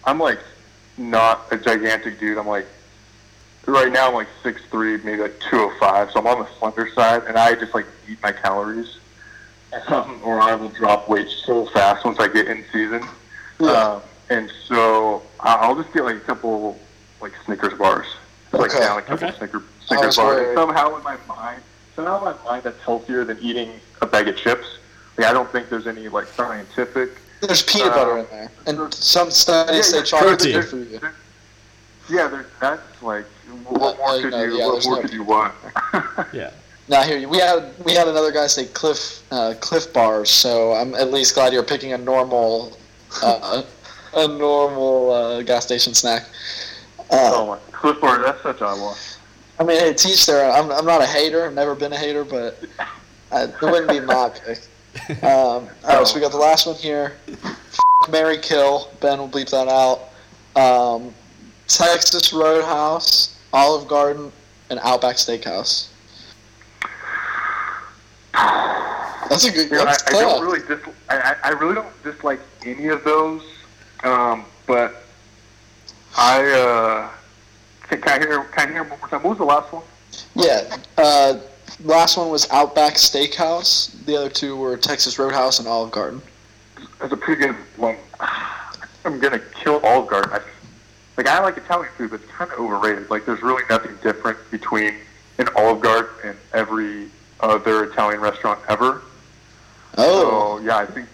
I'm 0.05 0.20
like 0.20 0.39
not 0.97 1.47
a 1.51 1.57
gigantic 1.57 2.20
dude. 2.20 2.38
I'm 2.38 2.47
like 2.47 2.68
right 3.66 3.91
now 3.91 4.09
I'm 4.09 4.14
like 4.14 4.28
six 4.43 4.62
three, 4.72 4.97
maybe 4.97 5.22
like 5.22 5.39
two 5.39 5.57
oh 5.57 5.74
five. 5.80 6.12
So 6.12 6.20
I'm 6.20 6.28
on 6.28 6.39
the 6.39 6.47
slender 6.59 6.89
side, 6.93 7.24
and 7.28 7.38
I 7.38 7.55
just 7.55 7.74
like 7.74 7.86
eat 8.09 8.22
my 8.22 8.32
calories, 8.32 8.97
um, 9.88 10.20
or 10.24 10.39
I 10.41 10.55
will 10.55 10.70
drop 10.70 11.09
weight 11.09 11.30
so 11.30 11.66
fast 11.68 12.05
once 12.05 12.20
I 12.20 12.28
get 12.28 12.47
in 12.47 12.64
season. 12.72 13.03
Um, 13.59 14.01
and 14.30 14.51
so 14.66 15.22
I- 15.39 15.55
I'll 15.55 15.76
just 15.76 15.93
get 15.93 16.03
like 16.03 16.16
a 16.16 16.22
couple 16.22 16.80
like 17.22 17.34
Snickers 17.45 17.74
bars, 17.78 18.07
like 18.52 18.72
Okay. 18.72 18.80
down 18.80 18.99
a 18.99 19.02
couple 19.02 19.28
Okay. 19.28 19.38
Snicker, 19.38 19.58
I 19.60 19.86
Snickers 19.88 20.06
was 20.08 20.18
bars. 20.18 20.36
worried. 20.41 20.56
Somehow 20.56 20.95
in 20.97 21.04
my 21.04 21.18
mind, 21.28 21.62
somehow 21.95 22.18
in 22.20 22.24
my 22.36 22.43
mind 22.45 22.64
that's 22.64 22.80
healthier 22.84 23.24
than 23.26 23.38
eating 23.39 23.80
a 24.02 24.06
bag 24.06 24.28
of 24.28 24.36
chips. 24.38 24.68
Like 25.18 25.28
I 25.28 25.34
don't 25.34 25.49
think 25.52 25.70
there's 25.70 25.88
any 25.88 26.08
like 26.10 26.28
scientific. 26.28 27.12
There's 27.41 27.64
peanut 27.64 27.91
Uh, 27.93 27.95
butter 27.95 28.18
in 28.20 28.28
there, 28.30 28.52
and 28.68 28.93
some 28.93 29.32
studies 29.32 29.76
Yeah, 29.76 29.82
say 29.82 29.97
yeah, 29.97 30.04
chocolate's 30.04 30.43
protein. 30.45 30.62
good 30.62 30.70
for 30.70 30.78
you. 30.78 30.99
Yeah, 32.10 32.28
there's 32.28 32.45
nuts. 32.62 33.02
Like 33.02 33.26
what 33.68 33.97
more 33.97 34.10
uh, 34.10 34.22
could 34.22 34.32
no, 34.32 34.43
you? 34.43 34.58
yeah, 34.58 34.66
what 34.68 34.84
more 34.86 34.95
no- 34.97 35.02
could 35.02 35.14
you 35.14 35.24
want? 35.24 35.54
Yeah. 36.34 36.52
Now 36.88 37.04
here 37.04 37.28
we 37.28 37.38
had 37.38 37.74
we 37.86 37.93
had 37.93 38.08
another 38.08 38.32
guy 38.32 38.47
say 38.47 38.66
Clif 38.66 39.24
uh, 39.32 39.54
Clif 39.62 39.91
bars, 39.93 40.30
so 40.30 40.74
I'm 40.74 40.93
at 40.95 41.12
least 41.12 41.36
glad 41.36 41.54
you're 41.54 41.64
picking 41.64 41.93
a 41.93 41.97
normal 41.97 42.78
uh, 43.24 43.62
a 44.14 44.28
normal 44.28 45.12
uh, 45.12 45.41
gas 45.43 45.66
station 45.66 45.93
snack. 45.93 46.24
oh 47.12 47.43
Uh, 47.43 47.45
my, 47.56 47.70
Clif 47.82 47.99
Bar, 47.99 48.21
that's 48.21 48.43
such 48.43 48.61
eyewash. 48.61 49.15
I 49.59 49.63
mean, 49.63 49.79
hey, 49.79 49.93
teach 49.93 50.27
their. 50.27 50.51
I'm, 50.51 50.71
I'm 50.71 50.86
not 50.86 51.01
a 51.01 51.05
hater. 51.07 51.45
I've 51.45 51.53
never 51.53 51.73
been 51.73 51.91
a 51.91 51.97
hater, 51.97 52.23
but 52.23 52.63
uh, 53.32 53.47
it 53.49 53.61
wouldn't 53.61 53.89
be 53.89 53.99
my 53.99 54.29
pick. 54.29 54.59
Um, 55.23 55.23
all 55.23 55.69
right, 55.86 56.05
so 56.05 56.15
we 56.15 56.21
got 56.21 56.34
the 56.34 56.38
last 56.38 56.67
one 56.67 56.75
here. 56.75 57.15
F- 57.29 57.79
Marry 58.11 58.38
Kill. 58.38 58.91
Ben 58.99 59.19
will 59.19 59.29
bleep 59.29 59.49
that 59.51 59.69
out. 59.69 60.09
Um, 60.61 61.13
Texas 61.69 62.34
Roadhouse, 62.34 63.39
Olive 63.53 63.88
Garden, 63.88 64.34
and 64.69 64.82
Outback 64.84 65.15
Steakhouse. 65.15 65.88
That's 68.34 69.45
a 69.45 69.51
good. 69.51 69.71
You 69.71 69.77
know, 69.77 69.86
I, 69.86 69.95
I 70.07 70.11
don't 70.11 70.43
really 70.43 70.59
dis- 70.67 70.93
I, 71.09 71.17
I 71.17 71.36
I 71.45 71.49
really 71.51 71.75
don't 71.75 72.03
dislike 72.03 72.41
any 72.65 72.88
of 72.88 73.01
those, 73.05 73.43
um, 74.03 74.43
but 74.67 75.03
I 76.17 76.43
uh, 76.51 77.09
can, 77.97 78.21
I 78.21 78.25
hear 78.25 78.43
can 78.45 78.69
I 78.69 78.71
hear 78.71 78.83
one 78.83 78.99
more 78.99 79.09
time? 79.09 79.23
What 79.23 79.29
was 79.31 79.37
the 79.37 79.43
last 79.45 79.71
one? 79.73 79.83
Yeah. 80.35 80.77
Uh, 80.97 81.39
last 81.83 82.17
one 82.17 82.29
was 82.29 82.49
Outback 82.51 82.93
Steakhouse. 82.95 83.91
The 84.05 84.15
other 84.15 84.29
two 84.29 84.55
were 84.55 84.77
Texas 84.77 85.17
Roadhouse 85.19 85.59
and 85.59 85.67
Olive 85.67 85.91
Garden. 85.91 86.21
That's 86.99 87.13
a 87.13 87.17
pretty 87.17 87.41
good 87.47 87.55
one. 87.77 87.95
I'm 89.05 89.19
gonna 89.19 89.39
kill 89.39 89.79
Olive 89.85 90.09
Garden. 90.09 90.31
I, 90.33 90.41
like 91.17 91.27
I 91.27 91.39
like 91.41 91.57
Italian 91.57 91.91
food, 91.97 92.11
but 92.11 92.21
it's 92.21 92.31
kind 92.31 92.51
of 92.51 92.59
overrated. 92.59 93.09
Like 93.09 93.25
there's 93.25 93.41
really 93.41 93.63
nothing 93.69 93.97
different 94.03 94.37
between 94.51 94.93
an 95.37 95.47
Olive 95.55 95.81
Garden 95.81 96.11
and 96.23 96.37
every 96.53 97.09
other 97.39 97.85
Italian 97.85 98.21
restaurant 98.21 98.59
ever. 98.69 99.01
Oh. 99.97 100.57
So 100.59 100.63
yeah, 100.65 100.77
I 100.77 100.85
think 100.85 101.07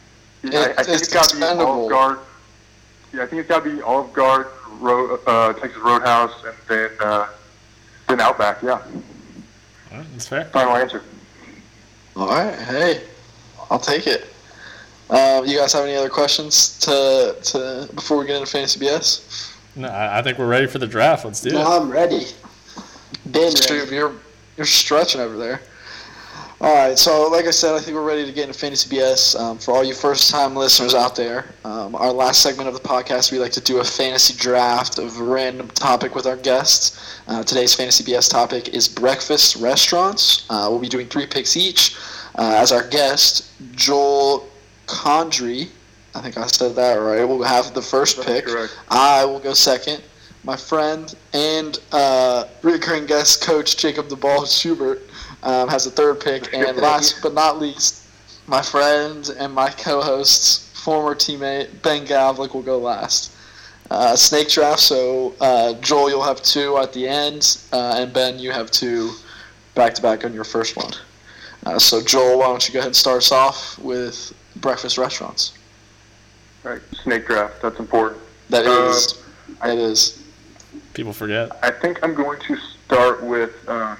I, 0.43 0.47
It- 0.47 0.55
I 0.55 0.83
think 0.83 0.89
it's 1.01 1.03
it's 1.03 1.13
got 1.13 1.29
to 1.29 1.37
be. 1.37 1.43
Olive 1.43 1.89
Garden. 1.89 2.23
Yeah, 3.13 3.23
I 3.23 3.25
think 3.27 3.39
it's 3.39 3.49
got 3.49 3.63
to 3.63 3.73
be 3.75 3.81
Olive 3.81 4.11
Garden, 4.13 4.51
Ro- 4.79 5.19
uh, 5.27 5.53
Texas 5.53 5.81
Roadhouse, 5.81 6.33
and 6.45 6.55
then 6.67 6.89
uh, 6.99 7.27
then 8.07 8.19
Outback. 8.21 8.61
Yeah, 8.61 8.71
All 8.71 8.79
right, 9.97 10.05
that's 10.13 10.27
fair. 10.27 10.45
final 10.45 10.75
answer. 10.75 11.03
All 12.15 12.27
right. 12.27 12.53
Hey, 12.57 13.01
I'll 13.69 13.79
take 13.79 14.07
it. 14.07 14.25
Um, 15.09 15.45
you 15.45 15.57
guys 15.57 15.71
have 15.73 15.83
any 15.85 15.95
other 15.95 16.09
questions 16.09 16.77
to 16.79 17.35
to 17.43 17.89
before 17.95 18.17
we 18.17 18.25
get 18.25 18.35
into 18.37 18.51
fantasy 18.51 18.79
BS? 18.79 19.53
No, 19.75 19.87
I, 19.87 20.19
I 20.19 20.21
think 20.21 20.37
we're 20.37 20.47
ready 20.47 20.67
for 20.67 20.79
the 20.79 20.87
draft. 20.87 21.23
Let's 21.25 21.41
do 21.41 21.49
it. 21.49 21.55
I'm 21.55 21.89
ready. 21.89 22.25
Been 23.31 23.51
Dude, 23.53 23.69
ready. 23.69 23.95
you're 23.95 24.13
you're 24.57 24.65
stretching 24.65 25.21
over 25.21 25.37
there. 25.37 25.61
All 26.59 26.73
right, 26.73 26.97
so 26.97 27.29
like 27.29 27.45
I 27.45 27.51
said, 27.51 27.75
I 27.75 27.79
think 27.79 27.95
we're 27.95 28.03
ready 28.03 28.25
to 28.25 28.31
get 28.31 28.47
into 28.47 28.57
Fantasy 28.59 28.89
BS. 28.95 29.39
Um, 29.39 29.59
for 29.59 29.75
all 29.75 29.83
you 29.83 29.93
first-time 29.93 30.55
listeners 30.55 30.95
out 30.95 31.15
there, 31.15 31.45
um, 31.63 31.93
our 31.93 32.11
last 32.11 32.41
segment 32.41 32.67
of 32.67 32.73
the 32.73 32.79
podcast, 32.79 33.31
we 33.31 33.37
like 33.37 33.51
to 33.51 33.61
do 33.61 33.77
a 33.77 33.83
fantasy 33.83 34.35
draft 34.35 34.97
of 34.97 35.19
a 35.19 35.23
random 35.23 35.67
topic 35.69 36.15
with 36.15 36.25
our 36.25 36.35
guests. 36.35 37.21
Uh, 37.27 37.43
today's 37.43 37.75
Fantasy 37.75 38.03
BS 38.03 38.31
topic 38.31 38.69
is 38.69 38.87
breakfast 38.87 39.57
restaurants. 39.57 40.47
Uh, 40.49 40.65
we'll 40.67 40.79
be 40.79 40.89
doing 40.89 41.05
three 41.05 41.27
picks 41.27 41.55
each. 41.55 41.95
Uh, 42.39 42.55
as 42.55 42.71
our 42.71 42.87
guest, 42.87 43.51
Joel 43.73 44.49
Condreay, 44.87 45.69
I 46.15 46.21
think 46.21 46.37
I 46.37 46.47
said 46.47 46.75
that 46.75 46.95
right, 46.95 47.19
we 47.19 47.25
will 47.25 47.43
have 47.43 47.75
the 47.75 47.83
first 47.83 48.25
pick. 48.25 48.47
correct. 48.47 48.75
I 48.89 49.23
will 49.25 49.39
go 49.39 49.53
second. 49.53 50.01
My 50.43 50.55
friend 50.55 51.13
and 51.33 51.77
uh, 51.91 52.45
recurring 52.63 53.05
guest 53.05 53.43
coach 53.43 53.77
Jacob 53.77 54.07
the 54.09 54.15
Ball 54.15 54.45
Schubert 54.45 55.03
um, 55.47 55.69
has 55.69 55.87
a 55.87 55.91
third 55.91 56.19
pick, 56.19 56.53
and 56.53 56.77
last 56.77 57.21
but 57.23 57.33
not 57.33 57.57
least, 57.59 58.03
my 58.47 58.61
friend 58.61 59.29
and 59.39 59.53
my 59.53 59.69
co-host's 59.69 60.69
former 60.83 61.15
teammate 61.15 61.81
Ben 61.81 62.05
Gavlik 62.05 62.53
will 62.53 62.61
go 62.61 62.77
last. 62.77 63.31
Uh, 63.89 64.15
snake 64.17 64.49
draft. 64.49 64.81
So 64.81 65.33
uh, 65.39 65.73
Joel, 65.81 66.09
you'll 66.09 66.23
have 66.23 66.41
two 66.41 66.77
at 66.77 66.91
the 66.93 67.07
end, 67.07 67.57
uh, 67.71 67.95
and 67.97 68.13
Ben, 68.13 68.37
you 68.37 68.51
have 68.51 68.69
two 68.69 69.11
back 69.75 69.93
to 69.95 70.01
back 70.01 70.25
on 70.25 70.33
your 70.33 70.43
first 70.43 70.75
one. 70.75 70.91
Uh, 71.65 71.79
so 71.79 72.01
Joel, 72.01 72.39
why 72.39 72.45
don't 72.47 72.67
you 72.67 72.73
go 72.73 72.79
ahead 72.79 72.87
and 72.87 72.95
start 72.95 73.17
us 73.19 73.31
off 73.31 73.79
with 73.79 74.33
breakfast 74.57 74.97
restaurants? 74.97 75.53
All 76.65 76.71
right, 76.71 76.81
snake 77.03 77.25
draft. 77.27 77.61
That's 77.61 77.79
important. 77.79 78.21
That 78.49 78.65
Uh, 78.65 78.89
is. 79.63 80.23
People 80.93 81.13
forget. 81.13 81.57
I 81.63 81.71
think 81.71 81.99
I'm 82.03 82.13
going 82.13 82.39
to 82.41 82.57
start 82.85 83.23
with. 83.23 83.51
Uh, 83.67 83.95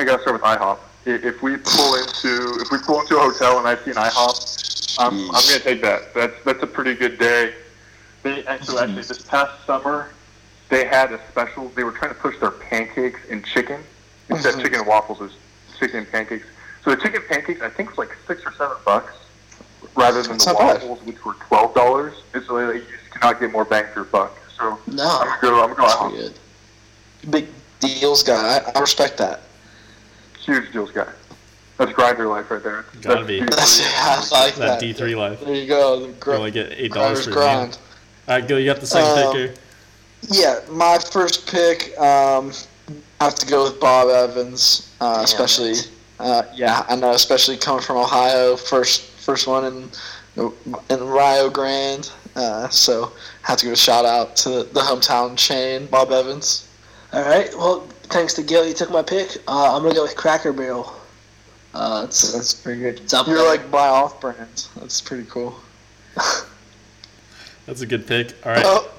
I 0.00 0.04
gotta 0.04 0.22
start 0.22 0.34
with 0.34 0.42
IHOP. 0.42 0.78
If 1.06 1.42
we 1.42 1.56
pull 1.56 1.94
into 1.96 2.60
if 2.60 2.70
we 2.70 2.78
pull 2.78 3.00
into 3.00 3.16
a 3.16 3.20
hotel 3.20 3.58
and 3.58 3.68
I 3.68 3.76
see 3.76 3.90
an 3.90 3.96
IHOP, 3.96 4.96
I'm, 4.98 5.14
I'm 5.30 5.30
gonna 5.30 5.58
take 5.60 5.82
that. 5.82 6.14
That's 6.14 6.34
that's 6.44 6.62
a 6.62 6.66
pretty 6.66 6.94
good 6.94 7.18
day. 7.18 7.54
They 8.22 8.44
actually 8.46 8.78
actually 8.78 9.02
this 9.02 9.22
past 9.22 9.64
summer 9.66 10.10
they 10.68 10.86
had 10.86 11.12
a 11.12 11.20
special. 11.28 11.68
They 11.70 11.84
were 11.84 11.92
trying 11.92 12.14
to 12.14 12.20
push 12.20 12.38
their 12.40 12.50
pancakes 12.50 13.20
and 13.30 13.44
chicken 13.44 13.80
instead 14.30 14.48
of 14.50 14.54
mm-hmm. 14.54 14.62
chicken 14.62 14.78
and 14.80 14.88
waffles. 14.88 15.20
It 15.20 15.24
was 15.24 15.36
chicken 15.78 15.98
and 15.98 16.10
pancakes. 16.10 16.46
So 16.82 16.94
the 16.94 17.00
chicken 17.00 17.22
pancakes 17.28 17.60
I 17.60 17.68
think 17.68 17.90
was 17.90 17.98
like 17.98 18.16
six 18.26 18.42
or 18.44 18.52
seven 18.52 18.76
bucks 18.84 19.14
rather 19.94 20.22
than 20.22 20.32
That's 20.32 20.46
the 20.46 20.52
not 20.52 20.58
bad. 20.58 20.88
waffles 20.88 21.02
which 21.06 21.24
were 21.24 21.34
twelve 21.34 21.74
dollars. 21.74 22.14
So 22.46 22.54
like, 22.54 22.76
you 22.76 22.80
just 22.80 23.10
cannot 23.10 23.40
get 23.40 23.52
more 23.52 23.64
bang 23.64 23.84
for 23.92 24.00
your 24.00 24.04
buck. 24.04 24.36
So 24.56 24.78
No, 24.86 25.20
I'm 25.20 25.40
gonna 25.40 25.40
go. 25.40 25.62
I'm 25.62 25.74
gonna 25.74 25.74
go 25.74 25.82
that's 25.82 25.94
IHOP. 25.94 26.10
good. 26.12 27.30
Big 27.30 27.48
deals 27.80 28.22
guy. 28.22 28.58
I, 28.58 28.72
I 28.74 28.80
respect 28.80 29.18
that. 29.18 29.42
Huge 30.44 30.72
deals 30.72 30.90
guy. 30.90 31.08
That's 31.78 31.92
grinder 31.92 32.26
life 32.28 32.50
right 32.50 32.62
there. 32.62 32.84
Gotta 33.00 33.16
That's 33.16 33.26
be. 33.26 33.40
deep. 33.40 33.50
That's, 33.50 33.80
I 34.32 34.40
like 34.44 34.54
That 34.56 34.80
that. 34.80 34.82
D3 34.96 35.16
life. 35.16 35.40
There 35.40 35.54
you 35.54 35.66
go. 35.66 36.00
The 36.06 36.30
You 36.30 36.32
only 36.38 36.50
get 36.50 36.72
eight 36.72 36.92
dollars 36.92 37.20
grinder's 37.20 37.24
for 37.24 37.30
a 37.30 37.34
grind. 37.34 37.70
meal. 37.70 37.78
All 38.28 38.34
right, 38.38 38.48
Gil, 38.48 38.58
you 38.60 38.66
got 38.66 38.80
the 38.80 38.86
second 38.86 39.10
Um, 39.26 39.32
pick 39.32 39.36
here. 39.40 39.54
Yeah, 40.30 40.60
my 40.70 40.98
first 40.98 41.50
pick. 41.50 41.98
Um, 41.98 42.52
I 43.20 43.24
have 43.24 43.34
to 43.36 43.46
go 43.46 43.64
with 43.64 43.80
Bob 43.80 44.08
Evans, 44.08 44.94
uh, 45.00 45.20
especially. 45.24 45.74
Uh, 46.20 46.42
yeah, 46.54 46.86
I 46.88 46.94
know, 46.96 47.10
especially 47.10 47.56
coming 47.56 47.82
from 47.82 47.96
Ohio, 47.96 48.56
first 48.56 49.02
first 49.02 49.46
one 49.46 49.64
in 49.64 49.90
in 50.90 51.06
Rio 51.08 51.50
Grande. 51.50 52.10
Uh, 52.36 52.68
so 52.68 53.12
have 53.42 53.58
to 53.58 53.64
give 53.66 53.72
a 53.72 53.76
shout 53.76 54.04
out 54.04 54.36
to 54.36 54.48
the 54.64 54.80
hometown 54.80 55.36
chain, 55.36 55.86
Bob 55.86 56.12
Evans. 56.12 56.68
All 57.12 57.22
right. 57.22 57.50
Well, 57.56 57.86
thanks 58.04 58.34
to 58.34 58.42
Gil, 58.42 58.66
you 58.66 58.74
took 58.74 58.90
my 58.90 59.02
pick. 59.02 59.36
Uh, 59.48 59.76
I'm 59.76 59.82
gonna 59.82 59.94
go 59.94 60.02
with 60.02 60.16
Cracker 60.16 60.52
Barrel. 60.52 60.92
Uh, 61.74 62.02
it's, 62.06 62.32
That's 62.32 62.54
pretty 62.54 62.80
good. 62.80 63.00
it's 63.00 63.12
up 63.12 63.26
You're 63.26 63.38
there. 63.38 63.46
like 63.48 63.70
buy 63.70 63.88
off 63.88 64.20
brand. 64.20 64.68
That's 64.76 65.00
pretty 65.00 65.24
cool. 65.28 65.56
That's 67.66 67.80
a 67.80 67.86
good 67.86 68.06
pick. 68.06 68.34
All 68.44 68.52
right. 68.52 68.62
Oh, 68.64 68.90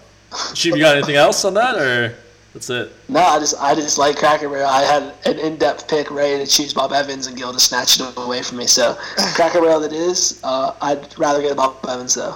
Sheep, 0.54 0.74
you 0.76 0.82
got 0.82 0.98
anything 0.98 1.16
else 1.16 1.46
on 1.46 1.54
that, 1.54 1.76
or 1.76 2.14
that's 2.54 2.70
it? 2.70 2.92
No, 3.08 3.20
I 3.22 3.40
just 3.40 3.56
I 3.60 3.76
just 3.76 3.98
like 3.98 4.18
Cracker 4.18 4.50
Barrel. 4.50 4.66
I 4.66 4.82
had 4.82 5.14
an 5.26 5.40
in-depth 5.40 5.88
pick 5.88 6.10
ready 6.12 6.44
to 6.44 6.50
choose 6.50 6.74
Bob 6.74 6.92
Evans, 6.92 7.28
and 7.28 7.38
Gil 7.38 7.54
just 7.54 7.68
snatched 7.70 8.02
it 8.02 8.18
away 8.18 8.42
from 8.42 8.58
me. 8.58 8.68
So 8.68 8.96
Cracker 9.36 9.62
Barrel, 9.62 9.84
it 9.84 9.94
is. 9.94 10.42
Uh, 10.44 10.74
I'd 10.82 11.18
rather 11.18 11.42
get 11.42 11.56
Bob 11.56 11.78
Evans 11.88 12.16
though. 12.16 12.36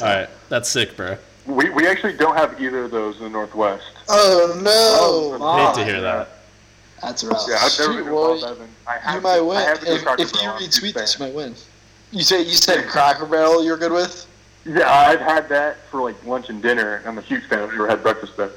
All 0.00 0.06
right, 0.06 0.28
that's 0.48 0.68
sick, 0.68 0.96
bro. 0.96 1.16
We, 1.46 1.70
we 1.70 1.86
actually 1.86 2.12
don't 2.14 2.36
have 2.36 2.60
either 2.60 2.84
of 2.84 2.90
those 2.90 3.16
in 3.18 3.22
the 3.24 3.30
Northwest. 3.30 3.84
Oh 4.08 4.60
no! 4.62 5.38
Oh, 5.40 5.66
Hate 5.66 5.74
to 5.76 5.84
hear 5.84 6.00
that. 6.00 6.28
That's 7.02 7.22
rough. 7.24 7.42
Yeah, 7.48 7.56
I've 7.60 7.78
never 7.78 7.92
Shoot, 7.92 8.04
been 8.04 8.12
well, 8.12 8.40
to 8.40 8.66
I 8.86 8.98
have 8.98 9.14
You 9.16 9.20
might 9.20 9.36
to- 9.38 9.44
win 9.44 9.56
I 9.56 9.62
have 9.62 9.82
if, 9.84 9.88
if 9.88 9.98
you 10.00 10.04
Barrel. 10.04 10.56
I'm 10.56 10.56
a 10.56 10.58
huge 10.60 10.74
retweet 10.80 10.94
this. 10.94 11.18
You 11.18 11.24
might 11.26 11.34
win. 11.34 11.54
You 12.10 12.22
say 12.22 12.42
you 12.42 12.54
said 12.54 12.86
Cracker 12.88 13.26
Barrel. 13.26 13.62
You're 13.64 13.76
good 13.76 13.92
with? 13.92 14.26
Yeah, 14.64 14.90
I've 14.90 15.20
had 15.20 15.48
that 15.50 15.76
for 15.90 16.02
like 16.02 16.22
lunch 16.26 16.48
and 16.48 16.60
dinner. 16.62 17.02
I'm 17.06 17.18
a 17.18 17.22
huge 17.22 17.44
fan. 17.46 17.60
I've 17.60 17.70
never 17.70 17.88
had 17.88 18.02
breakfast 18.02 18.36
there. 18.36 18.50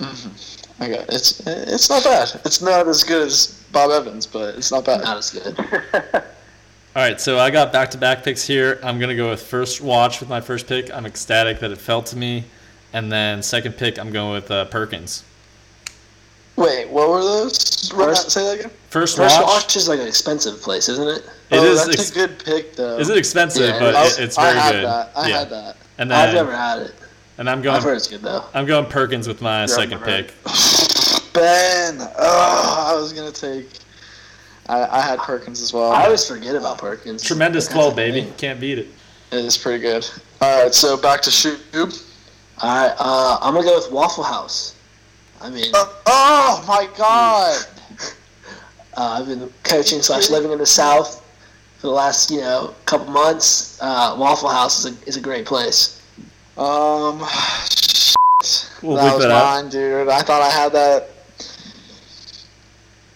Mm-hmm. 0.00 0.82
I 0.82 0.88
got 0.88 1.08
it's 1.12 1.40
it's 1.46 1.88
not 1.90 2.02
bad. 2.04 2.40
It's 2.44 2.60
not 2.62 2.88
as 2.88 3.04
good 3.04 3.26
as 3.26 3.62
Bob 3.70 3.90
Evans, 3.90 4.26
but 4.26 4.54
it's 4.56 4.72
not 4.72 4.84
bad. 4.84 5.02
Not 5.02 5.18
as 5.18 5.30
good. 5.30 5.58
All 6.96 7.02
right, 7.02 7.20
so 7.20 7.38
I 7.40 7.50
got 7.50 7.72
back-to-back 7.72 8.22
picks 8.22 8.46
here. 8.46 8.78
I'm 8.82 9.00
gonna 9.00 9.16
go 9.16 9.30
with 9.30 9.42
first 9.42 9.80
watch 9.80 10.20
with 10.20 10.28
my 10.28 10.40
first 10.40 10.66
pick. 10.68 10.92
I'm 10.94 11.06
ecstatic 11.06 11.58
that 11.60 11.70
it 11.72 11.78
fell 11.78 12.02
to 12.02 12.16
me, 12.16 12.44
and 12.94 13.12
then 13.12 13.42
second 13.42 13.76
pick, 13.76 13.98
I'm 13.98 14.10
going 14.10 14.32
with 14.32 14.50
uh, 14.50 14.64
Perkins. 14.66 15.24
Wait, 16.56 16.88
what 16.88 17.10
were 17.10 17.20
those? 17.20 17.90
First- 17.90 18.24
that- 18.24 18.30
say 18.30 18.44
that 18.44 18.60
again. 18.60 18.70
First, 18.88 19.16
First 19.16 19.40
watch. 19.42 19.46
Watch 19.46 19.76
is 19.76 19.88
like 19.88 19.98
an 19.98 20.06
expensive 20.06 20.62
place, 20.62 20.88
isn't 20.88 21.08
it? 21.08 21.24
It 21.50 21.58
oh, 21.58 21.64
is 21.64 21.84
that's 21.84 21.98
ex- 21.98 22.10
a 22.12 22.14
good 22.14 22.38
pick 22.44 22.76
though. 22.76 22.96
Is 22.96 23.10
it 23.10 23.18
expensive? 23.18 23.68
Yeah, 23.68 23.78
but 23.80 23.96
I, 23.96 24.06
it, 24.06 24.18
it's 24.20 24.38
I 24.38 24.44
very 24.44 24.58
had 24.60 24.72
good. 24.72 24.84
that. 24.84 25.10
I 25.16 25.28
yeah. 25.28 25.38
had 25.40 25.50
that. 25.50 25.76
And 25.98 26.12
I've 26.12 26.32
never 26.32 26.54
had 26.54 26.78
it. 26.82 26.94
and 27.38 27.50
I'm 27.50 27.58
I've 27.58 27.64
going. 27.64 27.82
heard 27.82 27.96
it's 27.96 28.06
good 28.06 28.22
though. 28.22 28.44
I'm 28.54 28.66
going 28.66 28.86
Perkins 28.86 29.26
with 29.26 29.42
my 29.42 29.66
second 29.66 29.98
never 30.00 30.10
had 30.10 30.28
pick. 30.28 30.36
Ben. 31.34 31.98
Oh, 32.00 32.86
I 32.88 32.94
was 32.96 33.12
gonna 33.12 33.32
take. 33.32 33.68
I, 34.68 34.84
I 34.84 35.00
had 35.00 35.18
Perkins 35.18 35.60
as 35.60 35.72
well. 35.72 35.90
I 35.90 36.04
always 36.04 36.26
forget 36.26 36.54
about 36.54 36.78
Perkins. 36.78 37.20
Tremendous 37.24 37.64
That's 37.64 37.74
twelve, 37.74 37.96
baby. 37.96 38.22
thing. 38.22 38.32
Can't 38.36 38.60
beat 38.60 38.78
it. 38.78 38.86
It 39.32 39.44
is 39.44 39.58
pretty 39.58 39.82
good. 39.82 40.08
All 40.40 40.62
right, 40.62 40.72
so 40.72 40.96
back 40.96 41.20
to 41.22 41.32
shoot. 41.32 41.58
All 42.62 42.74
right, 42.88 42.94
uh, 42.98 43.38
I'm 43.42 43.54
gonna 43.54 43.66
go 43.66 43.76
with 43.76 43.90
Waffle 43.92 44.24
House. 44.24 44.74
I 45.40 45.50
mean, 45.50 45.72
Uh, 45.74 45.84
oh 46.06 46.64
my 46.68 46.88
God! 46.96 47.66
uh, 48.96 49.18
I've 49.20 49.26
been 49.26 49.52
coaching 49.64 50.00
slash 50.02 50.30
living 50.30 50.52
in 50.52 50.58
the 50.58 50.66
South 50.66 51.20
for 51.78 51.88
the 51.88 51.92
last 51.92 52.30
you 52.30 52.40
know 52.40 52.74
couple 52.86 53.06
months. 53.08 53.78
Uh, 53.82 54.16
Waffle 54.18 54.48
House 54.48 54.84
is 54.84 54.92
a 55.02 55.08
is 55.08 55.16
a 55.16 55.20
great 55.20 55.46
place. 55.46 56.00
Um, 56.56 57.24
We'll 58.82 58.96
that 58.96 59.14
was 59.14 59.22
that 59.22 59.30
out. 59.30 59.62
mine, 59.62 59.70
dude. 59.70 60.08
I 60.08 60.20
thought 60.20 60.42
I 60.42 60.50
had 60.50 60.72
that. 60.72 61.08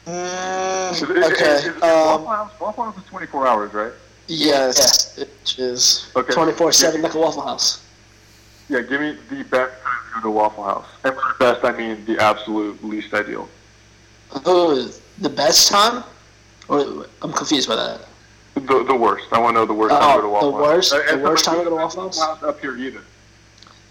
Mm, 0.06 0.92
it- 0.92 0.94
is 0.94 1.02
it- 1.02 1.32
okay. 1.32 1.44
is 1.56 1.66
Um, 1.66 1.80
Waffle 1.82 2.26
House? 2.28 2.50
Waffle 2.60 2.84
House 2.84 2.96
is 2.96 3.04
24 3.10 3.46
hours, 3.46 3.74
right? 3.74 3.92
yes, 4.28 5.18
it 5.18 5.28
is. 5.58 6.06
Okay. 6.16 6.32
Twenty 6.32 6.52
four 6.52 6.72
seven 6.72 7.02
like 7.02 7.14
a 7.14 7.18
Waffle 7.18 7.42
House. 7.42 7.80
Yeah, 8.68 8.80
give 8.82 9.00
me 9.00 9.16
the 9.30 9.42
best 9.44 9.82
time 9.82 9.98
to 10.14 10.14
go 10.16 10.20
to 10.22 10.30
Waffle 10.30 10.64
House. 10.64 10.86
And 11.04 11.14
by 11.16 11.32
best, 11.38 11.64
I 11.64 11.72
mean 11.76 12.04
the 12.04 12.18
absolute 12.22 12.82
least 12.84 13.14
ideal. 13.14 13.48
Oh, 14.44 14.90
the 15.18 15.28
best 15.30 15.68
time? 15.68 16.04
Or 16.68 17.06
I'm 17.22 17.32
confused 17.32 17.68
by 17.68 17.76
that. 17.76 18.00
The, 18.54 18.84
the 18.84 18.94
worst. 18.94 19.26
I 19.32 19.38
want 19.38 19.54
to 19.56 19.60
know 19.60 19.66
the 19.66 19.72
worst 19.72 19.94
time 19.94 20.16
to 20.16 20.22
go 20.22 20.22
to 20.22 20.26
Oh, 20.26 20.30
Waffle 20.30 20.52
the 20.52 20.56
House. 20.58 20.92
worst, 20.92 20.92
Uh, 20.92 21.16
the 21.16 21.22
worst 21.22 21.44
time 21.44 21.58
to 21.58 21.64
go 21.64 21.70
to 21.70 21.76
there's 21.76 21.96
Waffle 21.96 22.02
House. 22.02 22.18
House 22.20 22.42
up 22.42 22.60
here 22.60 22.76
either. 22.76 23.00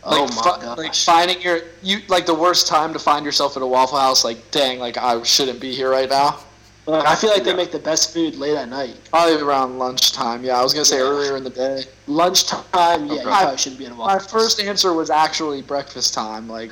Oh 0.04 0.24
like, 0.24 0.36
my 0.36 0.42
fi- 0.42 0.62
gosh. 0.62 0.78
like 0.78 0.94
finding 0.96 1.42
your 1.42 1.60
you 1.82 2.00
like 2.08 2.26
the 2.26 2.34
worst 2.34 2.68
time 2.68 2.94
to 2.94 3.00
find 3.00 3.26
yourself 3.26 3.58
at 3.58 3.64
a 3.64 3.68
Waffle 3.68 3.98
House. 3.98 4.24
Like, 4.24 4.52
dang, 4.52 4.80
like 4.80 4.98
I 4.98 5.22
shouldn't 5.24 5.60
be 5.60 5.74
here 5.74 5.90
right 5.90 6.10
now. 6.10 6.40
I 6.88 7.16
feel 7.16 7.32
like 7.32 7.44
they 7.44 7.54
make 7.54 7.72
the 7.72 7.80
best 7.80 8.14
food 8.14 8.36
late 8.36 8.56
at 8.56 8.70
night. 8.70 8.96
Probably 9.10 9.42
around 9.42 9.78
lunchtime. 9.78 10.44
Yeah, 10.44 10.60
I 10.60 10.64
was 10.64 10.74
gonna 10.74 10.86
say 10.86 10.98
Yeah. 10.98 11.04
earlier 11.04 11.36
in 11.36 11.44
the 11.44 11.50
day. 11.50 11.84
Lunchtime, 12.08 13.06
yeah, 13.08 13.14
you 13.14 13.20
Okay. 13.20 13.24
probably 13.24 13.58
shouldn't 13.58 13.80
be 13.80 13.86
in 13.86 13.92
a 13.92 13.96
Waffle 13.96 14.16
My 14.16 14.24
first 14.24 14.60
answer 14.62 14.94
was 14.94 15.10
actually 15.10 15.62
breakfast 15.62 16.14
time. 16.14 16.48
Like, 16.48 16.72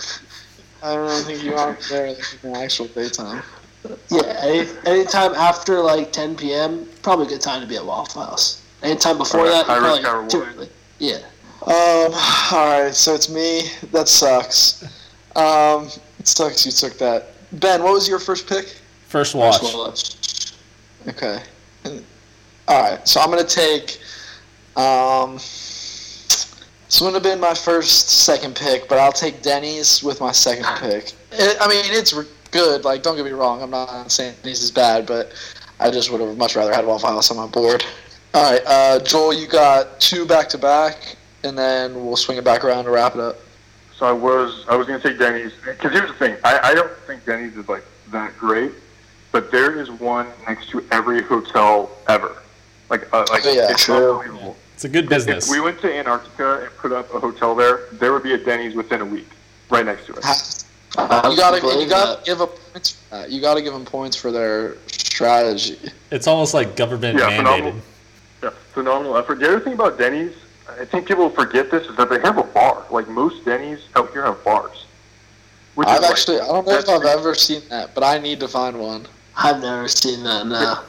I 0.81 0.93
don't 0.93 1.07
really 1.07 1.23
think 1.23 1.43
you 1.43 1.55
are 1.55 1.77
there 1.89 2.15
in 2.43 2.55
actual 2.55 2.85
daytime. 2.87 3.43
Yeah, 4.09 4.21
any, 4.41 4.67
anytime 4.85 5.33
after 5.35 5.81
like 5.81 6.11
10 6.11 6.35
p.m., 6.35 6.87
probably 7.01 7.25
a 7.27 7.29
good 7.29 7.41
time 7.41 7.61
to 7.61 7.67
be 7.67 7.75
at 7.75 7.85
Waffle 7.85 8.23
House. 8.23 8.61
Anytime 8.83 9.17
before 9.17 9.41
Alright, 9.41 9.67
that, 9.67 9.79
probably 9.79 10.29
too 10.29 10.43
early. 10.43 10.69
Yeah. 10.99 11.17
Um. 11.65 12.13
All 12.51 12.81
right. 12.81 12.93
So 12.93 13.13
it's 13.15 13.29
me. 13.29 13.69
That 13.91 14.07
sucks. 14.07 14.83
Um. 15.35 15.89
It 16.19 16.27
sucks. 16.27 16.65
You 16.65 16.71
took 16.71 16.97
that. 16.99 17.31
Ben, 17.59 17.83
what 17.83 17.93
was 17.93 18.07
your 18.07 18.19
first 18.19 18.47
pick? 18.47 18.75
First 19.15 19.33
watch. 19.33 19.61
First 19.61 19.77
watch. 19.77 21.15
Okay. 21.15 21.39
All 22.67 22.81
right. 22.81 23.07
So 23.07 23.21
I'm 23.21 23.29
gonna 23.29 23.45
take. 23.45 23.97
Um. 24.75 25.35
This 25.35 26.99
wouldn't 26.99 27.13
have 27.13 27.23
been 27.23 27.39
my 27.39 27.53
first, 27.53 28.09
second 28.09 28.57
pick, 28.57 28.89
but 28.89 28.97
I'll 28.99 29.13
take 29.13 29.41
Denny's 29.41 30.03
with 30.03 30.19
my 30.19 30.33
second 30.33 30.65
pick. 30.79 31.13
It, 31.31 31.55
I 31.61 31.67
mean, 31.69 31.85
it's 31.85 32.13
good. 32.51 32.83
Like, 32.83 33.03
don't 33.03 33.15
get 33.15 33.23
me 33.23 33.31
wrong. 33.31 33.61
I'm 33.61 33.69
not 33.69 34.11
saying 34.11 34.35
Denny's 34.43 34.61
is 34.61 34.71
bad, 34.71 35.05
but 35.05 35.31
I 35.79 35.91
just 35.91 36.11
would 36.11 36.19
have 36.19 36.35
much 36.35 36.57
rather 36.57 36.73
had 36.73 36.85
Waffle 36.85 37.07
House 37.07 37.31
on 37.31 37.37
my 37.37 37.47
board. 37.47 37.85
All 38.33 38.51
right, 38.51 38.61
uh, 38.65 38.99
Joel, 38.99 39.33
you 39.33 39.47
got 39.47 39.97
two 40.01 40.25
back 40.25 40.49
to 40.49 40.57
back, 40.57 41.15
and 41.45 41.57
then 41.57 42.05
we'll 42.05 42.17
swing 42.17 42.37
it 42.37 42.43
back 42.43 42.65
around 42.65 42.83
to 42.83 42.91
wrap 42.91 43.15
it 43.15 43.21
up. 43.21 43.37
So 43.95 44.05
I 44.05 44.11
was 44.11 44.65
I 44.67 44.75
was 44.75 44.87
gonna 44.87 44.99
take 44.99 45.17
Denny's 45.17 45.53
because 45.63 45.93
here's 45.93 46.11
the 46.11 46.17
thing 46.17 46.35
I, 46.43 46.59
I 46.59 46.75
don't 46.75 46.91
think 47.07 47.23
Denny's 47.23 47.55
is 47.55 47.69
like 47.69 47.85
that 48.11 48.37
great, 48.37 48.73
but 49.35 49.51
there 49.51 49.77
is 49.77 49.91
one 49.91 50.27
next 50.47 50.69
to 50.69 50.81
every 50.93 51.21
hotel 51.21 51.91
ever. 52.07 52.37
Like 52.89 53.13
uh, 53.13 53.25
like 53.29 53.41
Oh, 53.45 53.51
yeah, 53.51 53.69
it's 53.69 53.83
true. 53.83 54.13
unbelievable. 54.21 54.55
It's 54.75 54.85
a 54.85 54.87
good 54.89 55.09
business. 55.09 55.47
If 55.47 55.51
we 55.51 55.59
went 55.59 55.81
to 55.81 55.93
Antarctica 55.93 56.61
and 56.63 56.77
put 56.77 56.93
up 56.93 57.13
a 57.13 57.19
hotel 57.19 57.53
there, 57.53 57.81
there 57.91 58.13
would 58.13 58.23
be 58.23 58.33
a 58.33 58.37
Denny's 58.37 58.75
within 58.75 59.01
a 59.01 59.05
week, 59.05 59.27
right 59.69 59.85
next 59.85 60.05
to 60.05 60.13
it. 60.13 60.23
you 60.95 61.35
gotta, 61.35 61.57
you 61.81 61.89
gotta 61.89 62.15
that. 62.15 62.21
give 62.23 62.39
a 62.39 62.47
points. 62.47 62.91
For 62.93 63.15
that. 63.17 63.29
You 63.29 63.41
gotta 63.41 63.61
give 63.61 63.73
them 63.73 63.83
points 63.83 64.15
for 64.15 64.31
their 64.31 64.77
strategy. 64.87 65.79
It's 66.11 66.27
almost 66.27 66.53
like 66.53 66.77
government 66.77 67.19
Yeah, 67.19 67.25
mandated. 67.31 67.37
phenomenal. 67.37 67.73
Yeah, 68.41 68.49
phenomenal 68.71 69.17
effort. 69.17 69.39
The 69.39 69.47
other 69.49 69.59
thing 69.59 69.73
about 69.73 69.97
Denny's, 69.97 70.33
I 70.79 70.85
think 70.85 71.09
people 71.09 71.29
forget 71.29 71.69
this, 71.71 71.85
is 71.87 71.95
that 71.97 72.09
they 72.09 72.21
have 72.21 72.37
a 72.37 72.43
bar. 72.43 72.85
Like 72.89 73.09
most 73.09 73.43
Denny's 73.43 73.81
out 73.97 74.11
here 74.13 74.23
have 74.23 74.41
bars. 74.45 74.85
Which 75.75 75.89
I've 75.89 75.95
is 75.97 76.01
like- 76.03 76.11
actually, 76.11 76.39
I 76.39 76.47
don't 76.47 76.65
know 76.65 76.77
if 76.77 76.87
I've 76.87 77.03
ever 77.03 77.35
seen 77.35 77.61
that, 77.69 77.93
but 77.93 78.01
I 78.05 78.17
need 78.17 78.39
to 78.39 78.47
find 78.47 78.79
one. 78.79 79.05
I've 79.37 79.61
never 79.61 79.87
seen 79.87 80.23
that. 80.23 80.47
No. 80.47 80.79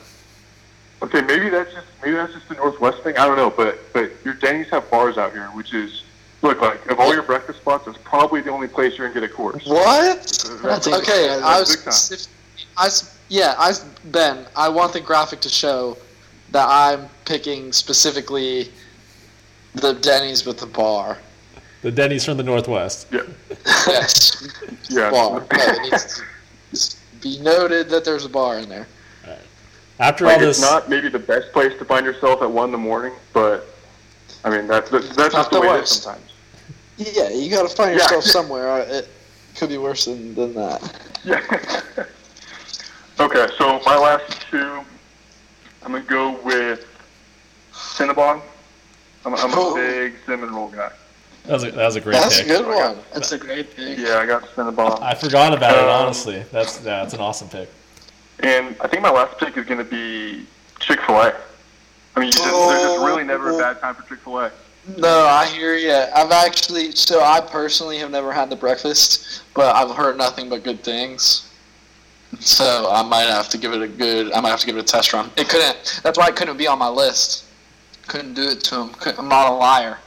Okay, 1.02 1.20
maybe 1.22 1.48
that's 1.50 1.72
just 1.74 1.86
maybe 2.02 2.14
that's 2.16 2.32
just 2.32 2.48
the 2.48 2.54
Northwest 2.54 3.02
thing. 3.02 3.16
I 3.18 3.26
don't 3.26 3.36
know, 3.36 3.50
but 3.50 3.78
but 3.92 4.10
your 4.24 4.34
Denny's 4.34 4.70
have 4.70 4.90
bars 4.90 5.18
out 5.18 5.32
here, 5.32 5.46
which 5.48 5.74
is 5.74 6.02
look 6.42 6.60
like 6.60 6.84
of 6.90 6.98
all 7.00 7.12
your 7.12 7.22
breakfast 7.22 7.60
spots, 7.60 7.86
it's 7.86 7.98
probably 8.04 8.40
the 8.40 8.50
only 8.50 8.68
place 8.68 8.96
you're 8.96 9.08
gonna 9.08 9.20
get 9.20 9.30
a 9.30 9.32
course. 9.32 9.66
What? 9.66 10.18
That's 10.62 10.86
Okay, 10.86 10.96
incredible. 11.24 11.44
I 11.46 11.60
was, 11.60 11.76
Big 11.76 11.84
time. 11.84 11.92
specific- 11.92 12.32
I 12.78 12.88
yeah, 13.28 13.54
I 13.58 13.68
was- 13.68 13.80
Ben. 14.04 14.46
I 14.56 14.68
want 14.68 14.92
the 14.92 15.00
graphic 15.00 15.40
to 15.40 15.48
show 15.48 15.98
that 16.52 16.66
I'm 16.68 17.08
picking 17.24 17.72
specifically 17.72 18.70
the 19.74 19.92
Denny's 19.94 20.46
with 20.46 20.58
the 20.58 20.66
bar. 20.66 21.18
The 21.82 21.90
Denny's 21.90 22.24
from 22.24 22.36
the 22.38 22.42
Northwest. 22.42 23.08
Yeah. 23.12 23.20
Yes, 23.86 24.48
Yeah. 24.88 25.10
bar. 25.10 25.40
No, 25.40 25.46
it 25.50 25.82
needs 25.90 26.16
to 26.16 26.22
be 27.26 27.38
noted 27.42 27.88
that 27.90 28.04
there's 28.04 28.24
a 28.24 28.28
bar 28.28 28.58
in 28.58 28.68
there. 28.68 28.86
After 29.98 30.26
Like 30.26 30.38
all 30.38 30.44
it's 30.44 30.60
this, 30.60 30.70
not 30.70 30.90
maybe 30.90 31.08
the 31.08 31.18
best 31.18 31.52
place 31.52 31.72
to 31.78 31.84
find 31.84 32.04
yourself 32.04 32.42
at 32.42 32.50
one 32.50 32.66
in 32.66 32.72
the 32.72 32.78
morning, 32.78 33.12
but 33.32 33.64
I 34.44 34.50
mean 34.50 34.66
that's 34.66 34.90
that's, 34.90 35.08
that's 35.16 35.32
Not 35.34 35.40
just 35.40 35.50
the 35.50 35.56
the 35.60 35.60
way 35.62 35.68
it 35.68 35.74
is 35.76 35.80
worst. 35.80 36.02
sometimes. 36.02 36.32
Yeah, 36.98 37.30
you 37.30 37.50
got 37.50 37.68
to 37.68 37.74
find 37.74 37.92
Yeah. 37.96 38.02
yourself 38.02 38.24
somewhere. 38.38 38.70
Uh, 38.70 38.78
It 38.98 39.08
could 39.56 39.70
be 39.70 39.78
worse 39.78 40.04
than, 40.04 40.34
than 40.34 40.54
that. 40.54 40.82
Yeah. 41.24 41.40
okay, 43.20 43.46
so 43.56 43.80
my 43.86 43.96
last 43.96 44.42
two, 44.50 44.80
I'm 45.82 45.92
gonna 45.92 46.00
go 46.04 46.32
with 46.44 46.84
Cinnabon. 47.72 48.42
I'm, 49.24 49.34
I'm 49.34 49.50
a 49.50 49.56
Oh. 49.56 49.74
big 49.74 50.12
cinnamon 50.26 50.54
roll 50.54 50.68
guy. 50.68 50.90
That 51.46 51.52
was 51.52 51.64
a, 51.64 51.70
that 51.70 51.84
was 51.86 51.96
a 51.96 52.00
great 52.00 52.14
pick. 52.14 52.22
That's 52.22 52.40
a 52.40 52.44
good 52.44 52.66
one. 52.66 52.98
That's 53.12 53.32
a 53.32 53.38
great 53.38 53.74
pick. 53.74 53.98
Yeah, 53.98 54.18
I 54.18 54.26
got 54.26 54.42
Cinnabon. 54.54 55.00
I 55.02 55.14
forgot 55.14 55.54
about 55.54 55.76
it. 55.76 55.84
Um, 55.84 55.88
Honestly, 56.06 56.42
that's 56.52 56.78
yeah, 56.84 57.02
that's 57.02 57.14
an 57.14 57.20
awesome 57.20 57.48
pick. 57.48 57.68
And 58.40 58.76
I 58.80 58.88
think 58.88 59.02
my 59.02 59.10
last 59.10 59.38
pick 59.38 59.56
is 59.56 59.64
going 59.64 59.78
to 59.78 59.84
be 59.84 60.46
Chick 60.80 61.00
Fil 61.02 61.16
A. 61.16 61.34
I 62.16 62.20
mean, 62.20 62.26
you 62.28 62.32
just, 62.32 62.44
there's 62.44 62.82
just 62.82 63.04
really 63.04 63.24
never 63.24 63.50
a 63.50 63.58
bad 63.58 63.80
time 63.80 63.94
for 63.94 64.02
Chick 64.08 64.18
Fil 64.20 64.38
A. 64.40 64.52
No, 64.98 65.26
I 65.26 65.46
hear 65.46 65.74
you. 65.74 65.92
I've 65.92 66.30
actually, 66.30 66.92
so 66.92 67.20
I 67.22 67.40
personally 67.40 67.98
have 67.98 68.10
never 68.10 68.32
had 68.32 68.50
the 68.50 68.56
breakfast, 68.56 69.42
but 69.54 69.74
I've 69.74 69.94
heard 69.96 70.16
nothing 70.16 70.48
but 70.48 70.62
good 70.62 70.84
things. 70.84 71.50
So 72.40 72.88
I 72.90 73.02
might 73.02 73.22
have 73.28 73.48
to 73.50 73.58
give 73.58 73.72
it 73.72 73.82
a 73.82 73.88
good. 73.88 74.32
I 74.32 74.40
might 74.40 74.50
have 74.50 74.60
to 74.60 74.66
give 74.66 74.76
it 74.76 74.80
a 74.80 74.84
test 74.84 75.12
run. 75.12 75.30
It 75.36 75.48
couldn't. 75.48 76.00
That's 76.02 76.18
why 76.18 76.28
it 76.28 76.36
couldn't 76.36 76.56
be 76.56 76.66
on 76.66 76.78
my 76.78 76.88
list. 76.88 77.44
Couldn't 78.06 78.34
do 78.34 78.42
it 78.48 78.60
to 78.64 78.82
him. 78.82 78.88
Couldn't- 78.90 79.18
I'm 79.18 79.28
not 79.28 79.48
a 79.50 79.54
liar. 79.54 79.98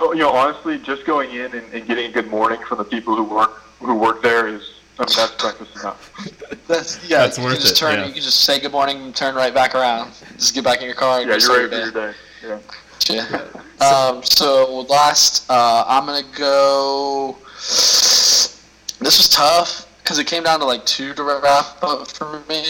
You 0.00 0.14
know, 0.16 0.30
honestly, 0.30 0.78
just 0.78 1.04
going 1.04 1.30
in 1.30 1.52
and, 1.54 1.72
and 1.72 1.86
getting 1.86 2.10
a 2.10 2.12
good 2.12 2.28
morning 2.28 2.60
from 2.66 2.78
the 2.78 2.84
people 2.84 3.14
who 3.16 3.24
work 3.24 3.50
who 3.80 3.94
work 3.94 4.22
there 4.22 4.48
is 4.48 4.78
I 4.98 5.02
mean, 5.02 5.14
that's 5.16 5.34
breakfast 5.40 5.76
enough. 5.76 6.12
That's 6.66 7.08
yeah. 7.08 7.18
That's 7.18 7.38
you 7.38 7.44
worth 7.44 7.54
can 7.54 7.62
just 7.62 7.76
it, 7.76 7.78
Turn, 7.78 7.98
yeah. 8.00 8.06
You 8.06 8.12
can 8.12 8.22
just 8.22 8.40
say 8.40 8.58
good 8.58 8.72
morning 8.72 9.00
and 9.00 9.14
turn 9.14 9.36
right 9.36 9.54
back 9.54 9.74
around. 9.76 10.10
Just 10.36 10.54
get 10.54 10.64
back 10.64 10.80
in 10.80 10.86
your 10.86 10.96
car. 10.96 11.20
And 11.20 11.28
Yeah, 11.28 11.28
go 11.28 11.32
you're 11.34 11.40
start 11.40 11.70
ready 11.70 11.90
for 11.92 11.98
your 11.98 12.12
your 12.42 12.58
day. 12.58 12.68
day. 13.06 13.18
Yeah. 13.28 13.30
Yeah. 13.30 13.44
Um, 13.80 14.24
so 14.24 14.80
last, 14.88 15.48
uh, 15.48 15.84
I'm 15.86 16.04
gonna 16.04 16.26
go. 16.36 17.38
This 17.54 18.58
was 19.00 19.28
tough 19.28 19.86
because 20.02 20.18
it 20.18 20.26
came 20.26 20.42
down 20.42 20.58
to 20.58 20.64
like 20.66 20.84
two 20.84 21.14
to 21.14 21.22
wrap 21.22 21.80
up 21.80 22.08
for 22.08 22.42
me. 22.48 22.64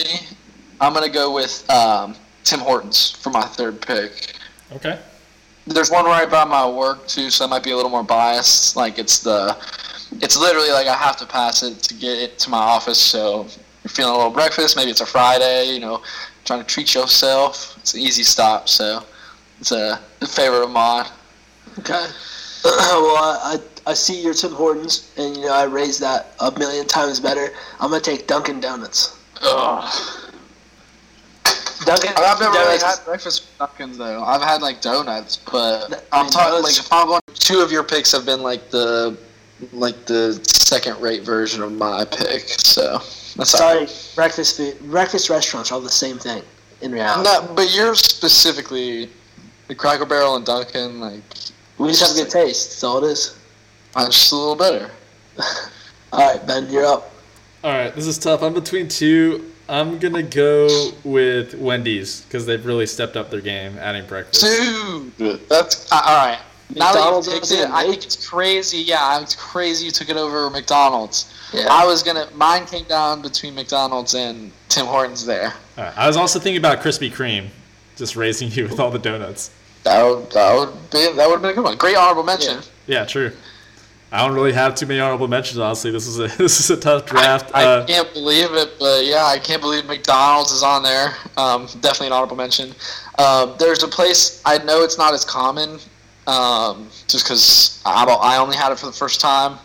I'm 0.79 0.93
gonna 0.93 1.09
go 1.09 1.33
with 1.33 1.67
um, 1.71 2.15
Tim 2.43 2.59
Hortons 2.59 3.09
for 3.09 3.31
my 3.31 3.41
third 3.41 3.81
pick. 3.81 4.35
Okay. 4.73 4.99
There's 5.69 5.91
one 5.91 6.05
right 6.05 6.29
by 6.29 6.45
my 6.45 6.67
work 6.67 7.07
too, 7.07 7.29
so 7.29 7.45
I 7.45 7.47
might 7.47 7.63
be 7.63 7.71
a 7.71 7.75
little 7.75 7.91
more 7.91 8.03
biased. 8.03 8.75
Like 8.75 8.97
it's 8.97 9.19
the, 9.19 9.55
it's 10.21 10.37
literally 10.37 10.71
like 10.71 10.87
I 10.87 10.95
have 10.95 11.15
to 11.17 11.25
pass 11.25 11.63
it 11.63 11.81
to 11.83 11.93
get 11.93 12.17
it 12.17 12.39
to 12.39 12.49
my 12.49 12.57
office. 12.57 12.97
So 12.99 13.43
you're 13.83 13.89
feeling 13.89 14.13
a 14.13 14.17
little 14.17 14.31
breakfast. 14.31 14.75
Maybe 14.75 14.91
it's 14.91 15.01
a 15.01 15.05
Friday. 15.05 15.71
You 15.71 15.79
know, 15.79 16.01
trying 16.45 16.59
to 16.59 16.65
treat 16.65 16.95
yourself. 16.95 17.77
It's 17.77 17.93
an 17.93 18.01
easy 18.01 18.23
stop. 18.23 18.67
So 18.67 19.03
it's 19.59 19.71
a, 19.71 19.99
a 20.21 20.27
favorite 20.27 20.63
of 20.63 20.71
mine. 20.71 21.05
Okay. 21.77 22.07
well, 22.65 23.15
I, 23.15 23.57
I 23.85 23.91
I 23.91 23.93
see 23.93 24.21
your 24.21 24.33
Tim 24.33 24.51
Hortons, 24.51 25.11
and 25.17 25.35
you 25.35 25.45
know 25.45 25.53
I 25.53 25.63
raised 25.63 26.01
that 26.01 26.33
a 26.39 26.51
million 26.59 26.85
times 26.85 27.19
better. 27.19 27.53
I'm 27.79 27.89
gonna 27.89 28.01
take 28.01 28.27
Dunkin' 28.27 28.59
Donuts. 28.59 29.17
Ugh. 29.41 30.28
Dunkin' 31.85 32.11
I've 32.17 32.39
never 32.39 32.51
really 32.51 32.77
had 32.79 32.97
breakfast 33.05 33.47
with 33.47 33.57
Dunkin' 33.59 33.97
though. 33.97 34.23
I've 34.23 34.41
had 34.41 34.61
like 34.61 34.81
donuts, 34.81 35.37
but 35.37 36.05
I 36.11 36.19
I'm 36.19 36.29
talking 36.29 36.63
like 36.63 36.77
if 36.77 36.91
I'm 36.91 37.07
going. 37.07 37.21
Two 37.33 37.61
of 37.61 37.71
your 37.71 37.83
picks 37.83 38.11
have 38.11 38.25
been 38.25 38.43
like 38.43 38.69
the, 38.69 39.17
like 39.73 40.05
the 40.05 40.33
second 40.45 40.99
rate 41.01 41.23
version 41.23 41.63
of 41.63 41.71
my 41.71 42.05
pick. 42.05 42.41
So 42.49 42.93
that's 43.35 43.37
all 43.39 43.45
Sorry, 43.45 43.79
right. 43.79 44.11
breakfast 44.15 44.57
food, 44.57 44.79
breakfast 44.91 45.29
restaurants 45.29 45.71
are 45.71 45.75
all 45.75 45.81
the 45.81 45.89
same 45.89 46.17
thing 46.17 46.43
in 46.81 46.91
reality. 46.91 47.23
No, 47.23 47.53
but 47.55 47.73
you're 47.73 47.95
specifically 47.95 49.09
the 49.67 49.75
Cracker 49.75 50.05
Barrel 50.05 50.35
and 50.35 50.45
Dunkin'. 50.45 50.99
Like 50.99 51.21
we 51.77 51.89
just 51.89 52.01
have 52.01 52.15
a 52.15 52.23
good 52.23 52.31
taste. 52.31 52.69
That's 52.69 52.83
all 52.83 53.03
it 53.03 53.11
is. 53.11 53.37
I'm 53.95 54.11
just 54.11 54.31
a 54.31 54.35
little 54.35 54.55
better. 54.55 54.91
All 56.11 56.33
right, 56.33 56.45
Ben, 56.45 56.69
you're 56.69 56.85
up. 56.85 57.11
All 57.63 57.71
right, 57.71 57.93
this 57.93 58.07
is 58.07 58.17
tough. 58.17 58.41
I'm 58.41 58.53
between 58.53 58.87
two. 58.87 59.48
I'm 59.69 59.99
gonna 59.99 60.23
go 60.23 60.89
with 61.03 61.53
Wendy's 61.53 62.21
because 62.21 62.47
they've 62.47 62.65
really 62.65 62.87
stepped 62.87 63.15
up 63.15 63.29
their 63.29 63.39
game, 63.39 63.77
adding 63.77 64.05
breakfast. 64.07 64.41
Dude, 64.41 65.47
that's 65.47 65.91
uh, 65.91 66.01
all 66.03 66.27
right. 66.27 66.39
Now 66.75 66.91
that 66.93 66.99
McDonald's 66.99 67.51
you 67.51 67.63
it, 67.63 67.69
I 67.69 67.83
think 67.83 68.03
it's 68.03 68.27
crazy. 68.27 68.79
Yeah, 68.79 69.21
it's 69.21 69.35
crazy 69.35 69.85
you 69.85 69.91
took 69.91 70.09
it 70.09 70.17
over 70.17 70.49
McDonald's. 70.49 71.31
Yeah. 71.53 71.67
I 71.69 71.85
was 71.85 72.01
gonna. 72.01 72.27
Mine 72.35 72.65
came 72.65 72.85
down 72.85 73.21
between 73.21 73.53
McDonald's 73.53 74.15
and 74.15 74.51
Tim 74.69 74.87
Hortons. 74.87 75.25
There. 75.25 75.53
All 75.77 75.83
right, 75.83 75.97
I 75.97 76.07
was 76.07 76.17
also 76.17 76.39
thinking 76.39 76.59
about 76.59 76.81
Krispy 76.81 77.11
Kreme, 77.11 77.49
just 77.95 78.15
raising 78.15 78.49
you 78.49 78.63
with 78.63 78.79
all 78.79 78.89
the 78.89 78.99
donuts. 78.99 79.51
That 79.83 80.03
would 80.03 80.31
that 80.31 80.55
would 80.55 80.73
be 80.91 81.13
that 81.15 81.27
would 81.27 81.33
have 81.33 81.41
been 81.41 81.51
a 81.51 81.53
good 81.53 81.63
one. 81.63 81.77
Great 81.77 81.95
honorable 81.95 82.23
mention. 82.23 82.59
Yeah, 82.87 83.05
true. 83.05 83.31
I 84.11 84.25
don't 84.25 84.33
really 84.33 84.53
have 84.53 84.73
too 84.73 84.87
many 84.87 84.99
honorable 84.99 85.27
mentions. 85.27 85.59
Honestly, 85.59 85.91
this 85.91 86.07
is 86.07 86.19
a 86.19 86.27
this 86.37 86.59
is 86.59 86.69
a 86.69 86.77
tough 86.77 87.05
draft. 87.05 87.51
I 87.53 87.63
uh, 87.63 87.85
can't 87.85 88.11
believe 88.13 88.53
it, 88.53 88.79
but 88.79 89.05
yeah, 89.05 89.25
I 89.25 89.37
can't 89.37 89.61
believe 89.61 89.85
McDonald's 89.85 90.51
is 90.51 90.63
on 90.63 90.83
there. 90.83 91.15
Um, 91.37 91.67
definitely 91.81 92.07
an 92.07 92.13
honorable 92.13 92.37
mention. 92.37 92.73
Um, 93.17 93.55
there's 93.59 93.83
a 93.83 93.87
place 93.87 94.41
I 94.45 94.57
know 94.59 94.83
it's 94.83 94.97
not 94.97 95.13
as 95.13 95.23
common, 95.23 95.79
um, 96.25 96.87
just 97.07 97.25
because 97.25 97.81
I, 97.85 98.03
I 98.05 98.37
only 98.37 98.55
had 98.55 98.71
it 98.71 98.79
for 98.79 98.87
the 98.87 98.91
first 98.91 99.21
time. 99.21 99.59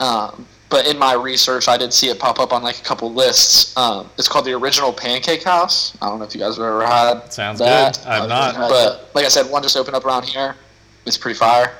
Um, 0.00 0.46
but 0.70 0.86
in 0.86 0.98
my 0.98 1.12
research, 1.12 1.68
I 1.68 1.76
did 1.76 1.92
see 1.92 2.08
it 2.08 2.18
pop 2.18 2.40
up 2.40 2.54
on 2.54 2.62
like 2.62 2.78
a 2.78 2.82
couple 2.82 3.12
lists. 3.12 3.76
Um, 3.76 4.08
it's 4.16 4.26
called 4.26 4.46
the 4.46 4.54
Original 4.54 4.90
Pancake 4.90 5.42
House. 5.42 5.94
I 6.00 6.08
don't 6.08 6.18
know 6.18 6.24
if 6.24 6.34
you 6.34 6.40
guys 6.40 6.56
have 6.56 6.64
ever 6.64 6.86
had. 6.86 7.30
Sounds 7.30 7.58
that. 7.58 7.98
good. 7.98 8.06
I've 8.06 8.26
not. 8.26 8.54
But 8.54 9.10
like 9.14 9.26
I 9.26 9.28
said, 9.28 9.50
one 9.50 9.62
just 9.62 9.76
opened 9.76 9.96
up 9.96 10.06
around 10.06 10.24
here. 10.24 10.56
It's 11.04 11.18
pretty 11.18 11.38
fire. 11.38 11.74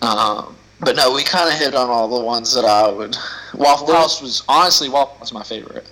Um, 0.00 0.56
but 0.80 0.96
no, 0.96 1.12
we 1.12 1.22
kind 1.22 1.52
of 1.52 1.58
hit 1.58 1.74
on 1.74 1.88
all 1.88 2.08
the 2.08 2.24
ones 2.24 2.54
that 2.54 2.64
I 2.64 2.90
would. 2.90 3.16
Waffle 3.54 3.92
House 3.92 4.20
was 4.22 4.42
honestly 4.48 4.88
Waffle 4.88 5.14
House 5.18 5.32
was 5.32 5.34
my 5.34 5.42
favorite. 5.42 5.90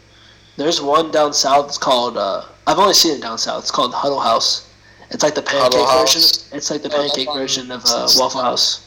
There's 0.57 0.81
one 0.81 1.11
down 1.11 1.33
south. 1.33 1.67
It's 1.69 1.79
called. 1.79 2.17
Uh, 2.17 2.45
I've 2.67 2.79
only 2.79 2.95
seen 2.95 3.17
it 3.17 3.23
down 3.23 3.39
south. 3.39 3.63
It's 3.63 3.71
called 3.71 3.95
Huddle 3.95 4.21
House. 4.21 4.69
It's 5.11 5.23
like 5.23 5.35
the 5.35 5.43
pancake 5.43 5.87
version. 5.87 6.21
It's 6.53 6.71
like 6.71 6.83
the 6.83 6.91
pancake 6.91 7.29
version 7.33 7.71
of 7.71 7.85
uh, 7.87 8.09
Waffle 8.17 8.43
House. 8.43 8.87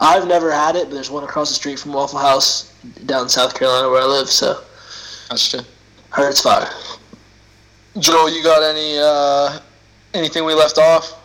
I've 0.00 0.26
never 0.26 0.50
had 0.50 0.76
it, 0.76 0.84
but 0.88 0.94
there's 0.94 1.10
one 1.10 1.22
across 1.22 1.50
the 1.50 1.54
street 1.54 1.78
from 1.78 1.92
Waffle 1.92 2.18
House 2.18 2.72
down 3.06 3.24
in 3.24 3.28
South 3.28 3.54
Carolina 3.54 3.88
where 3.88 4.02
I 4.02 4.06
live. 4.06 4.28
So 4.28 4.62
That's 5.30 5.48
true. 5.50 5.60
heard 6.10 6.30
it's 6.30 6.40
fire. 6.40 6.68
Joel, 7.98 8.34
you 8.34 8.42
got 8.42 8.62
any 8.62 8.98
uh, 8.98 9.60
anything 10.14 10.44
we 10.44 10.54
left 10.54 10.78
off? 10.78 11.23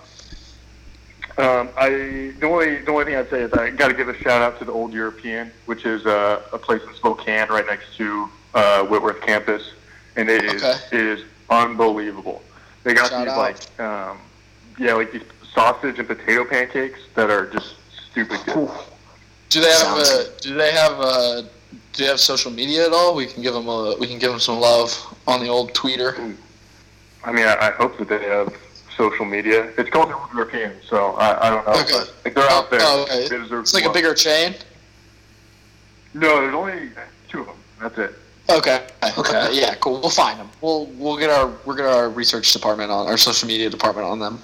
Um, 1.39 1.69
I 1.77 2.33
the 2.39 2.45
only 2.47 2.79
the 2.79 2.91
only 2.91 3.05
thing 3.05 3.15
I'd 3.15 3.29
say 3.29 3.41
is 3.43 3.53
I 3.53 3.69
got 3.69 3.87
to 3.87 3.93
give 3.93 4.09
a 4.09 4.17
shout 4.17 4.41
out 4.41 4.59
to 4.59 4.65
the 4.65 4.73
Old 4.73 4.91
European, 4.93 5.51
which 5.67 5.85
is 5.85 6.05
uh, 6.05 6.41
a 6.51 6.57
place 6.57 6.81
in 6.85 6.93
Spokane, 6.95 7.47
right 7.47 7.65
next 7.65 7.95
to 7.95 8.27
uh, 8.53 8.83
Whitworth 8.85 9.21
campus, 9.21 9.71
and 10.17 10.29
it 10.29 10.43
is 10.43 10.61
Okay. 10.63 10.77
it 10.97 11.05
is 11.19 11.25
unbelievable. 11.49 12.41
They 12.83 12.93
got 12.93 13.09
Shout 13.09 13.25
these 13.25 13.33
out. 13.33 13.37
like, 13.37 13.79
um, 13.79 14.17
yeah, 14.77 14.93
like 14.95 15.13
these 15.13 15.23
sausage 15.53 15.97
and 15.97 16.07
potato 16.07 16.43
pancakes 16.43 16.99
that 17.15 17.29
are 17.29 17.45
just 17.47 17.75
stupid 18.11 18.39
good. 18.45 18.69
Do 19.49 19.61
they 19.61 19.71
have 19.71 19.97
a? 19.97 20.25
Do 20.41 20.53
they 20.55 20.71
have 20.73 20.99
a? 20.99 21.49
Do 21.93 22.03
they 22.03 22.09
have 22.09 22.19
social 22.19 22.51
media 22.51 22.85
at 22.85 22.91
all? 22.91 23.15
We 23.15 23.25
can 23.27 23.41
give 23.41 23.53
them 23.53 23.67
a. 23.69 23.95
We 23.97 24.07
can 24.07 24.19
give 24.19 24.31
them 24.31 24.41
some 24.41 24.59
love 24.59 24.91
on 25.25 25.39
the 25.39 25.47
old 25.47 25.71
tweeter. 25.73 26.35
I 27.23 27.31
mean, 27.31 27.45
I, 27.47 27.55
I 27.69 27.71
hope 27.71 27.97
that 27.97 28.09
they 28.09 28.23
have 28.23 28.53
social 28.99 29.25
media. 29.25 29.71
It's 29.77 29.89
called 29.89 30.09
the 30.09 30.17
Old 30.17 30.27
European, 30.33 30.73
so 30.85 31.13
I, 31.13 31.47
I 31.47 31.49
don't 31.49 31.65
know. 31.65 31.71
Okay. 31.71 31.93
But 31.93 32.13
like, 32.25 32.35
they're 32.35 32.49
out 32.51 32.69
there. 32.69 32.81
Oh, 32.83 33.03
okay. 33.03 33.29
They 33.29 33.37
deserve 33.37 33.61
It's 33.61 33.73
like 33.73 33.85
a 33.85 33.93
bigger 33.93 34.13
chain. 34.13 34.55
No, 36.13 36.41
there's 36.41 36.53
only 36.53 36.89
two 37.29 37.41
of 37.41 37.45
them. 37.47 37.55
That's 37.79 37.97
it. 37.97 38.15
Okay. 38.49 38.85
Okay. 39.17 39.49
Yeah. 39.53 39.75
Cool. 39.75 40.01
We'll 40.01 40.09
find 40.09 40.37
them. 40.37 40.49
We'll 40.59 40.87
we'll 40.97 41.17
get 41.17 41.29
our 41.29 41.47
we'll 41.65 41.77
get 41.77 41.85
our 41.85 42.09
research 42.09 42.51
department 42.51 42.91
on 42.91 43.07
our 43.07 43.17
social 43.17 43.47
media 43.47 43.69
department 43.69 44.05
on 44.05 44.19
them. 44.19 44.41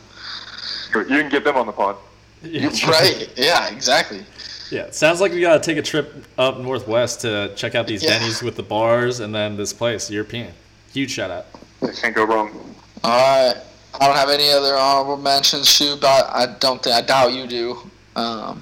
You 0.94 1.04
can 1.04 1.30
get 1.30 1.44
them 1.44 1.58
on 1.58 1.66
the 1.68 1.74
pod. 1.74 1.98
Right. 2.44 3.30
Yeah. 3.36 3.68
Exactly. 3.70 4.24
Yeah, 4.72 4.90
sounds 4.90 5.22
like 5.22 5.32
we 5.32 5.42
gotta 5.42 5.60
take 5.60 5.78
a 5.78 5.82
trip 5.82 6.26
up 6.40 6.60
northwest 6.60 7.22
to 7.22 7.54
check 7.56 7.76
out 7.76 7.86
these 7.86 8.04
Yeah. 8.04 8.18
Denny's 8.18 8.42
with 8.42 8.56
the 8.56 8.64
bars 8.64 9.20
and 9.20 9.34
then 9.34 9.58
this 9.58 9.74
place, 9.74 10.10
European. 10.10 10.54
Huge 10.92 11.12
shout 11.12 11.30
out. 11.30 11.46
I 11.84 11.92
Can't 11.92 12.16
go 12.16 12.24
wrong. 12.24 12.76
All 13.04 13.12
right. 13.54 13.62
I 14.00 14.08
don't 14.08 14.16
have 14.16 14.30
any 14.30 14.50
other 14.52 14.76
honorable 14.76 15.18
mentions, 15.18 15.70
shoot, 15.70 16.02
but 16.02 16.30
I 16.30 16.56
don't 16.60 16.82
think 16.82 16.96
I 16.96 17.02
doubt 17.02 17.34
you 17.34 17.48
do. 17.48 17.78
Um, 18.16 18.62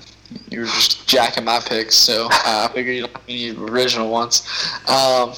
you 0.50 0.62
were 0.62 0.66
just 0.66 1.08
jacking 1.08 1.44
my 1.44 1.60
picks, 1.60 1.96
so 1.96 2.26
uh, 2.26 2.68
I 2.70 2.72
figure 2.74 2.92
you 2.94 3.02
don't 3.02 3.14
have 3.14 3.24
any 3.28 3.56
original 3.56 4.10
ones. 4.10 4.48
Um, 4.88 5.34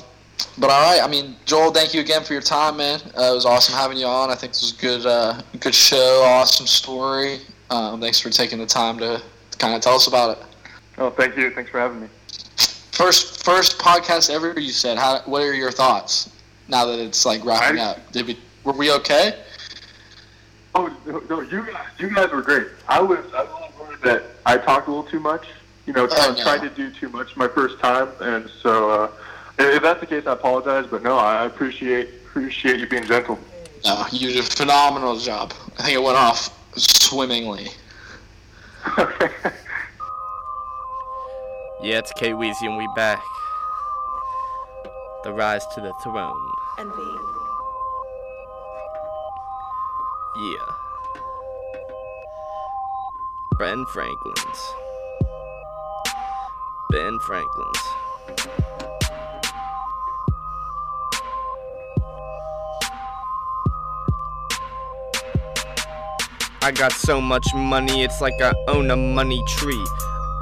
but 0.58 0.70
all 0.70 0.82
right, 0.82 1.02
I 1.02 1.08
mean, 1.08 1.36
Joel, 1.46 1.72
thank 1.72 1.94
you 1.94 2.02
again 2.02 2.24
for 2.24 2.34
your 2.34 2.42
time, 2.42 2.78
man. 2.78 3.00
Uh, 3.18 3.32
it 3.32 3.36
was 3.36 3.46
awesome 3.46 3.76
having 3.76 3.98
you 3.98 4.06
on. 4.06 4.30
I 4.30 4.36
think 4.36 4.54
this 4.54 4.62
was 4.62 4.78
a 4.78 4.82
good, 4.82 5.06
uh, 5.06 5.42
good 5.60 5.76
show, 5.76 6.24
awesome 6.26 6.68
story. 6.68 7.40
Um, 7.70 8.00
thanks 8.00 8.20
for 8.20 8.30
taking 8.30 8.60
the 8.60 8.66
time 8.66 8.98
to 9.00 9.22
kind 9.58 9.76
of 9.76 9.82
tell 9.82 9.96
us 9.96 10.08
about 10.08 10.38
it. 10.38 10.44
Oh, 10.98 11.10
thank 11.10 11.36
you. 11.36 11.50
Thanks 11.52 11.72
for 11.72 11.80
having 11.80 12.02
me. 12.02 12.08
First, 12.92 13.44
first 13.44 13.78
podcast 13.78 14.30
ever. 14.30 14.58
You 14.58 14.72
said, 14.72 14.98
how? 14.98 15.22
What 15.26 15.42
are 15.42 15.54
your 15.54 15.72
thoughts 15.72 16.30
now 16.70 16.86
that 16.86 17.00
it's 17.00 17.26
like 17.26 17.44
wrapping 17.44 17.80
I- 17.80 17.92
up? 17.92 18.12
Did 18.12 18.28
we? 18.28 18.40
Were 18.64 18.74
we 18.74 18.92
okay? 18.94 19.44
Oh 20.76 20.94
no, 21.06 21.20
no, 21.30 21.42
you 21.42 21.66
guys, 21.66 21.86
you 21.98 22.14
guys 22.14 22.32
were 22.32 22.42
great. 22.42 22.68
I 22.88 23.00
was, 23.02 23.20
I 23.34 23.44
was 23.44 23.72
worried 23.80 24.02
that 24.04 24.24
I 24.46 24.58
talked 24.58 24.88
a 24.88 24.92
little 24.92 25.10
too 25.10 25.20
much. 25.22 25.48
You 25.86 25.94
know, 25.94 26.08
Oh, 26.10 26.36
I 26.38 26.42
tried 26.42 26.68
to 26.68 26.70
do 26.70 26.92
too 26.92 27.10
much 27.10 27.36
my 27.38 27.48
first 27.48 27.80
time, 27.80 28.10
and 28.20 28.50
so 28.62 28.90
uh, 28.90 29.12
if 29.58 29.82
that's 29.82 30.00
the 30.02 30.06
case, 30.06 30.26
I 30.28 30.34
apologize. 30.34 30.86
But 30.88 31.04
no, 31.04 31.18
I 31.18 31.46
appreciate 31.46 32.10
appreciate 32.26 32.80
you 32.80 32.88
being 32.88 33.06
gentle. 33.06 33.40
No, 33.86 34.06
you 34.12 34.30
did 34.34 34.40
a 34.40 34.44
phenomenal 34.44 35.18
job. 35.18 35.54
I 35.80 35.84
think 35.84 35.96
it 35.96 36.04
went 36.04 36.18
off 36.18 36.50
swimmingly. 36.78 37.68
Yeah, 41.82 42.00
it's 42.00 42.12
K 42.14 42.32
Weezy 42.32 42.64
and 42.64 42.78
we 42.78 42.88
back. 42.96 43.22
The 45.24 45.32
rise 45.32 45.68
to 45.76 45.82
the 45.82 45.94
throne. 46.04 46.52
Yeah. 50.38 50.58
Ben 53.58 53.86
Franklin's. 53.94 54.74
Ben 56.92 57.18
Franklin's. 57.20 57.80
I 66.62 66.72
got 66.74 66.92
so 66.92 67.22
much 67.22 67.48
money, 67.56 68.04
it's 68.04 68.20
like 68.20 68.34
I 68.42 68.54
own 68.68 68.92
a 68.92 68.98
money 68.98 69.42
tree. 69.48 69.86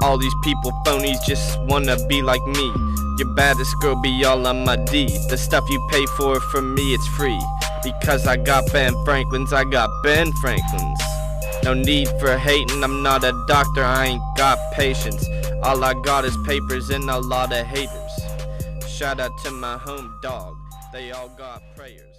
All 0.02 0.18
these 0.18 0.34
people 0.42 0.72
phonies 0.84 1.24
just 1.24 1.60
wanna 1.60 1.96
be 2.08 2.20
like 2.20 2.44
me. 2.48 2.93
Your 3.16 3.28
baddest 3.28 3.78
girl 3.80 3.94
be 4.02 4.24
all 4.24 4.46
on 4.46 4.64
my 4.64 4.76
D. 4.76 5.06
The 5.28 5.36
stuff 5.36 5.64
you 5.70 5.86
pay 5.90 6.04
for, 6.16 6.40
for 6.40 6.60
me, 6.60 6.94
it's 6.94 7.06
free. 7.08 7.40
Because 7.82 8.26
I 8.26 8.36
got 8.36 8.64
Ben 8.72 8.92
Franklin's, 9.04 9.52
I 9.52 9.64
got 9.64 9.88
Ben 10.02 10.32
Franklin's. 10.40 11.00
No 11.62 11.74
need 11.74 12.08
for 12.20 12.36
hating, 12.36 12.82
I'm 12.82 13.02
not 13.02 13.22
a 13.24 13.32
doctor, 13.46 13.84
I 13.84 14.06
ain't 14.06 14.22
got 14.36 14.58
patience. 14.72 15.24
All 15.62 15.82
I 15.84 15.94
got 15.94 16.24
is 16.24 16.36
papers 16.44 16.90
and 16.90 17.08
a 17.08 17.18
lot 17.18 17.52
of 17.52 17.64
haters. 17.66 18.12
Shout 18.86 19.20
out 19.20 19.32
to 19.44 19.50
my 19.50 19.78
home 19.78 20.18
dog, 20.20 20.56
they 20.92 21.12
all 21.12 21.28
got 21.28 21.62
prayers. 21.76 22.13